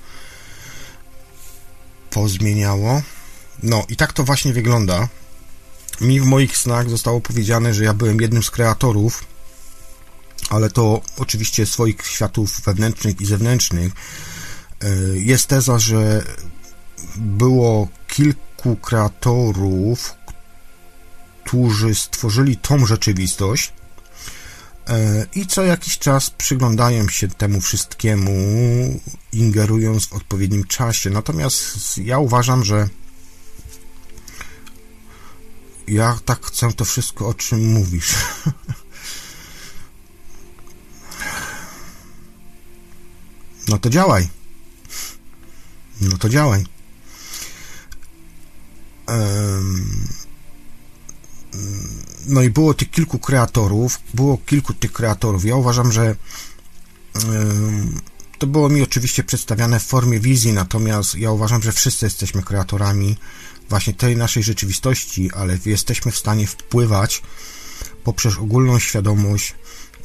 [2.10, 3.02] pozmieniało.
[3.62, 5.08] No i tak to właśnie wygląda.
[6.00, 9.24] Mi w moich snach zostało powiedziane, że ja byłem jednym z kreatorów,
[10.50, 13.92] ale to oczywiście swoich światów wewnętrznych i zewnętrznych.
[14.80, 16.24] E, jest teza, że
[17.16, 20.14] było kilku kreatorów,
[21.44, 23.72] którzy stworzyli tą rzeczywistość
[24.88, 28.32] e, i co jakiś czas przyglądają się temu wszystkiemu,
[29.32, 31.10] ingerując w odpowiednim czasie.
[31.10, 32.88] Natomiast ja uważam, że
[35.88, 38.14] ja tak chcę to wszystko, o czym mówisz.
[43.68, 44.28] No to działaj.
[46.00, 46.64] No to działaj.
[52.26, 55.44] No i było tych kilku kreatorów, było kilku tych kreatorów.
[55.44, 56.16] Ja uważam, że
[58.38, 63.16] to było mi oczywiście przedstawiane w formie wizji, natomiast ja uważam, że wszyscy jesteśmy kreatorami
[63.68, 67.22] właśnie tej naszej rzeczywistości, ale jesteśmy w stanie wpływać
[68.04, 69.54] poprzez ogólną świadomość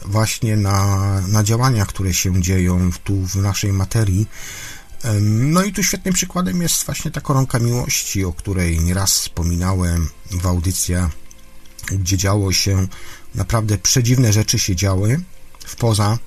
[0.05, 4.27] właśnie na, na działania, które się dzieją tu w naszej materii.
[5.21, 10.47] No i tu świetnym przykładem jest właśnie ta koronka miłości, o której nieraz wspominałem w
[10.47, 11.11] audycjach,
[11.91, 12.87] gdzie działo się
[13.35, 15.21] naprawdę przedziwne rzeczy się działy
[15.65, 16.19] w poza.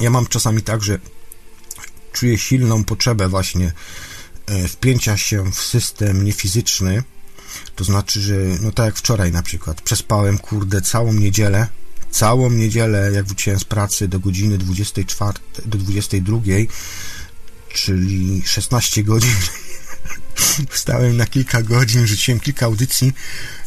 [0.00, 0.98] Ja mam czasami tak, że
[2.12, 3.72] czuję silną potrzebę właśnie
[4.48, 7.02] E, wpięcia się w system niefizyczny,
[7.76, 11.66] to znaczy, że no tak jak wczoraj na przykład, przespałem kurde całą niedzielę,
[12.10, 16.40] całą niedzielę, jak wróciłem z pracy do godziny 24, do 22,
[17.74, 19.34] czyli 16 godzin.
[20.70, 23.12] Wstałem na kilka godzin, rzuciłem kilka audycji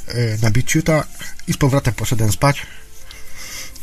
[0.07, 1.07] e, na Biciuta
[1.47, 2.61] i z powrotem poszedłem spać.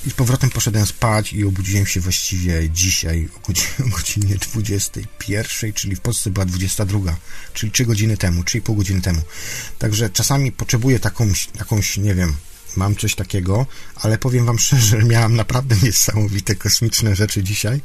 [0.07, 5.73] I z powrotem poszedłem spać i obudziłem się właściwie dzisiaj o godzinie, o godzinie 21,
[5.73, 7.16] czyli w Polsce była 22,
[7.55, 9.23] czyli 3 godziny temu, 3,5 godziny temu.
[9.78, 12.36] Także czasami potrzebuję taką, jakąś, nie wiem,
[12.77, 17.81] mam coś takiego, ale powiem Wam szczerze, miałem naprawdę niesamowite kosmiczne rzeczy dzisiaj.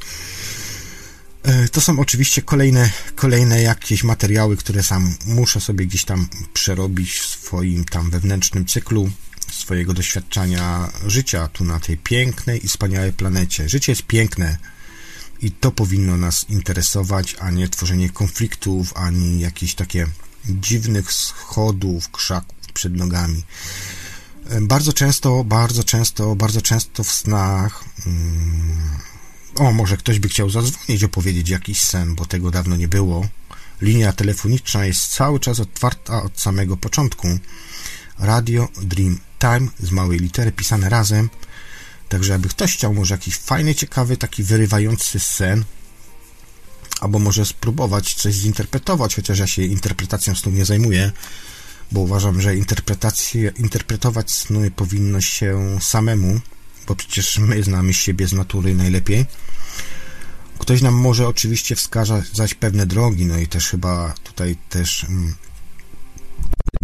[1.44, 7.20] E, to są oczywiście kolejne, kolejne jakieś materiały, które sam muszę sobie gdzieś tam przerobić
[7.20, 9.12] w swoim tam wewnętrznym cyklu
[9.52, 13.70] swojego doświadczenia życia tu na tej pięknej i wspaniałej planecie.
[13.70, 14.58] Życie jest piękne
[15.42, 20.08] i to powinno nas interesować, a nie tworzenie konfliktów, ani jakieś takie
[20.46, 23.44] dziwnych schodów, krzaków przed nogami.
[24.62, 27.84] Bardzo często, bardzo często, bardzo często w snach.
[28.04, 29.00] Hmm,
[29.56, 33.28] o, może ktoś by chciał zadzwonić, opowiedzieć jakiś sen, bo tego dawno nie było.
[33.82, 37.28] Linia telefoniczna jest cały czas otwarta od samego początku.
[38.20, 41.30] Radio Dream Time z małej litery pisane razem.
[42.10, 45.64] Także jakby ktoś chciał może jakiś fajny, ciekawy, taki wyrywający sen,
[47.02, 51.12] albo może spróbować coś zinterpretować, chociaż ja się interpretacją snu nie zajmuję,
[51.92, 52.56] bo uważam, że
[53.58, 56.40] interpretować sny powinno się samemu,
[56.88, 59.26] bo przecież my znamy siebie z natury najlepiej.
[60.60, 65.36] Ktoś nam może oczywiście wskazać pewne drogi, no i też chyba tutaj też mm,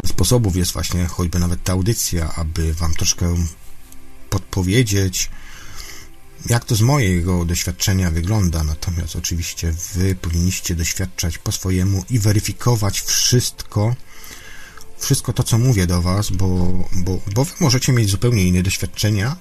[0.06, 3.36] sposobów jest właśnie choćby nawet ta audycja, aby Wam troszkę
[4.30, 5.30] podpowiedzieć,
[6.46, 13.02] jak to z mojego doświadczenia wygląda, natomiast oczywiście wy powinniście doświadczać po swojemu i weryfikować
[13.02, 13.96] wszystko,
[14.98, 16.48] wszystko to, co mówię do was, bo,
[16.94, 19.36] bo, bo wy możecie mieć zupełnie inne doświadczenia.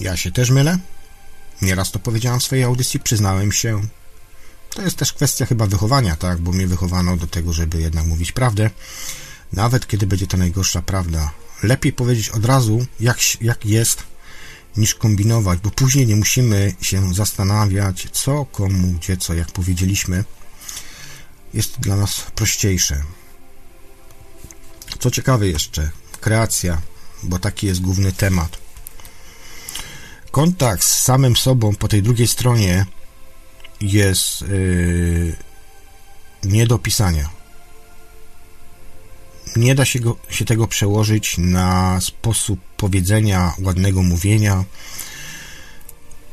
[0.00, 0.78] Ja się też mylę.
[1.62, 3.80] Nieraz to powiedziałem w swojej audycji, przyznałem się.
[4.70, 8.32] To jest też kwestia chyba wychowania, tak, bo mnie wychowano do tego, żeby jednak mówić
[8.32, 8.70] prawdę,
[9.52, 11.32] nawet kiedy będzie to najgorsza prawda.
[11.62, 14.02] Lepiej powiedzieć od razu, jak, jak jest,
[14.76, 20.24] niż kombinować, bo później nie musimy się zastanawiać, co, komu, gdzie, co, jak powiedzieliśmy.
[21.54, 23.02] Jest to dla nas prościejsze.
[24.98, 26.82] Co ciekawe jeszcze, kreacja,
[27.22, 28.67] bo taki jest główny temat.
[30.38, 32.86] Kontakt z samym sobą po tej drugiej stronie
[33.80, 35.36] jest yy,
[36.44, 37.28] nie do pisania.
[39.56, 44.64] Nie da się, go, się tego przełożyć na sposób powiedzenia, ładnego mówienia.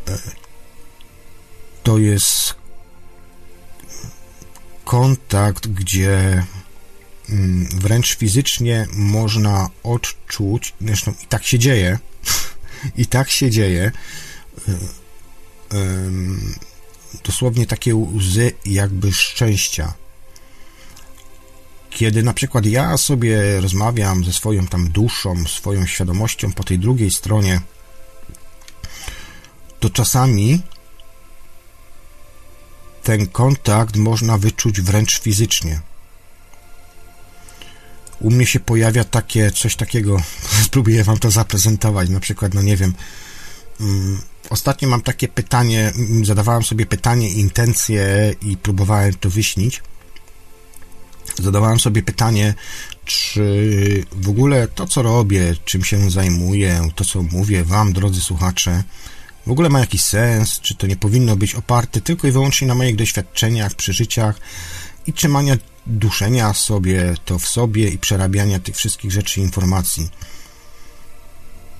[0.08, 0.18] Yy,
[1.84, 2.56] to jest
[4.84, 6.44] kontakt, gdzie
[7.30, 12.00] mm, wręcz fizycznie można odczuć, zresztą i tak się dzieje,
[13.10, 13.92] tak się dzieje,
[14.68, 14.74] yy,
[17.24, 19.94] dosłownie takie łzy jakby szczęścia.
[21.90, 27.12] Kiedy na przykład ja sobie rozmawiam ze swoją tam duszą, swoją świadomością po tej drugiej
[27.12, 27.62] stronie,
[29.80, 30.62] to czasami
[33.04, 35.82] ten kontakt można wyczuć wręcz fizycznie.
[38.20, 40.22] U mnie się pojawia takie, coś takiego,
[40.66, 42.94] spróbuję wam to zaprezentować, na przykład, no nie wiem,
[43.80, 45.94] mm, Ostatnio mam takie pytanie,
[46.24, 49.82] zadawałem sobie pytanie, intencje i próbowałem to wyśnić.
[51.42, 52.54] Zadawałem sobie pytanie,
[53.06, 58.84] czy w ogóle to, co robię, czym się zajmuję, to, co mówię Wam, drodzy słuchacze,
[59.48, 62.76] w ogóle ma jakiś sens, czy to nie powinno być oparte tylko i wyłącznie na
[62.76, 64.40] moich doświadczeniach, przeżyciach?
[65.08, 70.10] I trzymania, duszenia sobie to w sobie i przerabiania tych wszystkich rzeczy, informacji.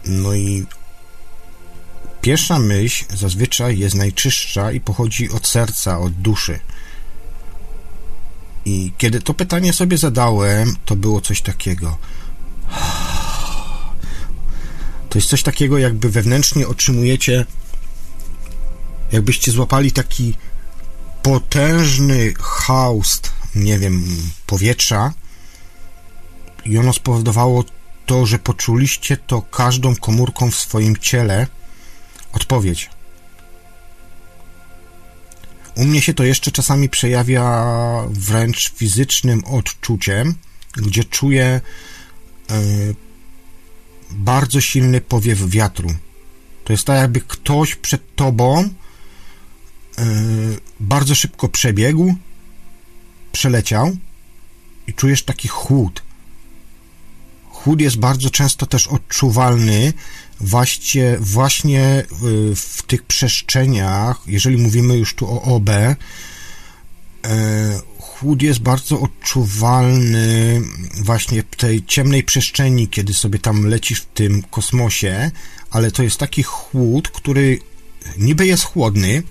[0.06, 0.66] No i
[2.26, 6.60] Pierwsza myśl zazwyczaj jest najczystsza i pochodzi od serca, od duszy.
[8.66, 11.98] I kiedy to pytanie sobie zadałem, to było coś takiego.
[15.10, 17.46] To jest coś takiego, jakby wewnętrznie otrzymujecie,
[19.12, 20.34] jakbyście złapali taki
[21.24, 24.06] potężny haust, nie wiem,
[24.46, 25.14] powietrza
[26.66, 27.64] i ono spowodowało
[28.06, 31.48] to, że poczuliście to każdą komórką w swoim ciele
[32.36, 32.90] Odpowiedź.
[35.76, 37.66] U mnie się to jeszcze czasami przejawia
[38.10, 40.36] wręcz fizycznym odczuciem,
[40.74, 41.62] gdzie czuję
[42.52, 42.96] y,
[44.12, 45.90] bardzo silny powiew wiatru.
[46.64, 48.72] To jest tak, jakby ktoś przed tobą y,
[50.80, 52.16] bardzo szybko przebiegł,
[53.36, 53.98] przeleciał
[54.88, 56.04] i czujesz taki chłód.
[57.50, 59.94] Chłód jest bardzo często też odczuwalny
[60.40, 62.04] właśnie, właśnie
[62.52, 65.96] y, w tych przestrzeniach, jeżeli mówimy już tu o OB, e,
[68.00, 70.62] chłód jest bardzo odczuwalny
[71.04, 75.32] właśnie w tej ciemnej przestrzeni, kiedy sobie tam lecisz w tym kosmosie,
[75.72, 77.60] ale to jest taki chłód, który
[78.18, 79.24] niby jest chłodny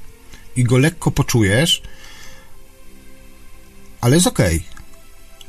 [0.57, 1.83] i go lekko poczujesz,
[4.05, 4.39] ale jest ok.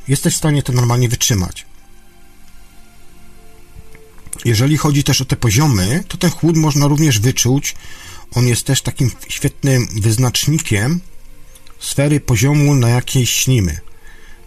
[0.08, 1.66] Jesteś w stanie to normalnie wytrzymać.
[4.46, 7.76] Jeżeli chodzi też o te poziomy, to ten chłód można również wyczuć.
[8.32, 11.02] On jest też takim świetnym wyznacznikiem
[11.80, 13.80] sfery poziomu, na jakiej śnimy.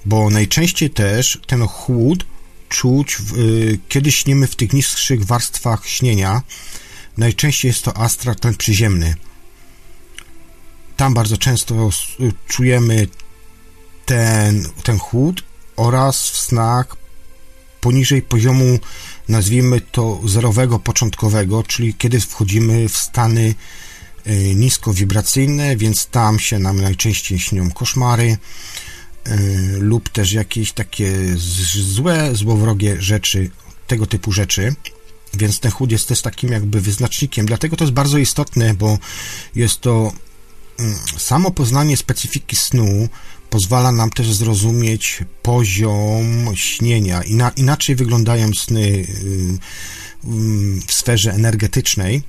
[0.07, 2.27] Bo najczęściej też ten chłód
[2.69, 6.43] czuć, w, y, kiedy śnimy w tych niższych warstwach śnienia.
[7.17, 9.15] Najczęściej jest to astral ten przyziemny.
[10.97, 11.91] Tam bardzo często
[12.47, 13.07] czujemy
[14.09, 15.43] ten, ten chłód
[15.77, 16.97] oraz w snach
[17.81, 18.79] poniżej poziomu
[19.29, 23.55] nazwijmy to zerowego, początkowego, czyli kiedy wchodzimy w stany
[24.25, 28.37] e, niskowibracyjne, więc tam się nam najczęściej śnią koszmary
[29.25, 29.37] e,
[29.79, 31.13] lub też jakieś takie
[31.95, 33.51] złe, złowrogie rzeczy,
[33.87, 34.75] tego typu rzeczy.
[35.35, 37.47] Więc ten chód jest też takim jakby wyznacznikiem.
[37.47, 38.99] Dlatego to jest bardzo istotne, bo
[39.55, 40.13] jest to
[40.79, 43.09] mm, samo poznanie specyfiki snu
[43.51, 47.23] pozwala nam też zrozumieć poziom śnienia.
[47.23, 52.23] Ina, inaczej wyglądają sny y, y, w sferze energetycznej,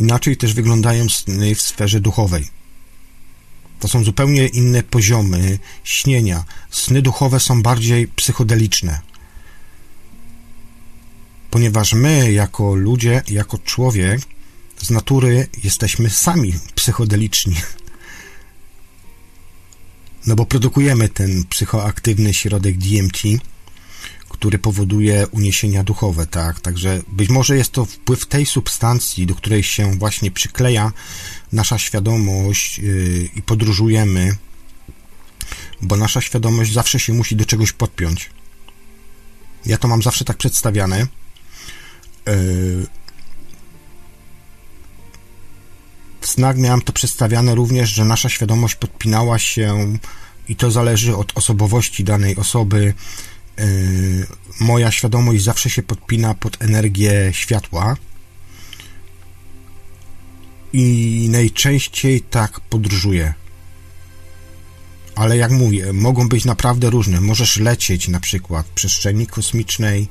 [0.00, 2.46] inaczej też wyglądają sny w sferze duchowej.
[3.80, 6.44] To są zupełnie inne poziomy śnienia.
[6.70, 9.00] Sny duchowe są bardziej psychodeliczne.
[11.50, 14.20] ponieważ my, jako ludzie, jako człowiek,
[14.82, 17.56] z natury jesteśmy sami psychodeliczni.
[20.26, 23.22] No bo produkujemy ten psychoaktywny środek DMT,
[24.28, 26.60] który powoduje uniesienia duchowe, tak?
[26.60, 30.92] Także być może jest to wpływ tej substancji, do której się właśnie przykleja
[31.52, 34.36] nasza świadomość yy, i podróżujemy,
[35.82, 38.30] bo nasza świadomość zawsze się musi do czegoś podpiąć.
[39.66, 41.06] Ja to mam zawsze tak przedstawiane.
[42.26, 42.86] Yy,
[46.24, 49.98] w snach miałem to przedstawiane również, że nasza świadomość podpinała się
[50.48, 52.94] i to zależy od osobowości danej osoby.
[53.58, 54.26] Yy,
[54.60, 57.96] moja świadomość zawsze się podpina pod energię światła
[60.72, 63.34] i najczęściej tak podróżuję.
[65.14, 67.20] Ale jak mówię, mogą być naprawdę różne.
[67.20, 70.08] Możesz lecieć na przykład w przestrzeni kosmicznej,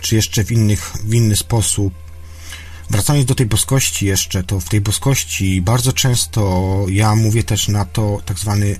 [0.00, 2.05] czy jeszcze w, innych, w inny sposób
[2.90, 7.84] Wracając do tej boskości jeszcze, to w tej boskości bardzo często ja mówię też na
[7.84, 8.76] to tak zwany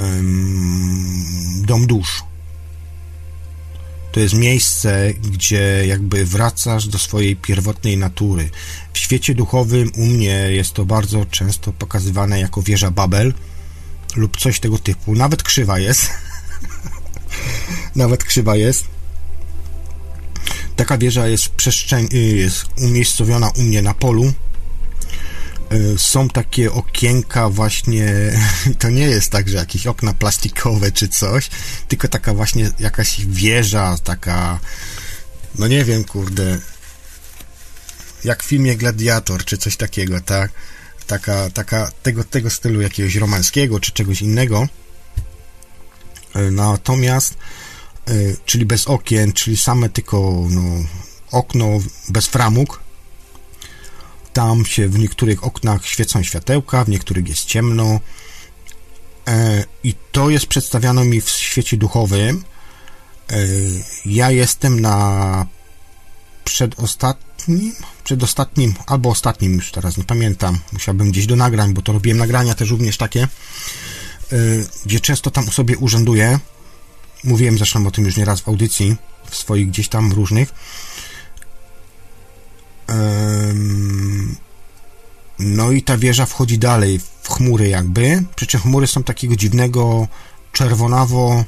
[0.00, 2.22] um, dom dusz.
[4.12, 8.50] To jest miejsce, gdzie jakby wracasz do swojej pierwotnej natury.
[8.92, 13.34] W świecie duchowym u mnie jest to bardzo często pokazywane jako wieża Babel
[14.16, 15.14] lub coś tego typu.
[15.14, 16.10] Nawet krzywa jest.
[17.96, 18.97] Nawet krzywa jest
[20.78, 24.32] Taka wieża jest, przestrzeń, y, jest umiejscowiona u mnie na polu.
[25.72, 28.06] Y, są takie okienka właśnie,
[28.80, 31.50] to nie jest tak, że jakieś okna plastikowe czy coś,
[31.88, 34.58] tylko taka właśnie jakaś wieża, taka,
[35.54, 36.58] no nie wiem, kurde,
[38.24, 40.50] jak w filmie Gladiator, czy coś takiego, tak?
[41.06, 44.68] Taka, taka, tego, tego stylu jakiegoś romańskiego, czy czegoś innego.
[46.36, 47.34] Y, natomiast
[48.44, 50.62] czyli bez okien, czyli same tylko no,
[51.30, 51.66] okno
[52.08, 52.80] bez framug.
[54.32, 58.00] Tam się w niektórych oknach świecą światełka, w niektórych jest ciemno.
[59.28, 62.44] E, I to jest przedstawiano mi w świecie duchowym.
[63.30, 63.36] E,
[64.06, 65.46] ja jestem na
[66.44, 67.74] przedostatnim,
[68.04, 70.58] przedostatnim albo ostatnim, już teraz nie pamiętam.
[70.72, 73.28] Musiałbym gdzieś do nagrań, bo to robiłem nagrania też również takie, e,
[74.86, 76.38] gdzie często tam sobie urzęduję
[77.28, 78.96] Mówiłem zresztą o tym już nieraz w audycji,
[79.30, 80.54] w swoich gdzieś tam różnych.
[85.38, 90.08] No i ta wieża wchodzi dalej w chmury jakby, przy czym chmury są takiego dziwnego
[90.52, 91.44] czerwonawo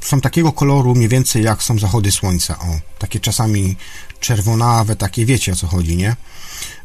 [0.00, 3.76] są takiego koloru mniej więcej jak są zachody słońca, o, takie czasami
[4.20, 6.16] czerwonawe, takie wiecie o co chodzi, nie?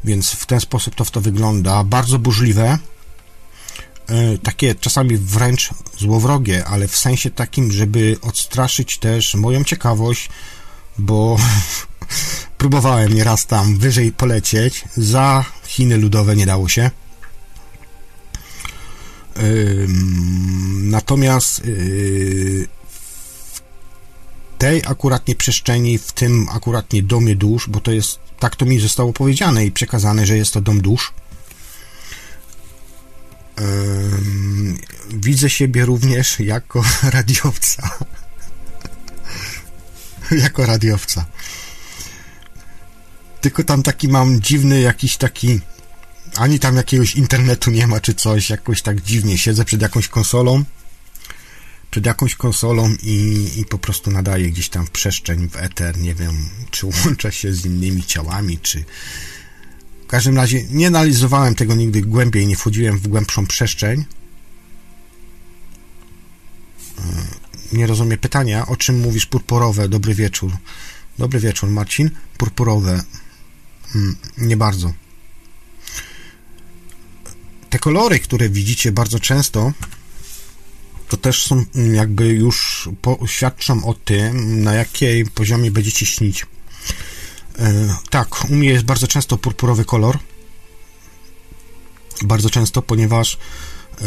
[0.04, 2.78] Więc w ten sposób to w to wygląda, bardzo burzliwe,
[4.44, 10.30] takie czasami wręcz złowrogie, ale w sensie takim, żeby odstraszyć też moją ciekawość,
[10.98, 11.38] bo
[12.58, 16.92] próbowałem nieraz tam wyżej polecieć, za Chiny Ludowe nie dało się.
[20.82, 23.62] Natomiast yy, w
[24.58, 29.14] tej akuratnie przestrzeni, w tym akuratnie domie dusz, bo to jest, tak to mi zostało
[29.14, 31.14] powiedziane i przekazane, że jest to dom dusz,
[35.10, 36.84] widzę siebie również jako
[37.18, 37.90] radiowca.
[40.32, 41.26] jako radiowca.
[43.42, 45.60] Tylko tam taki mam dziwny jakiś taki
[46.36, 50.64] ani tam jakiegoś internetu nie ma czy coś, jakoś tak dziwnie siedzę przed jakąś konsolą
[51.92, 56.16] przed jakąś konsolą i, i po prostu nadaję gdzieś tam w przestrzeń, w eter, nie
[56.16, 58.84] wiem, czy łączę się z innymi ciałami, czy,
[60.08, 64.06] w każdym razie nie analizowałem tego nigdy głębiej, nie wchodziłem w głębszą przestrzeń.
[67.72, 69.90] Nie rozumiem pytania, o czym mówisz purpurowe?
[69.90, 70.52] Dobry wieczór.
[71.18, 72.10] Dobry wieczór, Marcin.
[72.38, 73.04] Purpurowe.
[73.94, 74.94] Hmm, nie bardzo.
[77.70, 79.74] Te kolory, które widzicie bardzo często,
[81.10, 82.90] to też są jakby już
[83.26, 86.46] świadczą o tym, na jakiej poziomie będziecie śnić.
[87.60, 90.20] E, tak, u mnie jest bardzo często purpurowy kolor.
[92.22, 93.38] Bardzo często, ponieważ
[94.02, 94.06] e,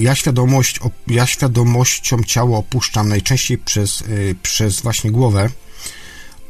[0.00, 4.04] ja świadomość, ja świadomością ciało opuszczam najczęściej przez, e,
[4.42, 5.50] przez właśnie głowę,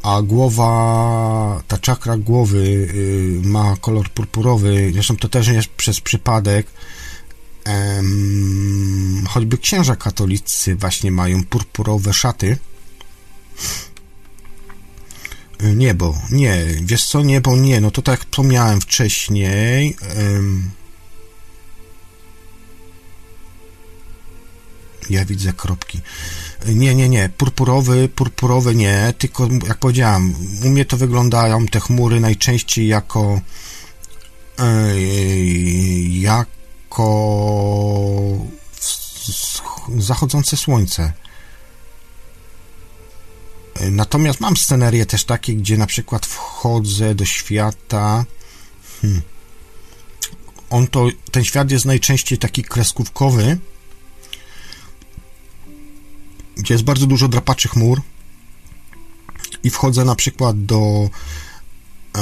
[0.03, 2.89] a głowa, ta czakra głowy
[3.43, 6.67] ma kolor purpurowy, zresztą to też jest przez przypadek,
[9.29, 12.59] choćby księża katolicy właśnie mają purpurowe szaty,
[15.61, 19.97] Niebo, nie, wiesz co, niebo nie, no to tak wspomniałem wcześniej.
[25.11, 26.01] Ja widzę kropki.
[26.67, 27.29] Nie, nie, nie.
[27.29, 33.41] Purpurowy, purpurowy nie, tylko jak powiedziałem, u mnie to wyglądają te chmury najczęściej jako
[34.59, 34.65] yy,
[36.09, 37.09] jako
[39.99, 41.13] zachodzące słońce.
[43.81, 48.25] Natomiast mam scenerię też takie, gdzie na przykład wchodzę do świata.
[49.03, 49.23] Hmm.
[50.71, 53.59] On to, ten świat jest najczęściej taki kreskówkowy,
[56.57, 58.01] gdzie jest bardzo dużo drapaczy chmur
[59.65, 61.11] i wchodzę na przykład do
[62.17, 62.21] e,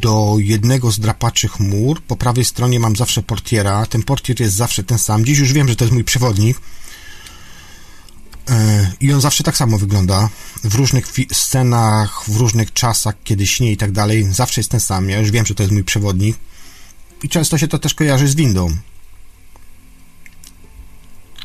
[0.00, 2.02] do jednego z drapaczy chmur.
[2.02, 3.86] Po prawej stronie mam zawsze portiera.
[3.86, 5.24] Ten portier jest zawsze ten sam.
[5.24, 6.60] Dziś już wiem, że to jest mój przewodnik.
[8.50, 10.28] E, I on zawsze tak samo wygląda.
[10.64, 14.24] W różnych scenach, w różnych czasach, kiedy śnie i tak dalej.
[14.32, 15.10] Zawsze jest ten sam.
[15.10, 16.36] Ja już wiem, że to jest mój przewodnik.
[17.22, 18.76] I często się to też kojarzy z windą.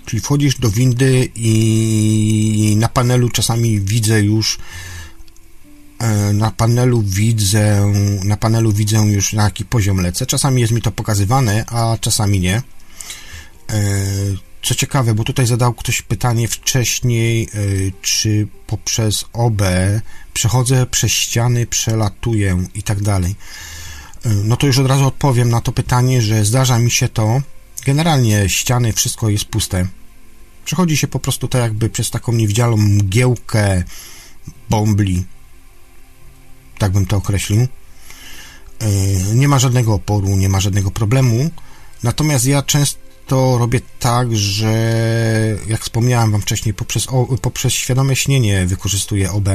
[0.05, 4.57] Czyli wchodzisz do windy i na panelu czasami widzę już
[5.99, 7.93] e, na panelu widzę
[8.23, 10.25] na panelu widzę już na jaki poziom lecę.
[10.25, 12.61] Czasami jest mi to pokazywane, a czasami nie.
[14.63, 17.47] E, co ciekawe, bo tutaj zadał ktoś pytanie wcześniej, e,
[18.01, 19.61] czy poprzez OB
[20.33, 23.35] przechodzę przez ściany, przelatuję i tak dalej.
[24.43, 27.41] No to już od razu odpowiem na to pytanie, że zdarza mi się to,
[27.85, 29.87] Generalnie ściany, wszystko jest puste.
[30.65, 33.83] Przechodzi się po prostu tak jakby przez taką niewidzialną mgiełkę
[34.69, 35.23] bombli.
[36.77, 37.67] Tak bym to określił.
[38.79, 38.87] E,
[39.35, 41.49] nie ma żadnego oporu, nie ma żadnego problemu.
[42.03, 44.73] Natomiast ja często robię tak, że
[45.67, 47.07] jak wspomniałem Wam wcześniej, poprzez,
[47.41, 49.49] poprzez świadome śnienie wykorzystuję OB,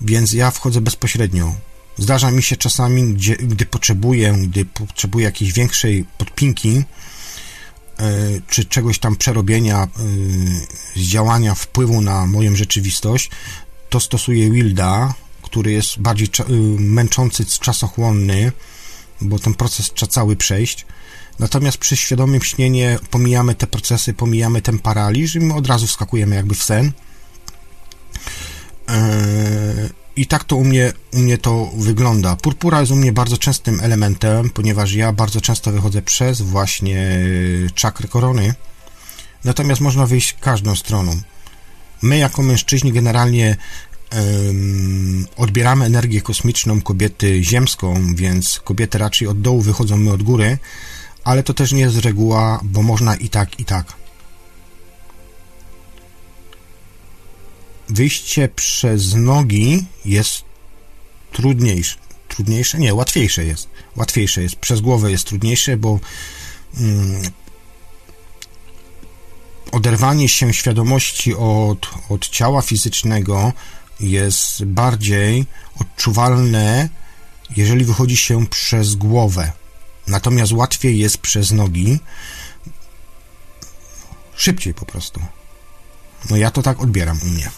[0.00, 1.54] więc ja wchodzę bezpośrednio
[1.98, 6.84] Zdarza mi się czasami, gdzie, gdy potrzebuję, gdy potrzebuję jakiejś większej podpinki, e,
[8.48, 9.88] czy czegoś tam przerobienia e,
[10.96, 13.30] z działania wpływu na moją rzeczywistość,
[13.88, 18.52] to stosuję Wilda, który jest bardziej e, męczący, czasochłonny,
[19.20, 20.86] bo ten proces trzeba cały przejść.
[21.38, 26.54] Natomiast przy świadomym śnienie pomijamy te procesy, pomijamy ten paraliż i od razu wskakujemy jakby
[26.54, 26.92] w sen.
[30.16, 32.36] I tak to u mnie, u mnie to wygląda.
[32.36, 37.18] Purpura jest u mnie bardzo częstym elementem, ponieważ ja bardzo często wychodzę przez właśnie
[37.74, 38.54] czakry korony.
[39.44, 41.20] Natomiast można wyjść każdą stroną.
[42.02, 43.56] My jako mężczyźni generalnie
[45.36, 50.58] odbieramy energię kosmiczną kobiety ziemską, więc kobiety raczej od dołu wychodzą, my od góry,
[51.28, 53.92] ale to też nie jest reguła, bo można i tak, i tak.
[57.88, 60.44] wyjście przez nogi jest
[61.32, 61.96] trudniejsze.
[62.28, 62.78] Trudniejsze?
[62.78, 63.68] Nie, łatwiejsze jest.
[63.96, 64.56] Łatwiejsze jest.
[64.56, 65.98] Przez głowę jest trudniejsze, bo
[66.76, 67.22] mm,
[69.72, 73.52] oderwanie się świadomości od, od ciała fizycznego
[74.00, 75.46] jest bardziej
[75.80, 76.88] odczuwalne,
[77.56, 79.52] jeżeli wychodzi się przez głowę.
[80.08, 81.98] Natomiast łatwiej jest przez nogi.
[84.36, 85.20] Szybciej po prostu.
[86.30, 87.50] No ja to tak odbieram u mnie.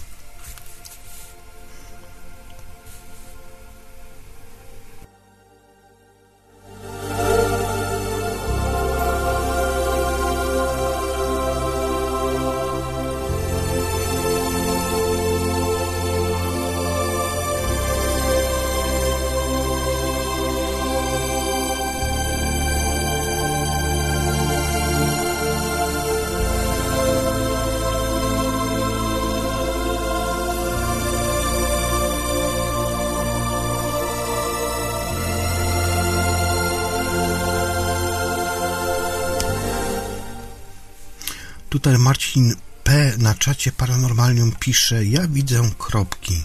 [41.81, 42.55] Tutaj Marcin
[42.85, 43.13] P.
[43.19, 46.45] na czacie Paranormalium pisze, ja widzę kropki.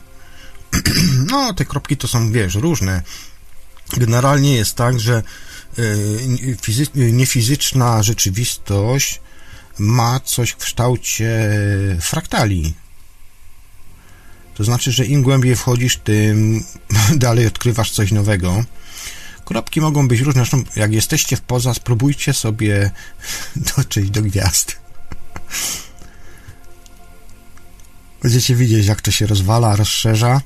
[1.32, 3.02] no, te kropki to są, wiesz, różne.
[3.98, 5.24] Generalnie jest tak, że
[5.80, 9.22] y, fizy- niefizyczna rzeczywistość
[9.80, 11.50] ma coś w kształcie
[12.02, 12.74] fraktali.
[14.54, 16.64] To znaczy, że im głębiej wchodzisz, tym
[17.16, 18.64] dalej odkrywasz coś nowego.
[19.46, 20.42] Kropki mogą być różne.
[20.42, 22.92] Zresztą, jak jesteście w poza, spróbujcie sobie
[23.76, 24.85] dotrzeć do gwiazd.
[28.22, 30.42] Będziecie widzieć, jak to się rozwala, rozszerza.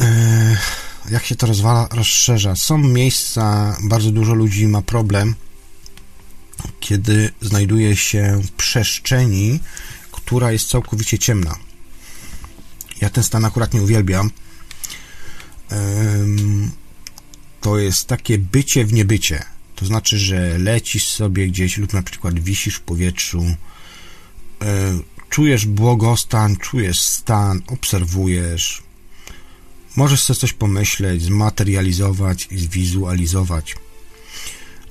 [0.00, 0.56] E,
[1.10, 2.56] jak się to rozwala, rozszerza.
[2.56, 5.34] Są miejsca, bardzo dużo ludzi ma problem,
[6.80, 9.60] kiedy znajduje się przestrzeni,
[10.12, 11.56] która jest całkowicie ciemna.
[13.00, 14.30] Ja ten stan akurat nie uwielbiam.
[17.60, 19.44] To jest takie bycie w niebycie
[19.80, 23.56] To znaczy, że lecisz sobie gdzieś lub na przykład wisisz w powietrzu,
[24.62, 24.98] e,
[25.28, 28.82] czujesz błogostan, czujesz stan, obserwujesz.
[29.96, 33.74] Możesz sobie coś pomyśleć, zmaterializować i zwizualizować.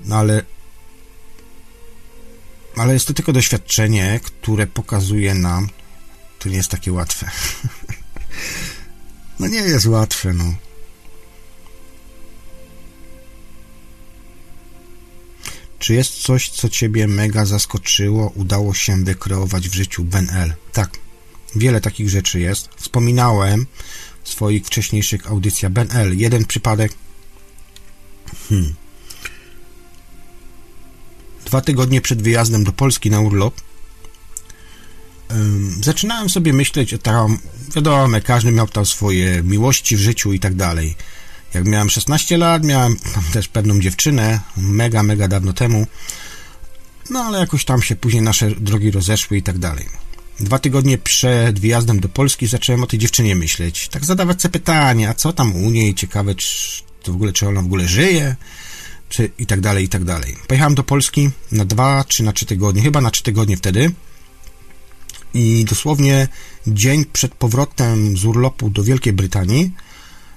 [0.06, 0.46] No ale
[2.76, 5.70] ale jest to tylko doświadczenie, które pokazuje nam,
[6.40, 7.32] to nie jest takie łatwe.
[9.40, 10.69] no nie jest łatwe, no.
[15.80, 20.54] Czy jest coś, co Ciebie mega zaskoczyło, udało się wykreować w życiu Ben L?
[20.74, 20.98] Tak,
[21.56, 22.70] wiele takich rzeczy jest.
[22.76, 23.66] Wspominałem
[24.24, 26.18] w swoich wcześniejszych audycjach Ben L.
[26.18, 26.92] Jeden przypadek.
[28.50, 28.76] Hmm.
[31.46, 33.62] Dwa tygodnie przed wyjazdem do Polski na urlop
[35.82, 37.40] zaczynałem sobie myśleć, tam,
[37.76, 40.96] wiadomo, każdy miał tam swoje miłości w życiu i tak dalej.
[41.54, 42.96] Jak miałem 16 lat, miałem
[43.34, 45.88] też pewną dziewczynę, mega, mega dawno temu,
[47.10, 49.86] no ale jakoś tam się później nasze drogi rozeszły i tak dalej.
[50.40, 55.14] Dwa tygodnie przed wyjazdem do Polski zacząłem o tej dziewczynie myśleć, tak zadawać sobie pytania,
[55.14, 58.36] co tam u niej, ciekawe, czy to w ogóle, czy ona w ogóle żyje,
[59.10, 60.36] czy i tak dalej, i tak dalej.
[60.48, 63.92] Pojechałem do Polski na dwa, czy na trzy tygodnie, chyba na trzy tygodnie wtedy
[65.34, 66.28] i dosłownie
[66.68, 69.72] dzień przed powrotem z urlopu do Wielkiej Brytanii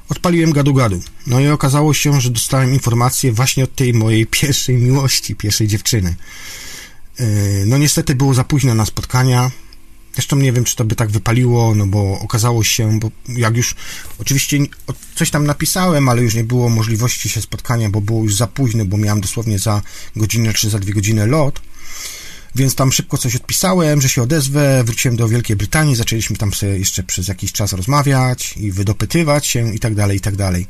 [0.09, 1.01] odpaliłem gadu-gadu.
[1.27, 6.17] No i okazało się, że dostałem informację właśnie od tej mojej pierwszej miłości, pierwszej dziewczyny.
[7.19, 7.25] E,
[7.67, 9.51] no niestety było za późno na spotkania.
[10.15, 13.75] Zresztą nie wiem, czy to by tak wypaliło, no bo okazało się, bo jak już
[14.19, 14.59] oczywiście
[15.15, 18.85] coś tam napisałem, ale już nie było możliwości się spotkania, bo było już za późno,
[18.85, 19.83] bo miałem dosłownie za
[20.17, 21.61] godzinę czy za dwie godziny lot
[22.55, 26.79] więc tam szybko coś odpisałem, że się odezwę, wróciłem do Wielkiej Brytanii, zaczęliśmy tam sobie
[26.79, 30.67] jeszcze przez jakiś czas rozmawiać i wydopytywać się i tak dalej, i tak dalej.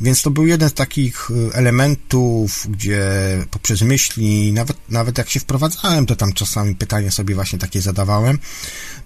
[0.00, 3.02] Więc to był jeden z takich y, elementów, gdzie
[3.50, 8.38] poprzez myśli, nawet, nawet jak się wprowadzałem, to tam czasami pytania sobie właśnie takie zadawałem,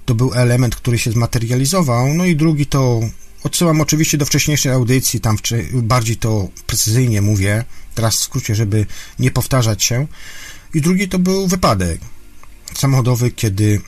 [0.06, 3.00] to był element, który się zmaterializował, no i drugi to
[3.44, 5.36] Odsyłam oczywiście do wcześniejszej audycji, tam
[5.72, 7.64] bardziej to precyzyjnie mówię,
[7.94, 8.86] teraz w skrócie, żeby
[9.18, 10.06] nie powtarzać się.
[10.74, 12.00] I drugi to był wypadek
[12.74, 13.80] samochodowy, kiedy,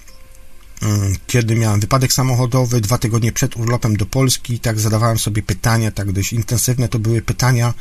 [0.82, 5.90] mm, kiedy miałem wypadek samochodowy dwa tygodnie przed urlopem do Polski, tak zadawałem sobie pytania,
[5.90, 7.74] tak dość intensywne to były pytania.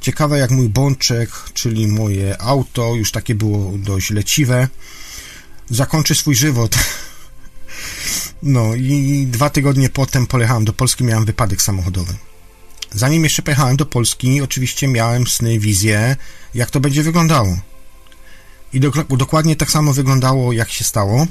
[0.00, 4.68] Ciekawe jak mój bączek, czyli moje auto, już takie było dość leciwe,
[5.70, 6.76] zakończy swój żywot.
[8.42, 12.14] No i dwa tygodnie potem pojechałem do Polski, miałem wypadek samochodowy.
[12.92, 16.16] Zanim jeszcze pojechałem do Polski, oczywiście miałem sny, wizje,
[16.54, 17.58] jak to będzie wyglądało.
[18.72, 21.26] I do, dokładnie tak samo wyglądało, jak się stało.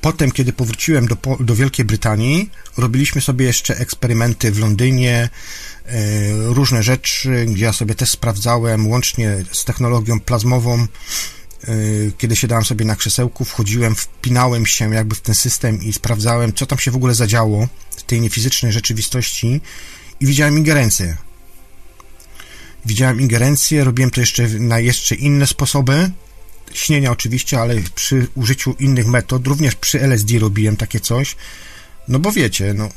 [0.00, 5.28] Potem, kiedy powróciłem do, do Wielkiej Brytanii, robiliśmy sobie jeszcze eksperymenty w Londynie,
[5.86, 5.98] e,
[6.32, 10.78] różne rzeczy, gdzie ja sobie też sprawdzałem, łącznie z technologią plazmową.
[10.78, 10.86] E,
[12.18, 16.66] kiedy siadałem sobie na krzesełku, wchodziłem, wpinałem się jakby w ten system i sprawdzałem, co
[16.66, 19.60] tam się w ogóle zadziało w tej niefizycznej rzeczywistości
[20.20, 21.16] i widziałem ingerencję.
[22.86, 26.10] Widziałem ingerencję, robiłem to jeszcze na jeszcze inne sposoby,
[26.74, 31.36] śnienia oczywiście, ale przy użyciu innych metod, również przy LSD robiłem takie coś,
[32.08, 32.88] no bo wiecie, no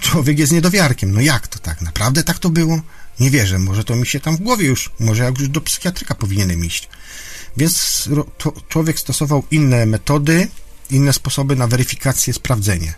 [0.00, 2.80] człowiek jest niedowiarkiem, no jak to tak, naprawdę tak to było?
[3.20, 6.14] Nie wierzę, może to mi się tam w głowie już, może jak już do psychiatryka
[6.14, 6.88] powinienem iść.
[7.56, 8.08] Więc
[8.38, 10.48] to, człowiek stosował inne metody,
[10.90, 12.94] inne sposoby na weryfikację, sprawdzenie.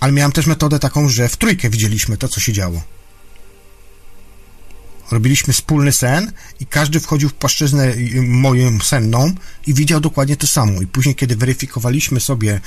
[0.00, 2.93] Ale miałem też metodę taką, że w trójkę widzieliśmy to, co się działo
[5.14, 9.34] robiliśmy wspólny sen i każdy wchodził w płaszczyznę y, moją senną
[9.66, 10.82] i widział dokładnie to samo.
[10.82, 12.60] I później, kiedy weryfikowaliśmy sobie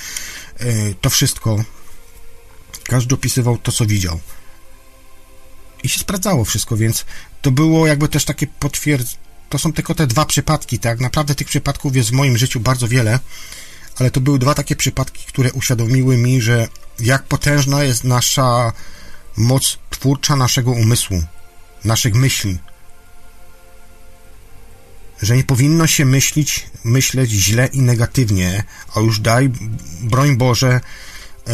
[0.62, 1.64] y, to wszystko,
[2.84, 4.20] każdy opisywał to, co widział.
[5.84, 7.06] I się sprawdzało wszystko, więc
[7.42, 9.28] to było jakby też takie potwierdzenie.
[9.50, 11.00] To są tylko te dwa przypadki, tak?
[11.00, 13.20] Naprawdę tych przypadków jest w moim życiu bardzo wiele,
[14.00, 16.68] ale to były dwa takie przypadki, które uświadomiły mi, że
[17.00, 18.74] jak potężna jest nasza
[19.38, 21.24] moc twórcza naszego umysłu
[21.86, 22.58] naszych myśli.
[25.22, 28.64] Że nie powinno się myśleć, myśleć źle i negatywnie,
[28.96, 29.50] a już daj,
[30.02, 30.82] broń Boże,
[31.48, 31.54] e,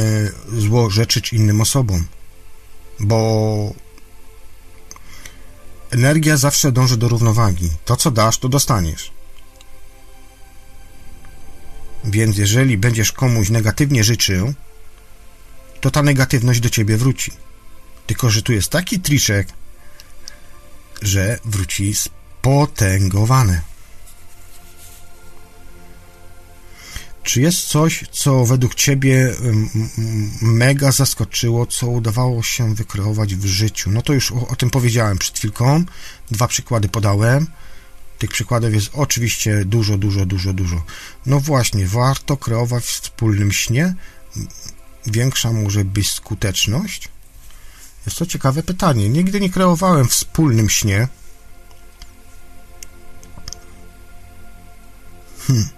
[0.59, 2.07] zło rzeczyć innym osobom.
[2.99, 3.73] Bo
[5.91, 7.69] energia zawsze dąży do równowagi.
[7.85, 9.11] To, co dasz, to dostaniesz.
[12.03, 14.53] Więc jeżeli będziesz komuś negatywnie życzył,
[15.81, 17.31] to ta negatywność do ciebie wróci.
[18.07, 19.47] Tylko, że tu jest taki triczek,
[21.03, 23.61] że wróci spotęgowane.
[27.23, 29.33] Czy jest coś, co według Ciebie
[30.41, 33.91] mega zaskoczyło, co udawało się wykreować w życiu?
[33.91, 35.83] No to już o, o, tym powiedziałem przed chwilką.
[36.31, 37.47] Dwa przykłady podałem.
[38.19, 40.83] Tych przykładów jest oczywiście dużo, dużo, dużo, dużo.
[41.25, 43.95] No właśnie, warto kreować w wspólnym śnie.
[45.05, 47.09] Większa może być skuteczność?
[48.05, 49.09] Jest to ciekawe pytanie.
[49.09, 51.07] Nigdy nie kreowałem wspólnym śnie.
[55.47, 55.69] Hmm.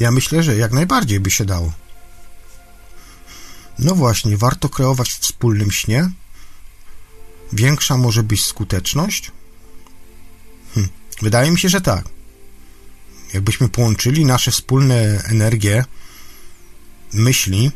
[0.00, 1.72] Ja myślę, że jak najbardziej by się dało.
[3.78, 6.10] No właśnie, warto kreować w wspólnym śnie.
[7.52, 9.32] Większa może być skuteczność?
[10.74, 10.88] Hm.
[11.22, 12.04] Wydaje mi się, że tak.
[13.32, 15.84] Jakbyśmy połączyli nasze wspólne energie,
[17.12, 17.70] myśli,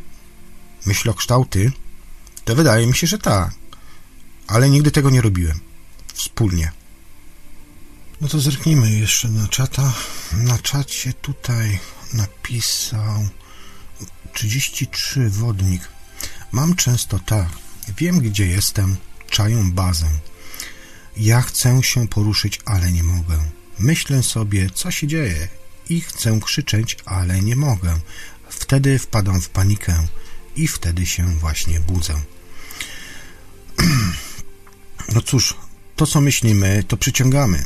[0.86, 1.72] myślokształty,
[2.44, 3.50] to wydaje mi się, że tak.
[4.46, 5.60] Ale nigdy tego nie robiłem.
[6.14, 6.72] Wspólnie.
[8.20, 9.92] No to zerknijmy jeszcze na czata.
[10.32, 11.78] Na czacie tutaj
[12.12, 13.28] napisał
[14.32, 15.88] 33 wodnik.
[16.52, 17.48] Mam często tak.
[17.98, 18.96] Wiem, gdzie jestem.
[19.30, 20.06] Czają bazę.
[21.16, 23.38] Ja chcę się poruszyć, ale nie mogę.
[23.78, 25.48] Myślę sobie, co się dzieje
[25.88, 28.00] i chcę krzyczeć, ale nie mogę.
[28.48, 30.06] Wtedy wpadam w panikę
[30.56, 32.14] i wtedy się właśnie budzę.
[35.14, 35.56] No cóż,
[35.96, 37.64] to co myślimy, to przyciągamy.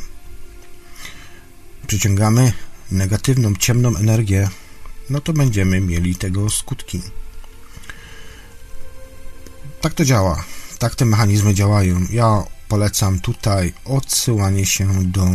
[1.87, 2.53] Przyciągamy
[2.91, 4.49] negatywną, ciemną energię,
[5.09, 7.01] no to będziemy mieli tego skutki.
[9.81, 10.43] Tak to działa.
[10.79, 12.05] Tak te mechanizmy działają.
[12.11, 15.25] Ja polecam tutaj odsyłanie się do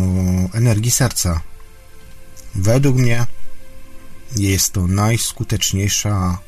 [0.52, 1.40] energii serca.
[2.54, 3.26] Według mnie
[4.36, 6.38] jest to najskuteczniejsza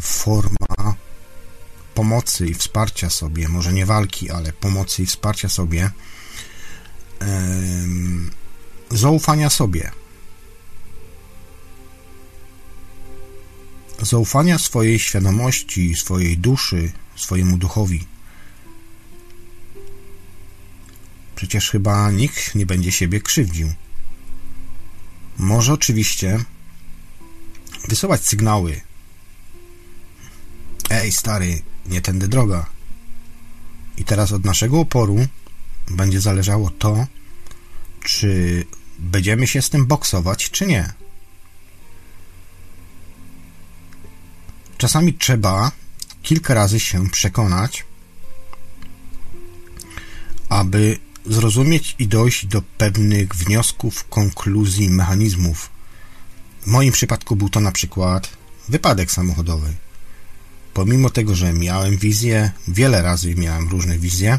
[0.00, 0.96] forma
[1.94, 5.90] pomocy i wsparcia sobie, może nie walki, ale pomocy i wsparcia sobie,
[8.90, 9.90] zaufania sobie.
[14.02, 18.06] Zaufania swojej świadomości, swojej duszy, swojemu duchowi.
[21.36, 23.72] Przecież chyba nikt nie będzie siebie krzywdził.
[25.38, 26.44] Może oczywiście
[27.88, 28.80] wysyłać sygnały,
[30.92, 32.66] Ej, stary, nie tędy droga.
[33.96, 35.26] I teraz od naszego oporu
[35.90, 37.06] będzie zależało to,
[38.04, 38.64] czy
[38.98, 40.92] będziemy się z tym boksować, czy nie.
[44.78, 45.72] Czasami trzeba
[46.22, 47.84] kilka razy się przekonać,
[50.48, 55.70] aby zrozumieć i dojść do pewnych wniosków, konkluzji, mechanizmów.
[56.62, 58.28] W moim przypadku był to na przykład
[58.68, 59.74] wypadek samochodowy
[60.74, 64.38] pomimo tego, że miałem wizję, wiele razy miałem różne wizje,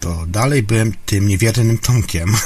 [0.00, 2.36] to dalej byłem tym niewiernym Tomkiem.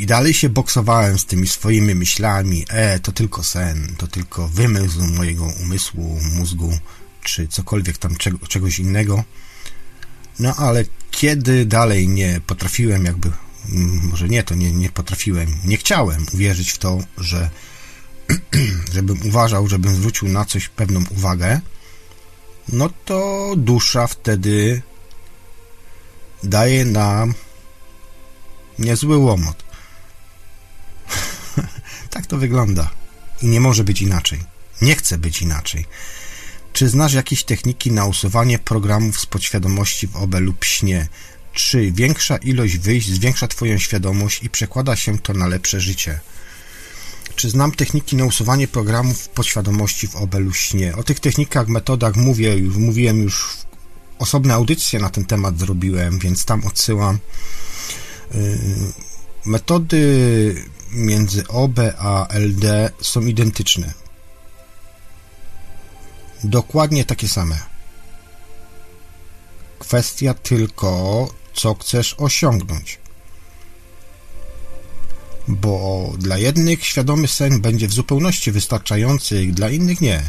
[0.00, 5.02] I dalej się boksowałem z tymi swoimi myślami, e, to tylko sen, to tylko wymysł
[5.02, 6.78] mojego umysłu, mózgu,
[7.22, 9.24] czy cokolwiek tam czego, czegoś innego.
[10.38, 13.30] No ale kiedy dalej nie potrafiłem jakby,
[14.02, 17.50] może nie, to nie, nie potrafiłem, nie chciałem uwierzyć w to, że
[18.94, 21.60] żebym uważał, żebym zwrócił na coś pewną uwagę,
[22.68, 24.82] no to dusza wtedy
[26.42, 27.34] daje nam
[28.78, 29.64] niezły łomot.
[32.10, 32.90] tak to wygląda.
[33.42, 34.40] I nie może być inaczej.
[34.82, 35.86] Nie chce być inaczej.
[36.72, 41.08] Czy znasz jakieś techniki na usuwanie programów z podświadomości w OBE lub śnie?
[41.52, 46.20] Czy większa ilość wyjść zwiększa Twoją świadomość i przekłada się to na lepsze życie?
[47.38, 50.96] Czy znam techniki na usuwanie programów podświadomości w obelu śnie.
[50.96, 53.56] O tych technikach, metodach mówię, już mówiłem już
[54.18, 57.18] osobne audycje na ten temat zrobiłem, więc tam odsyłam.
[58.34, 58.58] Y,
[59.46, 63.92] metody między OB a LD są identyczne.
[66.44, 67.58] Dokładnie takie same.
[69.78, 72.98] Kwestia tylko, co chcesz osiągnąć
[75.48, 80.22] bo dla jednych świadomy sen będzie w zupełności wystarczający, dla innych nie.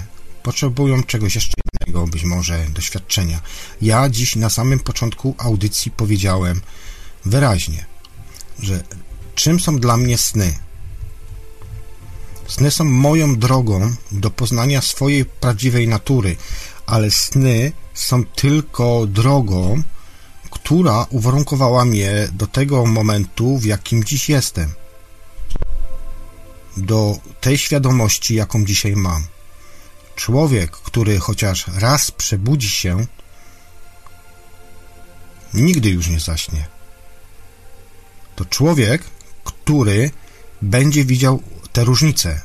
[0.44, 3.42] Potrzebują czegoś jeszcze innego, być może doświadczenia.
[3.82, 6.62] Ja dziś na samym początku audycji powiedziałem
[7.26, 7.86] wyraźnie,
[8.60, 8.84] że
[9.36, 10.54] czym są dla mnie sny?
[12.48, 16.36] Sny są moją drogą do poznania swojej prawdziwej natury,
[16.86, 19.84] ale sny są tylko drogą,
[20.50, 24.79] która uwarunkowała mnie do tego momentu, w jakim dziś jestem
[26.78, 29.26] do tej świadomości, jaką dzisiaj mam.
[30.16, 33.06] Człowiek, który chociaż raz przebudzi się,
[35.54, 36.68] nigdy już nie zaśnie.
[38.36, 39.04] To człowiek,
[39.44, 40.12] który
[40.62, 41.44] będzie widział
[41.74, 42.42] te różnice.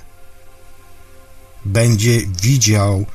[1.65, 3.07] Będzie widział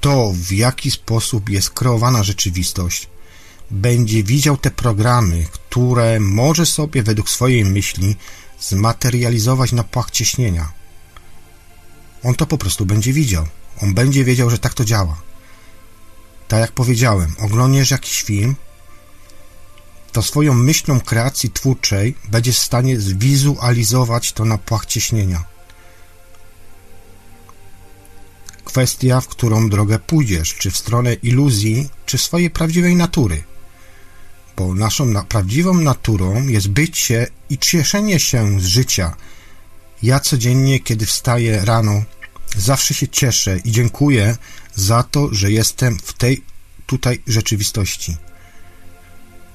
[0.00, 3.08] to, w jaki sposób jest kreowana rzeczywistość.
[3.70, 8.16] będzie widział te programy, które może sobie według swojej myśli
[8.60, 10.72] zmaterializować na płach ciśnienia.
[12.24, 13.46] On to po prostu będzie widział.
[13.82, 15.22] On będzie wiedział, że tak to działa.
[16.48, 18.56] Tak jak powiedziałem, oglądasz jakiś film,
[20.12, 25.44] to swoją myślą kreacji twórczej będzie w stanie zwizualizować to na płach ciśnienia.
[28.64, 33.42] Kwestia, w którą drogę pójdziesz, czy w stronę iluzji, czy swojej prawdziwej natury.
[34.74, 39.16] Naszą na prawdziwą naturą jest bycie i cieszenie się z życia.
[40.02, 42.02] Ja codziennie, kiedy wstaję rano,
[42.56, 44.36] zawsze się cieszę i dziękuję
[44.74, 46.42] za to, że jestem w tej
[46.86, 48.16] tutaj rzeczywistości.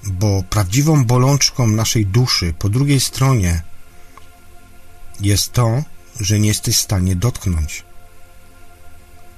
[0.04, 3.62] Bo prawdziwą bolączką naszej duszy po drugiej stronie
[5.22, 5.84] jest to,
[6.20, 7.84] że nie jesteś w stanie dotknąć.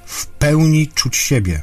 [0.05, 1.61] W pełni czuć siebie.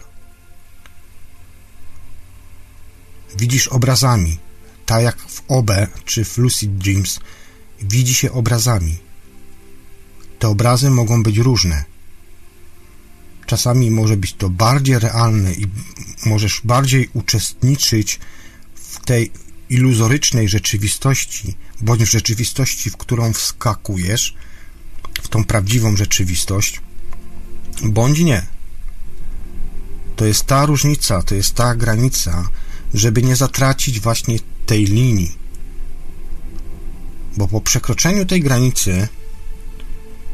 [3.39, 4.39] Widzisz obrazami,
[4.87, 5.71] tak jak w OB
[6.05, 7.21] czy w Lucid Dreams
[7.83, 8.99] widzi się obrazami.
[10.39, 11.85] Te obrazy mogą być różne.
[13.47, 15.67] Czasami może być to bardziej realne i
[16.27, 18.21] możesz bardziej uczestniczyć
[18.75, 19.31] w tej
[19.71, 24.35] iluzorycznej rzeczywistości, bądź w rzeczywistości, w którą wskakujesz,
[25.23, 26.81] w tą prawdziwą rzeczywistość,
[27.83, 28.47] bądź nie.
[30.17, 32.49] To jest ta różnica, to jest ta granica,
[32.95, 35.33] żeby nie zatracić właśnie tej linii.
[37.37, 39.09] Bo po przekroczeniu tej granicy,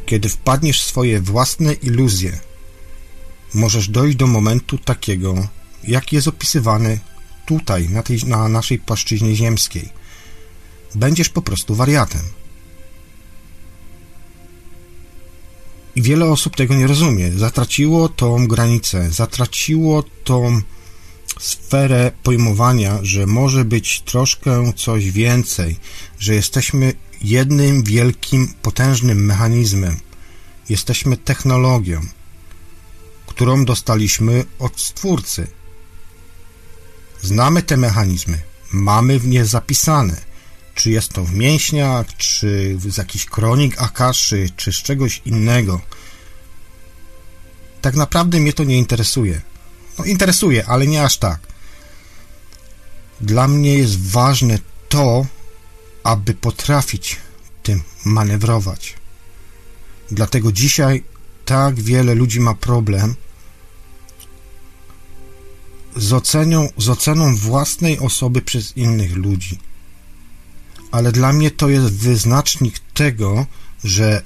[0.05, 2.39] kiedy wpadniesz w swoje własne iluzje,
[3.53, 5.47] możesz dojść do momentu takiego,
[5.83, 6.99] jaki jest opisywany
[7.45, 9.89] tutaj, na, tej, na naszej płaszczyźnie ziemskiej.
[10.95, 12.21] Będziesz po prostu wariatem.
[15.95, 17.31] I wiele osób tego nie rozumie.
[17.31, 20.61] Zatraciło tą granicę, zatraciło tą
[21.39, 25.79] sferę pojmowania, że może być troszkę coś więcej,
[26.19, 29.99] że jesteśmy jednym wielkim, potężnym mechanizmem.
[30.69, 32.01] Jesteśmy technologią,
[33.25, 35.47] którą dostaliśmy od Stwórcy.
[37.21, 38.41] Znamy te mechanizmy,
[38.71, 40.21] mamy w nie zapisane,
[40.75, 45.81] czy jest to w mięśniach, czy z jakichś kronik Akaszy, czy z czegoś innego.
[47.81, 49.41] Tak naprawdę mnie to nie interesuje.
[49.99, 51.39] No interesuje, ale nie aż tak.
[53.21, 54.59] Dla mnie jest ważne
[54.89, 55.25] to,
[56.03, 57.17] aby potrafić
[57.63, 58.95] tym manewrować.
[60.11, 61.03] Dlatego dzisiaj
[61.45, 63.15] tak wiele ludzi ma problem
[65.95, 69.59] z oceną, z oceną własnej osoby przez innych ludzi.
[70.91, 73.45] Ale dla mnie to jest wyznacznik tego,
[73.83, 74.23] że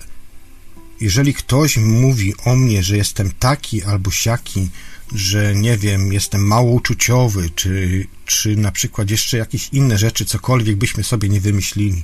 [1.02, 4.70] jeżeli ktoś mówi o mnie, że jestem taki albo siaki,
[5.14, 10.76] że nie wiem, jestem mało uczuciowy, czy, czy na przykład jeszcze jakieś inne rzeczy, cokolwiek
[10.76, 12.04] byśmy sobie nie wymyślili,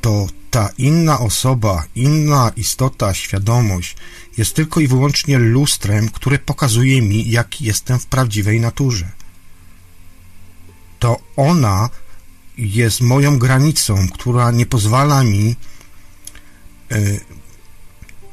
[0.00, 3.96] to ta inna osoba, inna istota, świadomość
[4.36, 9.08] jest tylko i wyłącznie lustrem, które pokazuje mi, jaki jestem w prawdziwej naturze.
[10.98, 11.90] To ona
[12.58, 15.56] jest moją granicą, która nie pozwala mi
[16.92, 17.20] y,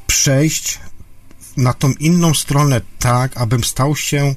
[0.06, 0.78] przejść
[1.56, 4.34] na tą inną stronę tak, abym stał się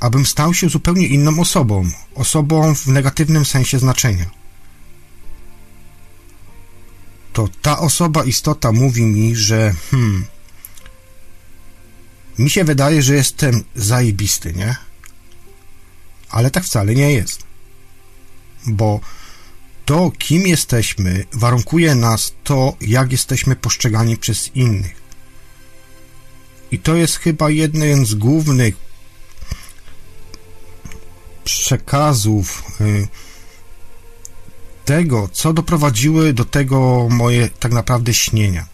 [0.00, 4.30] abym stał się zupełnie inną osobą, osobą w negatywnym sensie znaczenia.
[7.32, 10.26] To ta osoba, istota mówi mi, że hmm,
[12.38, 14.76] mi się wydaje, że jestem zajebisty, nie?
[16.30, 17.42] Ale tak wcale nie jest.
[18.66, 19.00] Bo
[19.90, 25.02] to, kim jesteśmy, warunkuje nas to, jak jesteśmy postrzegani przez innych.
[26.70, 28.74] I to jest chyba jeden z głównych
[31.44, 33.08] przekazów y,
[34.84, 38.66] tego, co doprowadziły do tego moje tak naprawdę śnienia.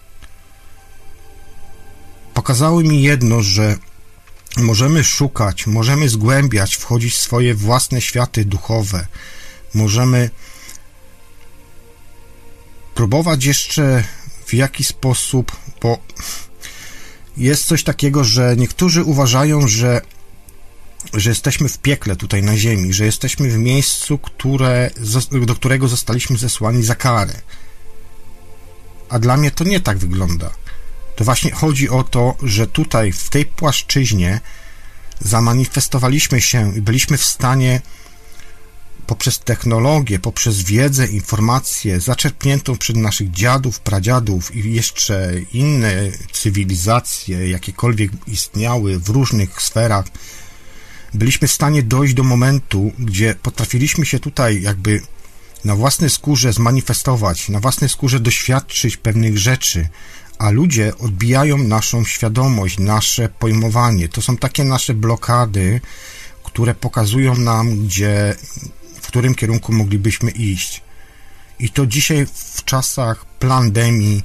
[2.34, 3.76] Pokazały mi jedno, że
[4.56, 9.06] możemy szukać, możemy zgłębiać, wchodzić w swoje własne światy duchowe,
[9.74, 10.30] możemy
[12.96, 14.04] próbować jeszcze
[14.46, 15.98] w jakiś sposób, bo
[17.36, 20.00] jest coś takiego, że niektórzy uważają, że,
[21.14, 24.90] że jesteśmy w piekle tutaj na ziemi, że jesteśmy w miejscu, które,
[25.46, 27.34] do którego zostaliśmy zesłani za karę.
[29.08, 30.50] A dla mnie to nie tak wygląda.
[31.16, 34.40] To właśnie chodzi o to, że tutaj, w tej płaszczyźnie,
[35.20, 37.80] zamanifestowaliśmy się i byliśmy w stanie
[39.06, 45.92] poprzez technologię, poprzez wiedzę, informację zaczerpniętą przez naszych dziadów, pradziadów i jeszcze inne
[46.32, 50.06] cywilizacje, jakiekolwiek istniały w różnych sferach,
[51.14, 55.02] byliśmy w stanie dojść do momentu, gdzie potrafiliśmy się tutaj jakby
[55.64, 59.88] na własnej skórze zmanifestować, na własnej skórze doświadczyć pewnych rzeczy,
[60.38, 64.08] a ludzie odbijają naszą świadomość, nasze pojmowanie.
[64.08, 65.80] To są takie nasze blokady,
[66.44, 68.36] które pokazują nam, gdzie,
[69.06, 70.82] w którym kierunku moglibyśmy iść.
[71.58, 74.24] I to dzisiaj w czasach pandemii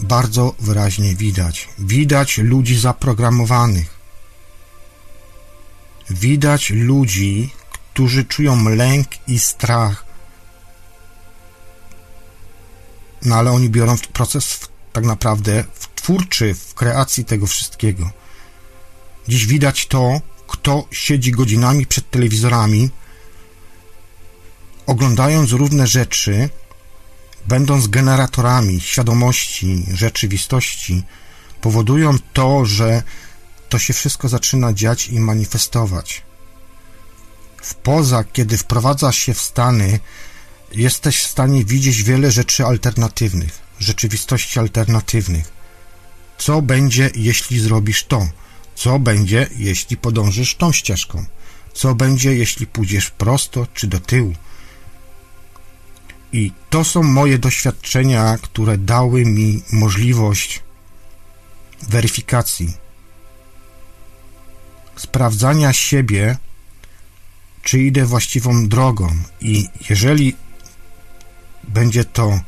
[0.00, 1.68] bardzo wyraźnie widać.
[1.78, 3.96] Widać ludzi zaprogramowanych.
[6.10, 10.04] Widać ludzi, którzy czują lęk i strach.
[13.24, 14.60] No ale oni biorą proces
[14.92, 18.10] tak naprawdę w twórczy, w kreacji tego wszystkiego.
[19.28, 22.90] Dziś widać to, kto siedzi godzinami przed telewizorami,
[24.86, 26.48] oglądając różne rzeczy,
[27.46, 31.02] będąc generatorami świadomości, rzeczywistości,
[31.60, 33.02] powodują to, że
[33.68, 36.22] to się wszystko zaczyna dziać i manifestować.
[37.62, 40.00] W poza, kiedy wprowadzasz się w stany,
[40.72, 45.52] jesteś w stanie widzieć wiele rzeczy alternatywnych, rzeczywistości alternatywnych.
[46.38, 48.28] Co będzie, jeśli zrobisz to?
[48.74, 51.24] Co będzie, jeśli podążysz tą ścieżką?
[51.74, 54.34] Co będzie, jeśli pójdziesz prosto czy do tyłu?
[56.36, 60.62] I to są moje doświadczenia, które dały mi możliwość
[61.88, 62.74] weryfikacji,
[64.96, 66.36] sprawdzania siebie,
[67.62, 69.08] czy idę właściwą drogą.
[69.40, 70.36] I jeżeli
[71.68, 72.40] będzie to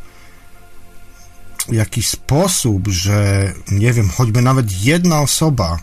[1.69, 5.79] jakiś sposób, że nie wiem, choćby nawet jedna osoba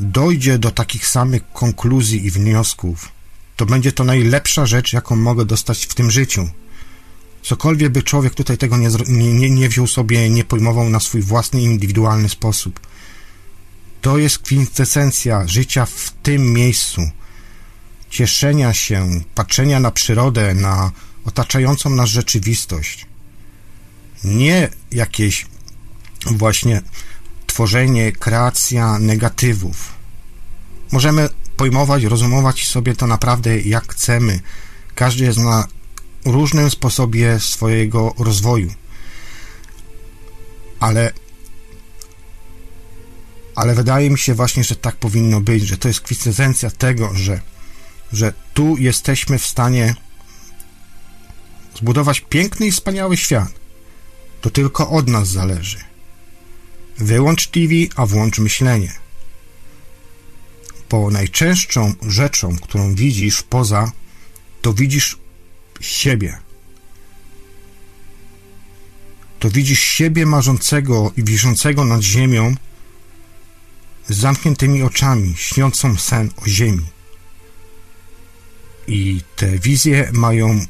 [0.00, 3.15] dojdzie do takich samych konkluzji i wniosków,
[3.56, 6.48] to będzie to najlepsza rzecz, jaką mogę dostać w tym życiu.
[7.42, 11.60] Cokolwiek by człowiek tutaj tego nie, nie, nie wziął sobie, nie pojmował na swój własny,
[11.60, 12.80] indywidualny sposób.
[14.00, 17.10] To jest kwintesencja życia w tym miejscu.
[18.10, 20.92] Cieszenia się, patrzenia na przyrodę, na
[21.24, 23.06] otaczającą nas rzeczywistość.
[24.24, 25.46] Nie jakieś
[26.26, 26.82] właśnie
[27.46, 29.92] tworzenie, kreacja negatywów.
[30.92, 34.40] Możemy pojmować, rozumować sobie to naprawdę jak chcemy.
[34.94, 35.66] Każdy jest na
[36.24, 38.74] różnym sposobie swojego rozwoju.
[40.80, 41.12] Ale
[43.56, 47.40] ale wydaje mi się właśnie, że tak powinno być, że to jest kwintesencja tego, że,
[48.12, 49.94] że tu jesteśmy w stanie
[51.78, 53.52] zbudować piękny i wspaniały świat.
[54.40, 55.78] To tylko od nas zależy.
[56.98, 59.05] Wyłącz TV, a włącz myślenie.
[60.90, 63.92] Bo najczęstszą rzeczą, którą widzisz poza,
[64.62, 65.18] to widzisz
[65.80, 66.38] siebie.
[69.38, 72.54] To widzisz siebie marzącego i wiszącego nad ziemią
[74.08, 76.86] z zamkniętymi oczami, śniącą sen o ziemi.
[78.88, 80.60] I te wizje mają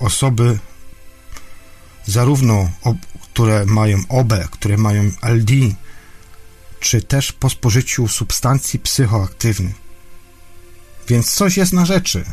[0.00, 0.58] osoby
[2.06, 2.70] zarówno
[3.32, 5.52] które mają OB, które mają LD,
[6.82, 9.74] czy też po spożyciu substancji psychoaktywnych.
[11.08, 12.24] Więc coś jest na rzeczy.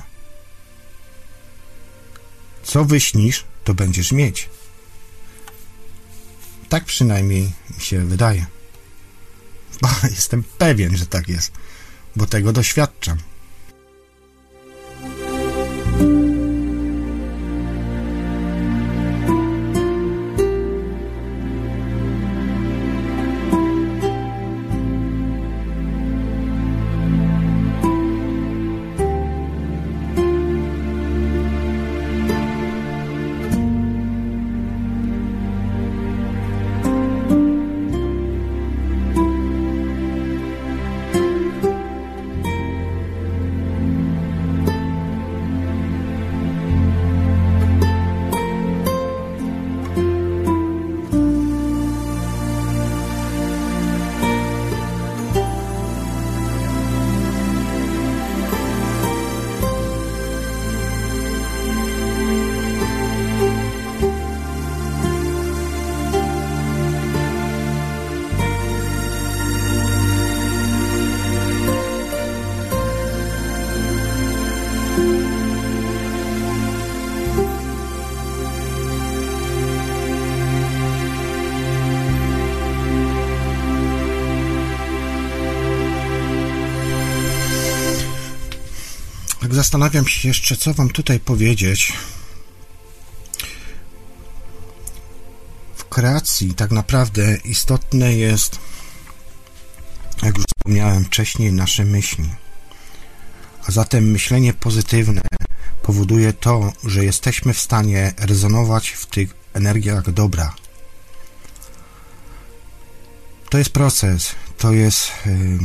[2.64, 4.50] Co wyśnisz, to będziesz mieć.
[6.70, 8.46] Tak przynajmniej mi się wydaje.
[9.82, 11.52] Bo jestem pewien, że tak jest,
[12.16, 13.18] bo tego doświadczam.
[89.60, 91.94] Zastanawiam się jeszcze, co Wam tutaj powiedzieć.
[95.76, 98.60] W kreacji tak naprawdę istotne jest,
[100.24, 102.30] jak już wspomniałem wcześniej, nasze myśli.
[103.68, 105.22] A zatem myślenie pozytywne
[105.84, 110.56] powoduje to, że jesteśmy w stanie rezonować w tych energiach dobra.
[113.50, 115.60] To jest proces, to jest y,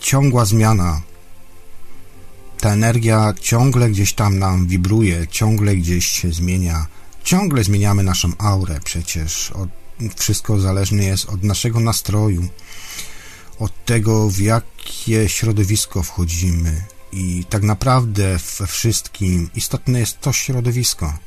[0.00, 1.09] ciągła zmiana.
[2.60, 6.86] Ta energia ciągle gdzieś tam nam wibruje, ciągle gdzieś się zmienia.
[7.24, 9.50] Ciągle zmieniamy naszą aurę przecież.
[9.50, 9.68] Od,
[10.16, 12.48] wszystko zależne jest od naszego nastroju,
[13.58, 16.82] od tego, w jakie środowisko wchodzimy.
[17.12, 21.18] I tak naprawdę we wszystkim istotne jest to środowisko.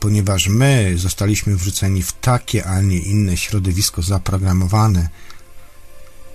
[0.00, 5.08] Ponieważ my zostaliśmy wrzuceni w takie, a nie inne środowisko zaprogramowane,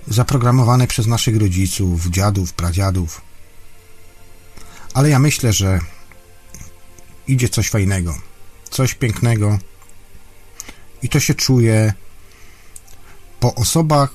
[0.08, 3.31] zaprogramowane przez naszych rodziców, dziadów, pradziadów.
[4.94, 5.80] Ale ja myślę, że
[7.26, 8.18] idzie coś fajnego,
[8.70, 9.58] coś pięknego
[11.02, 11.92] i to się czuje
[13.40, 14.14] po osobach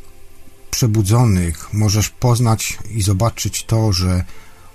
[0.71, 4.23] przebudzonych możesz poznać i zobaczyć to, że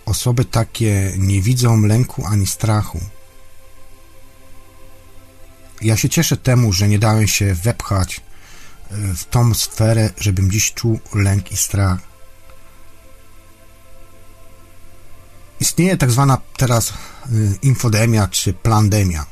[0.06, 3.00] osoby takie nie widzą lęku ani strachu.
[5.82, 8.20] Ja się cieszę temu, że nie dałem się wepchać
[8.90, 12.11] e, w tą sferę, żebym dziś czuł lęk i strach.
[15.62, 16.94] Istnieje tak zwana teraz e,
[17.62, 19.26] infodemia czy plandemia.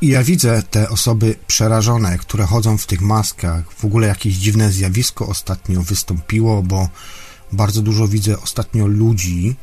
[0.00, 3.72] I ja widzę te osoby przerażone, które chodzą w tych maskach.
[3.72, 6.88] W ogóle jakieś dziwne zjawisko ostatnio wystąpiło, bo
[7.52, 9.56] bardzo dużo widzę ostatnio ludzi,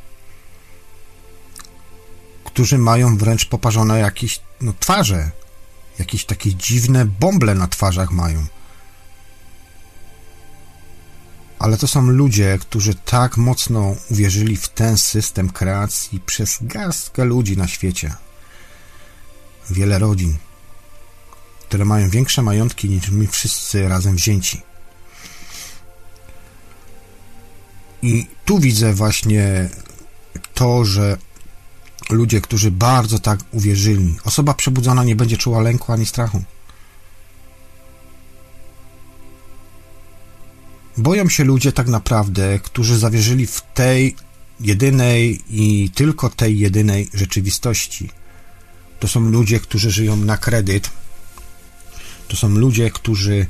[2.46, 5.32] którzy mają wręcz poparzone jakieś no, twarze.
[6.00, 8.46] Jakieś takie dziwne bąble na twarzach mają.
[11.60, 17.58] Ale to są ludzie, którzy tak mocno uwierzyli w ten system kreacji przez garstkę ludzi
[17.58, 18.14] na świecie
[19.70, 20.38] wiele rodzin,
[21.60, 24.62] które mają większe majątki niż my wszyscy razem wzięci.
[28.02, 29.70] I tu widzę właśnie
[30.54, 31.18] to, że
[32.10, 36.44] ludzie, którzy bardzo tak uwierzyli, osoba przebudzona nie będzie czuła lęku ani strachu.
[40.98, 44.16] Boją się ludzie tak naprawdę, którzy zawierzyli w tej
[44.60, 48.10] jedynej i tylko tej jedynej rzeczywistości–
[49.00, 50.90] to są ludzie, którzy żyją na kredyt.
[52.28, 53.46] To są ludzie, którzy,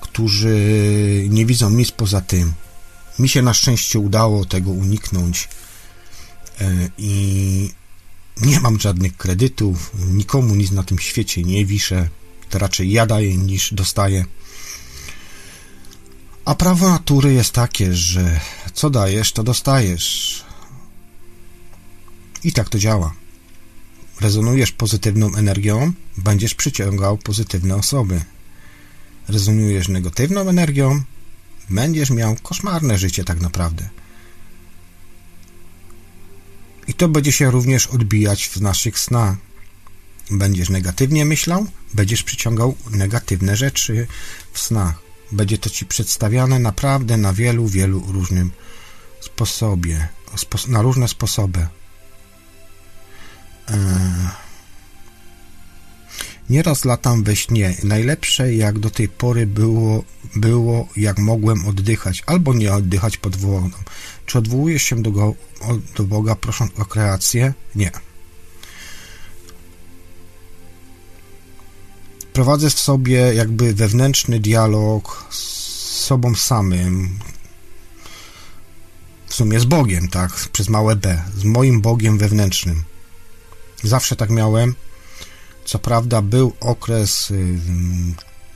[0.00, 0.56] którzy
[1.28, 2.52] nie widzą nic poza tym.
[3.18, 5.48] Mi się na szczęście udało tego uniknąć
[6.60, 7.70] e, i
[8.40, 12.08] nie mam żadnych kredytów, nikomu nic na tym świecie nie wiszę.
[12.50, 14.24] To raczej ja daję niż dostaję.
[16.44, 18.40] A prawo natury jest takie, że
[18.72, 20.44] co dajesz, to dostajesz.
[22.44, 23.14] I tak to działa
[24.22, 28.20] rezonujesz pozytywną energią, będziesz przyciągał pozytywne osoby.
[29.28, 31.02] Rezonujesz negatywną energią,
[31.70, 33.88] będziesz miał koszmarne życie tak naprawdę.
[36.88, 39.36] I to będzie się również odbijać w naszych snach.
[40.30, 44.06] Będziesz negatywnie myślał, będziesz przyciągał negatywne rzeczy
[44.52, 45.01] w snach.
[45.32, 48.50] Będzie to ci przedstawiane naprawdę na wielu, wielu różnym
[49.20, 50.08] sposobie,
[50.68, 51.66] na różne sposoby.
[53.70, 53.78] E,
[56.50, 57.74] nieraz latam we śnie.
[57.84, 60.04] Najlepsze jak do tej pory było,
[60.36, 63.70] było jak mogłem oddychać albo nie oddychać pod wodą.
[64.26, 65.34] Czy odwołujesz się do, go,
[65.96, 67.54] do Boga prosząc o kreację?
[67.74, 67.90] Nie.
[72.32, 75.38] Prowadzę w sobie jakby wewnętrzny dialog z
[76.04, 77.18] sobą samym,
[79.26, 82.82] w sumie z Bogiem, tak, przez małe b, z moim Bogiem wewnętrznym.
[83.82, 84.74] Zawsze tak miałem.
[85.64, 87.58] Co prawda był okres, y,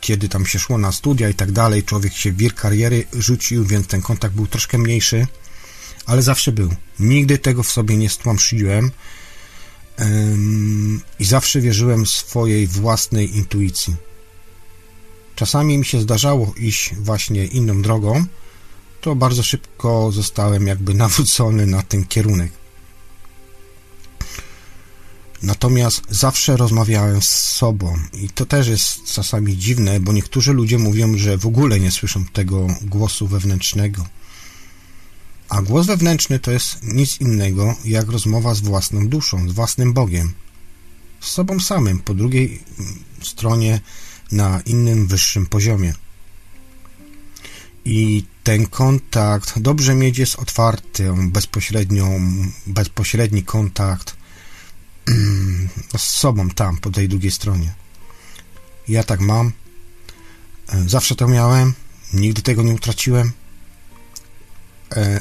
[0.00, 3.64] kiedy tam się szło na studia i tak dalej, człowiek się w wir kariery rzucił,
[3.64, 5.26] więc ten kontakt był troszkę mniejszy,
[6.06, 6.74] ale zawsze był.
[7.00, 8.90] Nigdy tego w sobie nie stłamszyłem
[11.18, 13.96] i zawsze wierzyłem swojej własnej intuicji.
[15.36, 18.24] Czasami mi się zdarzało iść właśnie inną drogą,
[19.00, 22.52] to bardzo szybko zostałem jakby nawrócony na ten kierunek.
[25.42, 31.18] Natomiast zawsze rozmawiałem z sobą i to też jest czasami dziwne, bo niektórzy ludzie mówią,
[31.18, 34.06] że w ogóle nie słyszą tego głosu wewnętrznego.
[35.48, 40.34] A głos wewnętrzny to jest nic innego jak rozmowa z własną duszą, z własnym Bogiem,
[41.20, 42.62] z sobą samym, po drugiej
[43.22, 43.80] stronie,
[44.32, 45.94] na innym, wyższym poziomie.
[47.84, 52.20] I ten kontakt dobrze mieć jest otwarty, bezpośrednią,
[52.66, 54.16] bezpośredni kontakt
[55.96, 57.74] z sobą tam, po tej drugiej stronie.
[58.88, 59.52] Ja tak mam.
[60.86, 61.74] Zawsze to miałem.
[62.12, 63.32] Nigdy tego nie utraciłem.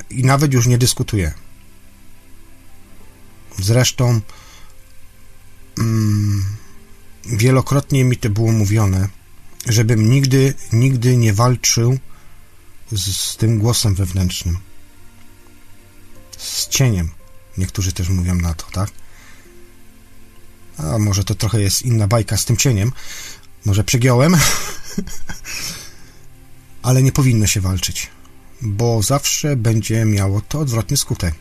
[0.09, 1.33] I nawet już nie dyskutuję.
[3.59, 4.21] Zresztą
[5.79, 6.45] mm,
[7.25, 9.09] wielokrotnie mi to było mówione,
[9.67, 11.99] żebym nigdy, nigdy nie walczył
[12.91, 14.57] z, z tym głosem wewnętrznym.
[16.37, 17.11] Z cieniem.
[17.57, 18.89] Niektórzy też mówią na to, tak?
[20.77, 22.91] A może to trochę jest inna bajka z tym cieniem.
[23.65, 24.35] Może przegiąłem.
[26.81, 28.09] Ale nie powinno się walczyć,
[28.65, 31.35] bo zawsze będzie miało to odwrotny skutek.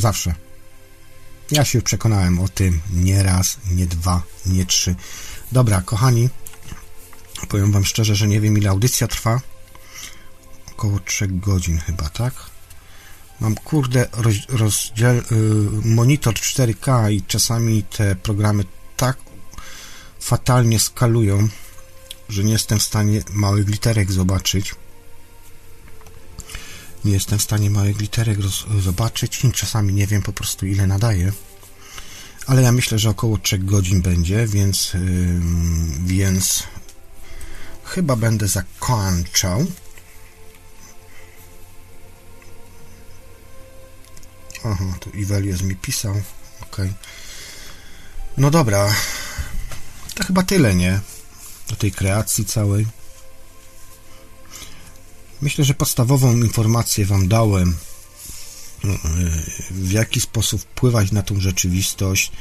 [0.00, 0.34] Zawsze.
[1.50, 4.94] Ja się przekonałem o tym nie raz, nie dwa, nie trzy.
[5.52, 6.28] Dobra, kochani,
[7.48, 9.40] powiem wam szczerze, że nie wiem ile audycja trwa.
[10.72, 12.34] Około 3 godzin chyba, tak?
[13.40, 15.24] Mam kurde roz, rozdziel, y,
[15.84, 18.64] monitor 4K i czasami te programy
[18.96, 19.16] tak
[20.20, 21.48] fatalnie skalują,
[22.28, 24.74] że nie jestem w stanie małych literek zobaczyć.
[27.04, 28.38] Nie jestem w stanie małych literek
[28.80, 31.32] zobaczyć i czasami nie wiem po prostu ile nadaje.
[32.46, 35.00] Ale ja myślę, że około 3 godzin będzie, więc, yy,
[36.06, 36.62] więc
[37.84, 39.66] chyba będę zakończał.
[44.64, 46.22] Aha, tu Ivelios mi pisał.
[46.62, 46.76] Ok.
[48.36, 48.94] No dobra.
[50.14, 51.00] To chyba tyle, nie?
[51.68, 52.86] Do tej kreacji całej.
[55.40, 57.76] Myślę, że podstawową informację Wam dałem,
[58.84, 58.94] no,
[59.70, 62.32] w jaki sposób wpływać na tą rzeczywistość.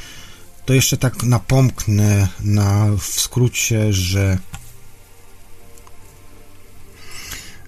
[0.66, 4.38] To jeszcze tak napomknę na, w skrócie, że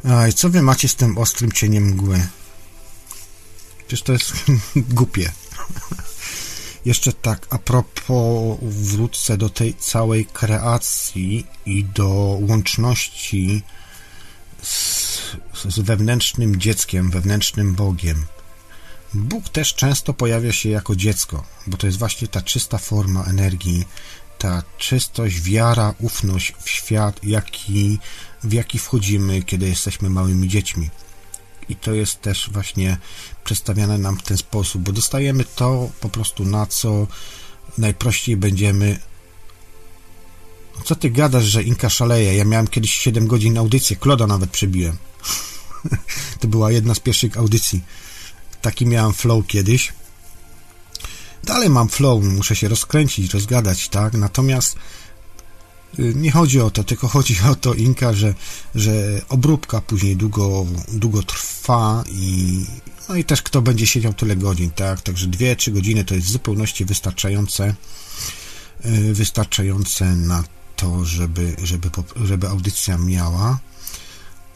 [0.09, 2.27] Aj, co wy macie z tym ostrym cieniem mgły?
[3.77, 4.33] Przecież to jest
[4.75, 5.31] głupie.
[6.85, 13.63] Jeszcze tak, a propos, wrócę do tej całej kreacji i do łączności
[14.65, 15.37] z,
[15.69, 18.25] z wewnętrznym dzieckiem, wewnętrznym Bogiem.
[19.13, 23.85] Bóg też często pojawia się jako dziecko, bo to jest właśnie ta czysta forma energii,
[24.37, 27.99] ta czystość, wiara, ufność w świat, jaki,
[28.43, 30.89] w jaki wchodzimy, kiedy jesteśmy małymi dziećmi.
[31.69, 32.97] I to jest też właśnie
[33.43, 37.07] przedstawiane nam w ten sposób, bo dostajemy to po prostu na co
[37.77, 38.99] najprościej będziemy.
[40.83, 42.35] Co ty gadasz, że Inka szaleje?
[42.35, 44.97] Ja miałem kiedyś 7 godzin audycji, Kloda nawet przebiłem.
[46.39, 47.81] to była jedna z pierwszych audycji.
[48.61, 49.93] Taki miałem flow kiedyś.
[51.43, 54.13] Dalej mam flow, muszę się rozkręcić, rozgadać, tak?
[54.13, 54.75] Natomiast
[55.99, 58.33] y, nie chodzi o to, tylko chodzi o to, Inka, że,
[58.75, 62.65] że obróbka później długo, długo trwa i
[63.09, 65.01] no i też kto będzie siedział tyle godzin, tak?
[65.01, 67.75] Także 2-3 godziny to jest w zupełności wystarczające
[68.85, 70.43] y, wystarczające na
[70.75, 71.89] to, żeby, żeby,
[72.23, 73.59] żeby audycja miała.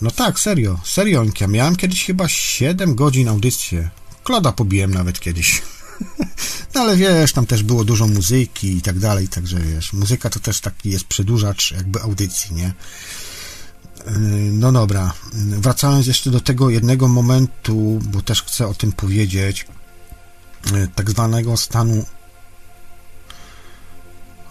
[0.01, 1.47] No tak, serio, serio, Inka.
[1.47, 3.89] Miałem kiedyś chyba 7 godzin audycję.
[4.23, 5.61] Kloda pobiłem nawet kiedyś.
[6.75, 10.39] No ale wiesz, tam też było dużo muzyki i tak dalej, także wiesz, muzyka to
[10.39, 12.73] też taki jest przedłużacz jakby audycji, nie?
[14.51, 19.65] No dobra, wracając jeszcze do tego jednego momentu, bo też chcę o tym powiedzieć,
[20.95, 22.05] tak zwanego stanu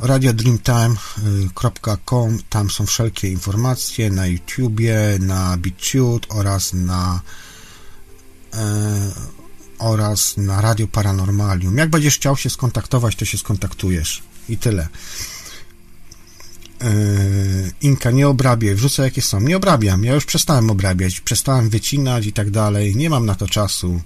[0.01, 7.21] radiodreamtime.com tam są wszelkie informacje na YouTubie, na BitChute oraz na
[8.55, 9.13] e,
[9.79, 11.77] oraz na Radio Paranormalium.
[11.77, 14.23] Jak będziesz chciał się skontaktować, to się skontaktujesz.
[14.49, 14.89] I tyle.
[16.83, 16.89] Yy,
[17.83, 19.41] Inka, nie obrabiaj, wrzucę jakie są.
[19.41, 22.97] Nie obrabiam, ja już przestałem obrabiać, przestałem wycinać i tak dalej.
[22.97, 24.01] Nie mam na to czasu.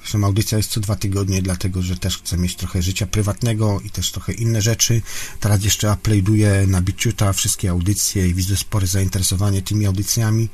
[0.00, 3.90] Zresztą audycja jest co dwa tygodnie, dlatego że też chcę mieć trochę życia prywatnego i
[3.90, 5.02] też trochę inne rzeczy.
[5.40, 10.48] Teraz jeszcze uploaduję na Biciuta wszystkie audycje i widzę spore zainteresowanie tymi audycjami.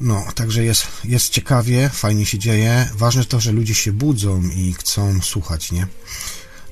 [0.00, 2.88] No, także jest, jest ciekawie, fajnie się dzieje.
[2.94, 5.86] Ważne to, że ludzie się budzą i chcą słuchać, nie?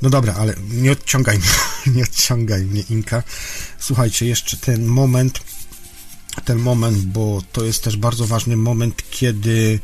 [0.02, 1.48] No dobra, ale nie odciągaj mnie,
[1.96, 3.22] nie odciągaj mnie, Inka.
[3.78, 5.40] Słuchajcie, jeszcze ten moment,
[6.44, 9.80] ten moment, bo to jest też bardzo ważny moment, kiedy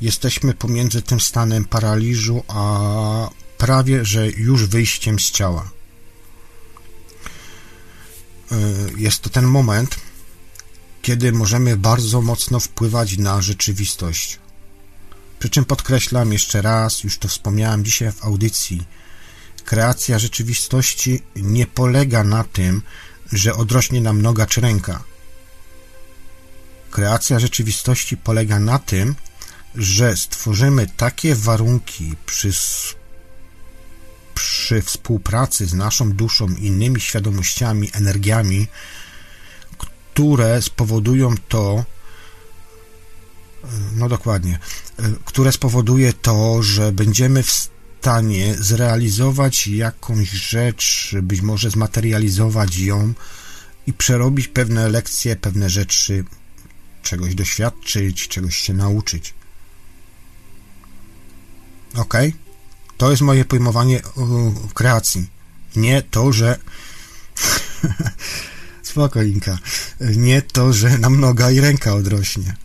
[0.00, 5.70] jesteśmy pomiędzy tym stanem paraliżu, a prawie, że już wyjściem z ciała.
[8.52, 8.56] Y,
[8.96, 9.96] jest to ten moment,
[11.02, 14.38] kiedy możemy bardzo mocno wpływać na rzeczywistość.
[15.38, 18.82] Przy czym podkreślam jeszcze raz, już to wspomniałem dzisiaj w audycji,
[19.64, 22.82] kreacja rzeczywistości nie polega na tym,
[23.32, 25.04] że odrośnie nam noga czy ręka.
[26.90, 29.14] Kreacja rzeczywistości polega na tym,
[29.74, 32.50] że stworzymy takie warunki przy,
[34.34, 38.66] przy współpracy z naszą duszą, innymi świadomościami, energiami,
[39.78, 41.84] które spowodują to,
[43.94, 44.58] no dokładnie,
[45.24, 47.68] które spowoduje to, że będziemy w
[48.00, 53.14] stanie zrealizować jakąś rzecz, być może zmaterializować ją
[53.86, 56.24] i przerobić pewne lekcje, pewne rzeczy,
[57.02, 59.34] czegoś doświadczyć, czegoś się nauczyć.
[61.94, 62.14] Ok?
[62.96, 64.00] To jest moje pojmowanie
[64.74, 65.26] kreacji.
[65.76, 66.58] Nie to, że.
[68.82, 69.58] Spokoinka.
[70.00, 72.56] Nie to, że nam noga i ręka odrośnie.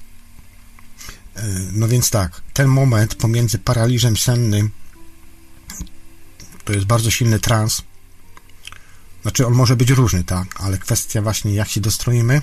[1.36, 4.72] E, no więc tak, ten moment pomiędzy paraliżem sennym
[6.66, 7.82] to jest bardzo silny trans.
[9.22, 12.42] Znaczy, on może być różny, tak, ale kwestia właśnie, jak się dostroimy.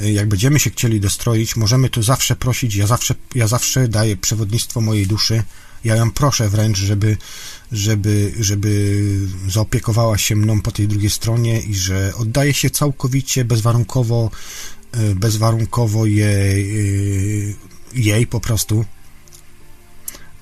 [0.00, 2.74] E, jak będziemy się chcieli dostroić, możemy tu zawsze prosić.
[2.74, 5.42] Ja zawsze, ja zawsze daję przewodnictwo mojej duszy.
[5.84, 7.16] Ja ją proszę wręcz, żeby,
[7.72, 9.02] żeby, żeby
[9.48, 14.30] zaopiekowała się mną po tej drugiej stronie i że oddaje się całkowicie, bezwarunkowo,
[14.92, 17.56] e, bezwarunkowo jej,
[17.94, 18.84] jej po prostu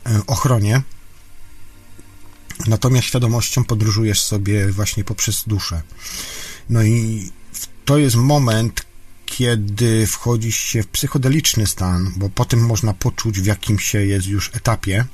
[0.06, 0.82] e, ochronie.
[2.66, 5.82] Natomiast świadomością podróżujesz sobie właśnie poprzez duszę.
[6.70, 7.30] No i
[7.84, 8.86] to jest moment,
[9.26, 14.26] kiedy wchodzi się w psychodeliczny stan, bo po tym można poczuć, w jakim się jest
[14.26, 15.04] już etapie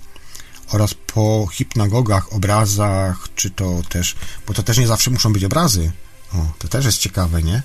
[0.69, 4.17] oraz po hipnagogach, obrazach, czy to też,
[4.47, 5.93] bo to też nie zawsze muszą być obrazy.
[6.35, 7.63] O, to też jest ciekawe, nie?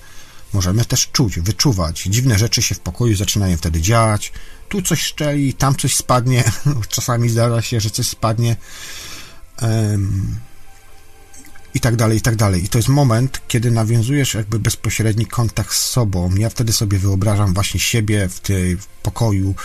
[0.53, 2.01] Możemy też czuć, wyczuwać.
[2.01, 4.31] Dziwne rzeczy się w pokoju zaczynają wtedy dziać.
[4.69, 6.43] Tu coś szczeli, tam coś spadnie.
[6.89, 8.55] Czasami zdarza się, że coś spadnie.
[9.61, 10.39] Um,
[11.73, 12.63] I tak dalej, i tak dalej.
[12.63, 16.35] I to jest moment, kiedy nawiązujesz jakby bezpośredni kontakt z sobą.
[16.35, 19.55] Ja wtedy sobie wyobrażam właśnie siebie w tym pokoju,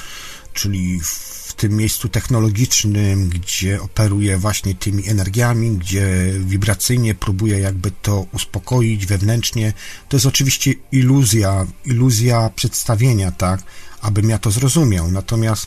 [0.53, 8.27] czyli w tym miejscu technologicznym, gdzie operuję właśnie tymi energiami, gdzie wibracyjnie próbuję jakby to
[8.33, 9.73] uspokoić wewnętrznie.
[10.09, 13.63] To jest oczywiście iluzja, iluzja przedstawienia, tak,
[14.01, 15.11] abym ja to zrozumiał.
[15.11, 15.67] Natomiast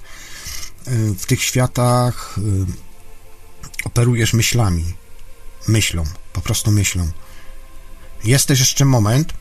[0.87, 2.41] y, w tych światach y,
[3.83, 4.93] operujesz myślami,
[5.67, 6.03] myślą,
[6.33, 7.07] po prostu myślą.
[8.23, 9.33] Jest też jeszcze moment,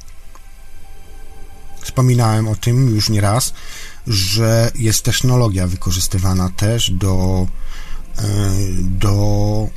[1.82, 3.54] wspominałem o tym już nie raz,
[4.06, 7.46] że jest technologia wykorzystywana też do
[8.18, 8.22] e,
[8.80, 9.68] do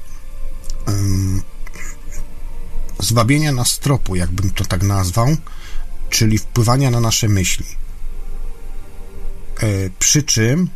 [3.00, 5.28] zwabienia na stropu, jakbym to tak nazwał,
[6.10, 7.66] czyli wpływania na nasze myśli.
[9.60, 10.70] E, przy czym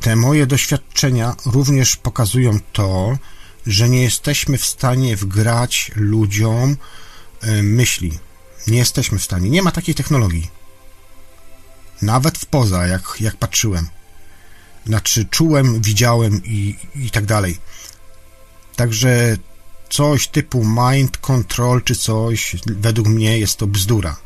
[0.00, 3.18] te moje doświadczenia również pokazują to,
[3.66, 6.76] że nie jesteśmy w stanie wgrać ludziom
[7.40, 8.18] e, myśli.
[8.66, 9.50] Nie jesteśmy w stanie.
[9.50, 10.55] Nie ma takiej technologii.
[12.02, 13.88] Nawet w poza, jak, jak patrzyłem.
[14.86, 17.58] Znaczy, czułem, widziałem i, i tak dalej.
[18.76, 19.36] Także
[19.90, 24.16] coś typu mind control czy coś, według mnie jest to bzdura.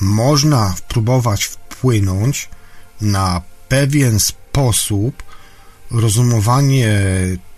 [0.00, 2.48] Można próbować wpłynąć
[3.00, 5.22] na pewien sposób
[5.90, 7.00] rozumowanie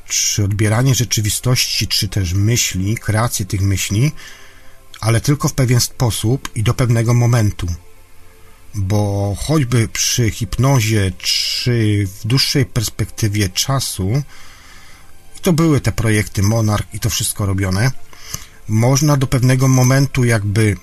[0.09, 4.13] czy odbieranie rzeczywistości, czy też myśli, kreację tych myśli,
[5.01, 7.67] ale tylko w pewien sposób i do pewnego momentu
[8.75, 14.23] bo choćby przy hipnozie, czy w dłuższej perspektywie czasu,
[15.43, 17.91] to były te projekty Monarch i to wszystko robione,
[18.69, 20.77] można do pewnego momentu jakby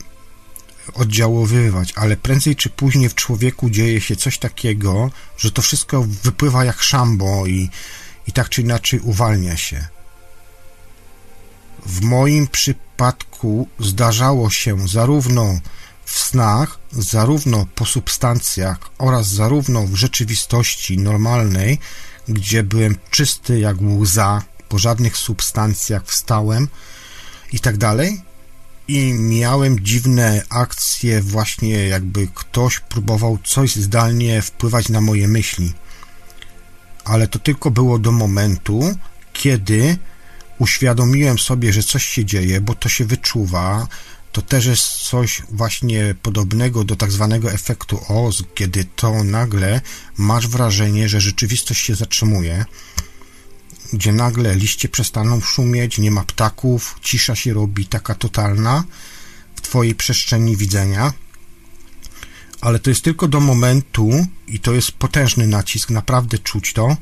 [0.94, 6.66] oddziaływać, ale prędzej czy później w człowieku dzieje się coś takiego, że to wszystko wypływa
[6.66, 7.70] jak szambo i,
[8.28, 9.88] i tak czy inaczej uwalnia się.
[11.86, 15.60] W moim przypadku zdarzało się zarówno
[16.08, 21.80] w snach, zarówno po substancjach oraz zarówno w rzeczywistości normalnej,
[22.28, 26.68] gdzie byłem czysty jak łza, po żadnych substancjach wstałem
[27.54, 28.22] i tak dalej.
[28.88, 35.74] I miałem dziwne akcje, właśnie jakby ktoś próbował coś zdalnie wpływać na moje myśli.
[37.06, 38.96] Ale to tylko było do momentu,
[39.34, 39.98] kiedy
[40.60, 43.88] uświadomiłem sobie, że coś się dzieje, bo to się wyczuwa,
[44.38, 49.82] to też jest coś właśnie podobnego do tak zwanego efektu Oz, kiedy to nagle
[50.18, 52.66] masz wrażenie, że rzeczywistość się zatrzymuje,
[53.94, 58.84] gdzie nagle liście przestaną szumieć, nie ma ptaków, cisza się robi taka totalna
[59.56, 61.14] w twojej przestrzeni widzenia,
[62.62, 66.98] ale to jest tylko do momentu i to jest potężny nacisk, naprawdę czuć to, e,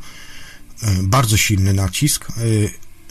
[1.04, 2.34] bardzo silny nacisk, e,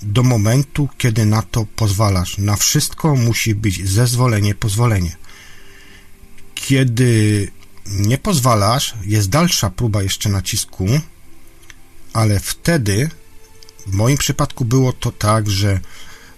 [0.02, 2.38] do momentu, kiedy na to pozwalasz.
[2.38, 5.16] Na wszystko musi być zezwolenie, pozwolenie.
[6.54, 7.48] Kiedy
[7.86, 10.86] nie pozwalasz, jest dalsza próba jeszcze nacisku,
[12.12, 13.10] ale wtedy,
[13.86, 15.80] w moim przypadku było to tak, że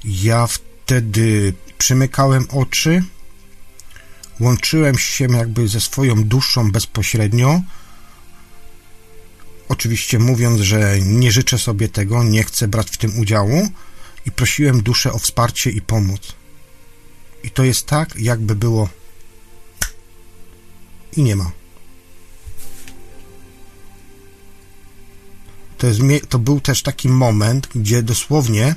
[0.05, 3.02] ja wtedy przymykałem oczy,
[4.41, 7.60] łączyłem się jakby ze swoją duszą bezpośrednio.
[9.69, 13.69] Oczywiście mówiąc, że nie życzę sobie tego, nie chcę brać w tym udziału
[14.27, 16.35] i prosiłem duszę o wsparcie i pomoc.
[17.45, 18.89] I to jest tak, jakby było
[21.17, 21.51] i nie ma.
[25.78, 28.75] To, jest, to był też taki moment, gdzie dosłownie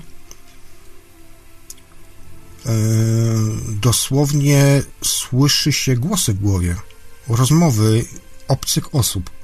[2.66, 2.72] yy,
[3.68, 6.76] dosłownie słyszy się głosy w głowie,
[7.27, 8.06] rozmowy
[8.48, 9.39] obcych osób.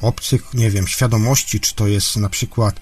[0.00, 2.80] Obcych, nie wiem, świadomości, czy to jest na przykład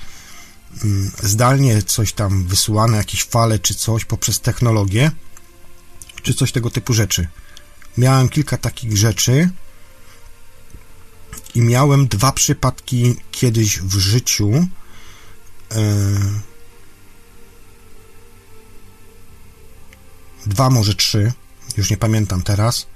[0.85, 0.91] yy,
[1.23, 5.11] zdalnie coś tam wysyłane, jakieś fale, czy coś poprzez technologię,
[6.23, 7.29] czy coś tego typu rzeczy.
[7.97, 9.51] Miałem kilka takich rzeczy,
[11.55, 14.51] i miałem dwa przypadki kiedyś w życiu.
[14.55, 15.85] E,
[20.47, 21.33] dwa, może trzy,
[21.77, 22.87] już nie pamiętam teraz,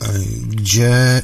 [0.00, 1.22] e, gdzie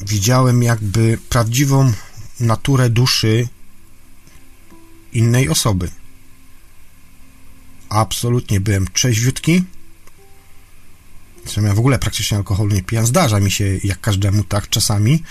[0.00, 1.92] widziałem jakby prawdziwą
[2.40, 3.48] naturę duszy
[5.12, 5.90] innej osoby.
[7.88, 9.64] Absolutnie byłem trzeźwiutki
[11.42, 13.06] Zresztą ja w ogóle praktycznie alkoholu nie pijam.
[13.06, 15.22] Zdarza mi się, jak każdemu, tak, czasami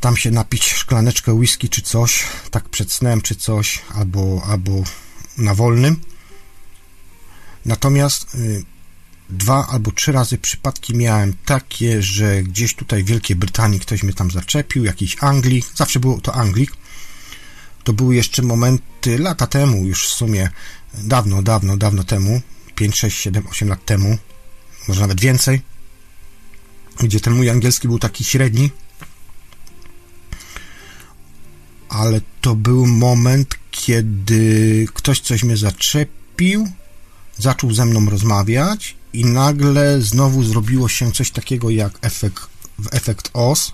[0.00, 4.82] tam się napić szklaneczkę whisky czy coś, tak przed snem czy coś, albo, albo
[5.38, 6.00] na wolnym.
[7.64, 8.64] Natomiast y,
[9.30, 14.12] dwa albo trzy razy przypadki miałem takie, że gdzieś tutaj w Wielkiej Brytanii ktoś mnie
[14.12, 16.72] tam zaczepił, jakiś Anglik, zawsze było to Anglik.
[17.84, 20.50] To były jeszcze momenty lata temu, już w sumie
[20.94, 22.40] dawno, dawno, dawno temu,
[22.74, 24.18] 5, 6, 7, 8 lat temu,
[24.88, 25.60] może nawet więcej,
[27.00, 28.70] gdzie ten mój angielski był taki średni,
[31.88, 36.68] ale to był moment, kiedy ktoś coś mnie zaczepił,
[37.38, 42.46] zaczął ze mną rozmawiać i nagle znowu zrobiło się coś takiego jak efekt,
[42.92, 43.72] efekt OS.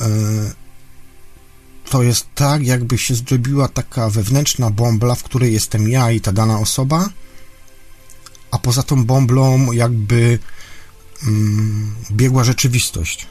[0.00, 0.06] E,
[1.90, 6.32] to jest tak, jakby się zrobiła taka wewnętrzna bombla, w której jestem ja i ta
[6.32, 7.08] dana osoba
[8.50, 10.38] a poza tą bąblą jakby
[11.22, 13.26] mm, biegła rzeczywistość.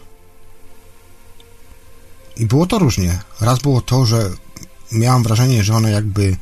[2.38, 3.20] I było to różnie.
[3.42, 4.30] Raz było to, że
[4.92, 6.38] miałam wrażenie, że ona jakby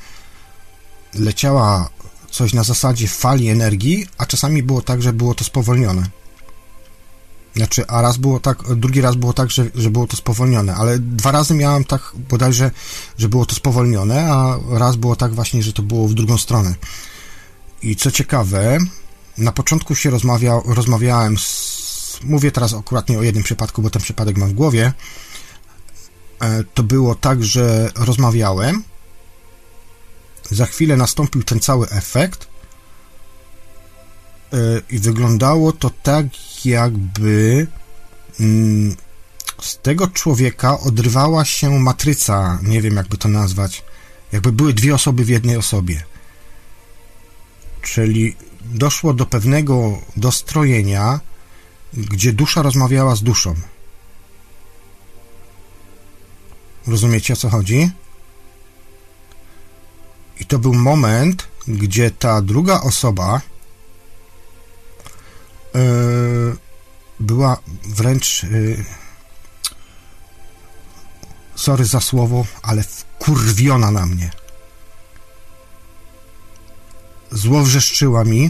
[1.14, 1.90] leciała
[2.34, 6.10] coś na zasadzie fali energii, a czasami było tak, że było to spowolnione.
[7.56, 11.00] Znaczy, a raz było tak, drugi raz było tak, że, że było to spowolnione, ale
[11.00, 12.72] dwa razy miałam tak bodajże,
[13.18, 16.76] że było to spowolnione, a raz było tak właśnie, że to było w drugą stronę.
[17.82, 18.78] I co ciekawe,
[19.38, 24.02] na początku się rozmawia, rozmawiałem z, mówię teraz akurat nie o jednym przypadku, bo ten
[24.02, 24.94] przypadek mam w głowie.
[26.40, 28.84] E, to było tak, że rozmawiałem.
[30.54, 32.48] Za chwilę nastąpił ten cały efekt.
[34.54, 34.58] E,
[34.90, 36.26] I wyglądało to tak,
[36.66, 37.68] jakby
[38.40, 38.96] mm,
[39.62, 43.84] z tego człowieka odrywała się matryca, nie wiem jakby to nazwać.
[44.32, 46.04] Jakby były dwie osoby w jednej osobie
[47.84, 51.20] czyli doszło do pewnego dostrojenia,
[51.94, 53.56] gdzie dusza rozmawiała z duszą.
[56.88, 57.92] Rozumiecie o co chodzi?
[60.40, 63.42] I to był moment, gdzie ta druga osoba
[65.74, 65.82] yy,
[67.20, 68.86] była wręcz yy,
[71.56, 74.32] sorry za słowo, ale wkurwiona na mnie
[77.34, 78.50] złowrzeszczyła mi,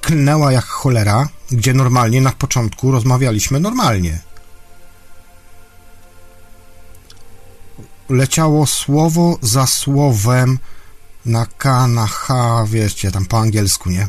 [0.00, 4.20] klnęła jak cholera, gdzie normalnie na początku rozmawialiśmy normalnie.
[8.08, 10.58] Leciało słowo za słowem
[11.26, 14.08] na K, na H, wiecie, tam po angielsku, nie?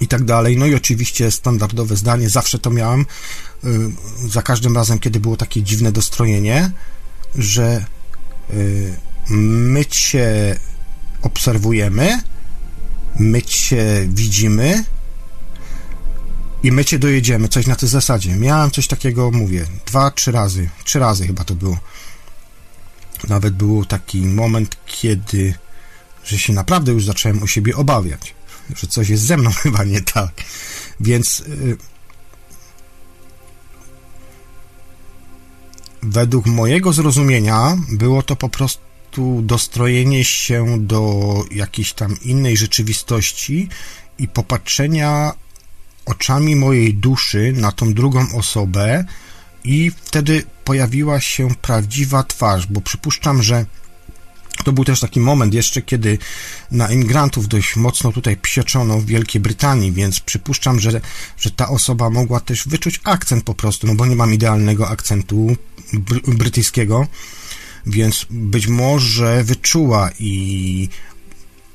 [0.00, 0.56] I tak dalej.
[0.56, 3.06] No i oczywiście standardowe zdanie, zawsze to miałem,
[3.64, 3.90] y,
[4.28, 6.70] za każdym razem, kiedy było takie dziwne dostrojenie,
[7.34, 7.84] że
[8.50, 8.96] y,
[9.30, 10.56] my cię
[11.22, 12.20] obserwujemy,
[13.18, 14.84] my cię widzimy
[16.62, 18.36] i my cię dojedziemy, coś na tej zasadzie.
[18.36, 21.78] Miałem coś takiego, mówię, dwa, trzy razy, trzy razy chyba to było.
[23.28, 25.54] Nawet był taki moment, kiedy,
[26.24, 28.34] że się naprawdę już zacząłem o siebie obawiać,
[28.76, 30.32] że coś jest ze mną chyba nie tak.
[31.00, 31.76] Więc yy,
[36.02, 43.68] według mojego zrozumienia było to po prostu dostrojenie się do jakiejś tam innej rzeczywistości
[44.18, 45.32] i popatrzenia
[46.06, 49.04] oczami mojej duszy na tą drugą osobę
[49.66, 53.66] i wtedy pojawiła się prawdziwa twarz, bo przypuszczam, że
[54.64, 56.18] To był też taki moment jeszcze, kiedy
[56.70, 61.00] na imigrantów dość mocno tutaj psioczono w Wielkiej Brytanii, więc przypuszczam, że,
[61.38, 65.56] że ta osoba mogła też wyczuć akcent po prostu, no bo nie mam idealnego akcentu
[65.92, 67.06] bry brytyjskiego,
[67.86, 70.88] więc być może wyczuła i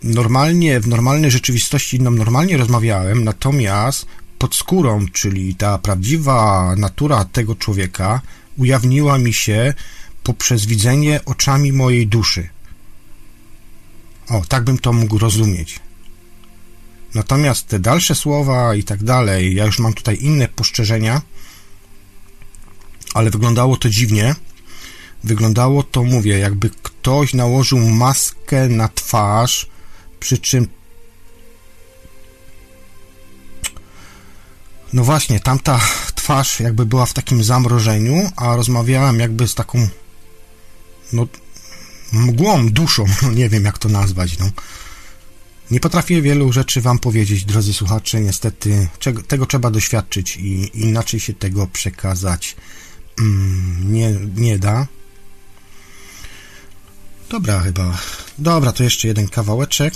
[0.03, 4.05] normalnie, w normalnej rzeczywistości no, normalnie rozmawiałem, natomiast
[4.41, 8.21] pod skórą, czyli ta prawdziwa natura tego człowieka
[8.57, 9.73] ujawniła mi się
[10.23, 12.49] poprzez widzenie oczami mojej duszy.
[14.29, 15.79] O, tak bym to mógł rozumieć.
[17.13, 21.21] Natomiast te dalsze słowa i tak dalej, ja już mam tutaj inne poszczerzenia,
[23.13, 24.35] ale wyglądało to dziwnie.
[25.23, 29.69] Wyglądało to, mówię, jakby ktoś nałożył maskę na twarz,
[30.19, 30.67] przy czym
[34.93, 35.79] no właśnie, tamta
[36.15, 39.87] twarz jakby była w takim zamrożeniu, a rozmawiałem jakby z taką
[41.13, 41.27] no
[42.11, 44.49] mgłą, duszą, no nie wiem jak to nazwać, no.
[45.71, 51.19] Nie potrafię wielu rzeczy wam powiedzieć, drodzy słuchacze, niestety czego, tego trzeba doświadczyć i inaczej
[51.19, 52.55] się tego przekazać
[53.19, 54.87] mm, nie, nie da.
[57.29, 57.97] Dobra chyba.
[58.37, 59.93] Dobra, to jeszcze jeden kawałeczek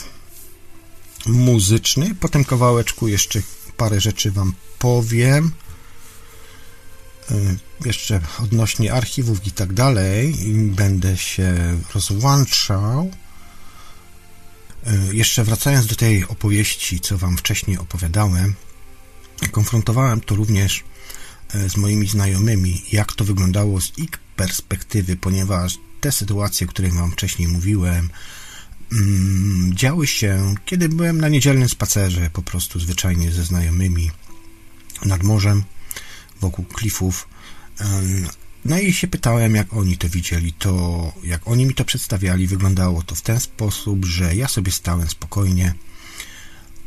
[1.26, 2.16] muzyczny.
[2.16, 3.42] Po tym kawałeczku jeszcze
[3.78, 5.52] parę rzeczy wam powiem.
[7.32, 11.54] Y, jeszcze odnośnie archiwów i tak dalej i będę się
[11.94, 13.12] rozłączał.
[14.88, 18.56] Y, jeszcze wracając do tej opowieści, co Wam wcześniej opowiadałem,
[19.52, 20.84] konfrontowałem to również
[21.56, 26.94] y, z moimi znajomymi, jak to wyglądało z ich perspektywy, ponieważ te sytuacje, o których
[26.94, 28.10] Wam wcześniej mówiłem,
[29.74, 34.12] działy się, kiedy byłem na niedzielnym spacerze, po prostu zwyczajnie ze znajomymi
[35.06, 35.64] nad morzem
[36.42, 37.28] wokół klifów.
[38.66, 40.54] No i się pytałem, jak oni to widzieli.
[40.54, 45.10] To, jak oni mi to przedstawiali, wyglądało to w ten sposób, że ja sobie stałem
[45.10, 45.74] spokojnie,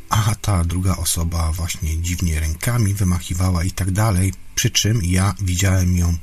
[0.08, 4.32] a ta druga osoba właśnie dziwnie rękami wymachiwała i tak dalej.
[4.54, 6.16] Przy czym ja widziałem ją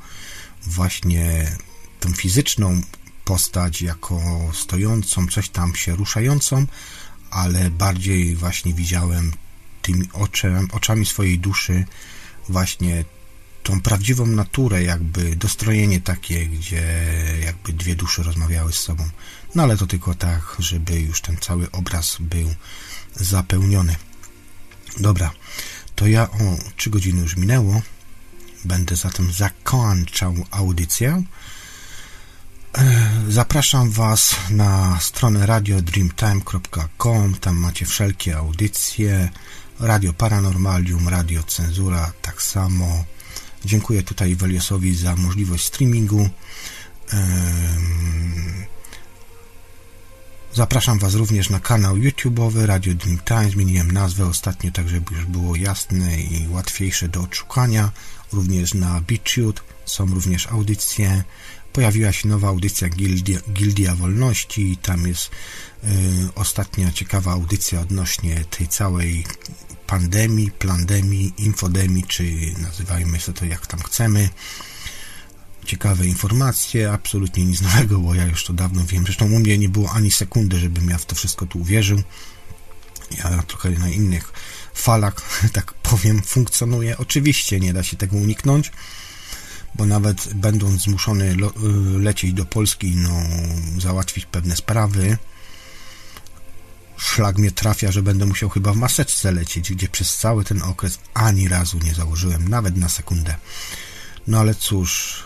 [0.63, 1.57] właśnie
[1.99, 2.81] tą fizyczną
[3.25, 4.21] postać jako
[4.53, 6.65] stojącą, coś tam się ruszającą,
[7.31, 9.31] ale bardziej właśnie widziałem
[9.81, 11.85] tymi oczem, oczami swojej duszy
[12.49, 13.05] właśnie
[13.63, 16.83] tą prawdziwą naturę, jakby dostrojenie takie, gdzie
[17.45, 19.09] jakby dwie dusze rozmawiały z sobą.
[19.55, 22.55] No ale to tylko tak, żeby już ten cały obraz był
[23.15, 23.95] zapełniony.
[24.97, 25.31] Dobra,
[25.95, 27.81] to ja o 3 godziny już minęło.
[28.65, 31.23] Będę zatem zakończał audycję.
[33.29, 37.35] Zapraszam Was na stronę radiodreamtime.com.
[37.41, 39.29] Tam macie wszelkie audycje.
[39.79, 43.05] Radio Paranormalium, Radio Cenzura, tak samo
[43.65, 46.29] Dziękuję tutaj Weliosowi za możliwość streamingu.
[50.53, 53.49] Zapraszam Was również na kanał YouTube'owy Radio Dream Time.
[53.49, 57.91] Zmieniłem nazwę ostatnio, tak żeby już było jasne i łatwiejsze do odszukania.
[58.33, 61.23] Również na BitChute są również audycje.
[61.75, 64.77] Pojawiła się nowa audycja Gildia, Gildia Wolności.
[64.81, 65.31] Tam jest
[65.83, 65.87] y,
[66.35, 69.25] ostatnia ciekawa audycja odnośnie tej całej
[69.87, 72.23] pandemii, plandemii, infodemii, czy
[72.57, 74.29] nazywajmy sobie to jak tam chcemy.
[75.65, 79.03] Ciekawe informacje, absolutnie nic nowego, bo ja już to dawno wiem.
[79.03, 82.01] Zresztą u mnie nie było ani sekundy, żebym ja w to wszystko tu uwierzył.
[83.17, 84.33] Ja trochę na innych
[84.73, 85.15] falach,
[85.53, 86.97] tak powiem, funkcjonuję.
[86.97, 88.71] Oczywiście nie da się tego uniknąć,
[89.75, 91.35] bo nawet będąc zmuszony
[91.99, 93.09] lecieć do Polski, no,
[93.81, 95.17] załatwić pewne sprawy,
[96.97, 100.99] szlak mnie trafia, że będę musiał chyba w maseczce lecieć, gdzie przez cały ten okres
[101.13, 103.35] ani razu nie założyłem, nawet na sekundę.
[104.27, 105.23] No ale cóż,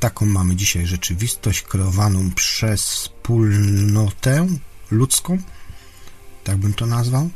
[0.00, 4.46] taką mamy dzisiaj rzeczywistość kreowaną przez wspólnotę
[4.90, 5.38] ludzką,
[6.44, 7.30] tak bym to nazwał.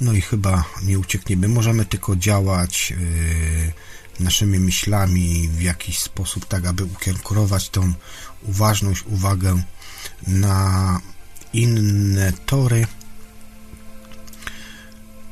[0.00, 1.48] No i chyba nie uciekniemy.
[1.48, 3.72] Możemy tylko działać yy,
[4.20, 7.92] naszymi myślami w jakiś sposób, tak aby ukierunkować tą
[8.42, 9.62] uważność, uwagę
[10.26, 11.00] na
[11.52, 12.86] inne tory.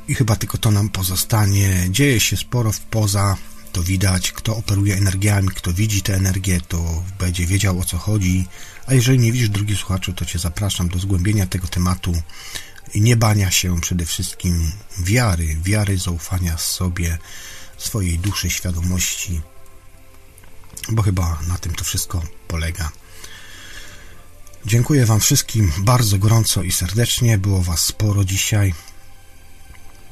[0.07, 1.87] I chyba tylko to nam pozostanie.
[1.89, 3.37] Dzieje się sporo w poza,
[3.71, 4.31] to widać.
[4.31, 8.47] Kto operuje energiami, kto widzi te energie, to będzie wiedział o co chodzi.
[8.85, 12.21] A jeżeli nie widzisz, drugi słuchaczu, to Cię zapraszam do zgłębienia tego tematu
[12.93, 17.17] i nie bania się przede wszystkim wiary, wiary, zaufania sobie,
[17.77, 19.41] swojej duszy, świadomości,
[20.89, 22.91] bo chyba na tym to wszystko polega.
[24.65, 27.37] Dziękuję Wam wszystkim bardzo gorąco i serdecznie.
[27.37, 28.73] Było Was sporo dzisiaj.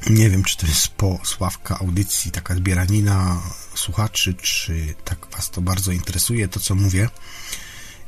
[0.09, 3.41] Nie wiem, czy to jest po sławka audycji, taka zbieranina
[3.75, 7.09] słuchaczy, czy tak Was to bardzo interesuje, to co mówię.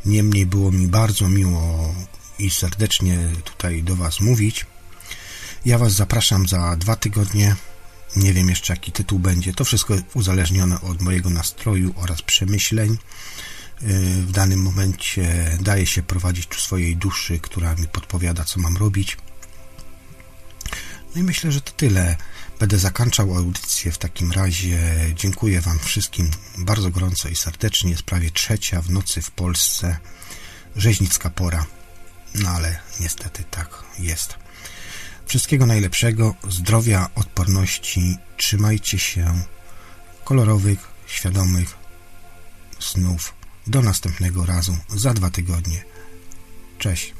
[0.05, 1.95] Niemniej było mi bardzo miło
[2.39, 4.65] i serdecznie tutaj do Was mówić.
[5.65, 7.55] Ja Was zapraszam za dwa tygodnie.
[8.15, 9.53] Nie wiem jeszcze jaki tytuł będzie.
[9.53, 12.97] To wszystko uzależnione od mojego nastroju oraz przemyśleń.
[14.21, 19.17] W danym momencie daje się prowadzić swojej duszy, która mi podpowiada, co mam robić.
[21.15, 22.15] No i myślę, że to tyle.
[22.59, 24.79] Będę zakończał audycję w takim razie.
[25.15, 27.91] Dziękuję Wam wszystkim bardzo gorąco i serdecznie.
[27.91, 29.97] Jest prawie trzecia w nocy w Polsce.
[30.75, 31.65] Rzeźnicka pora.
[32.35, 34.46] No ale niestety tak jest.
[35.27, 38.17] Wszystkiego najlepszego, zdrowia, odporności.
[38.37, 39.41] Trzymajcie się
[40.23, 41.75] kolorowych, świadomych
[42.79, 43.33] snów.
[43.67, 45.83] Do następnego razu za dwa tygodnie.
[46.77, 47.13] Cześć.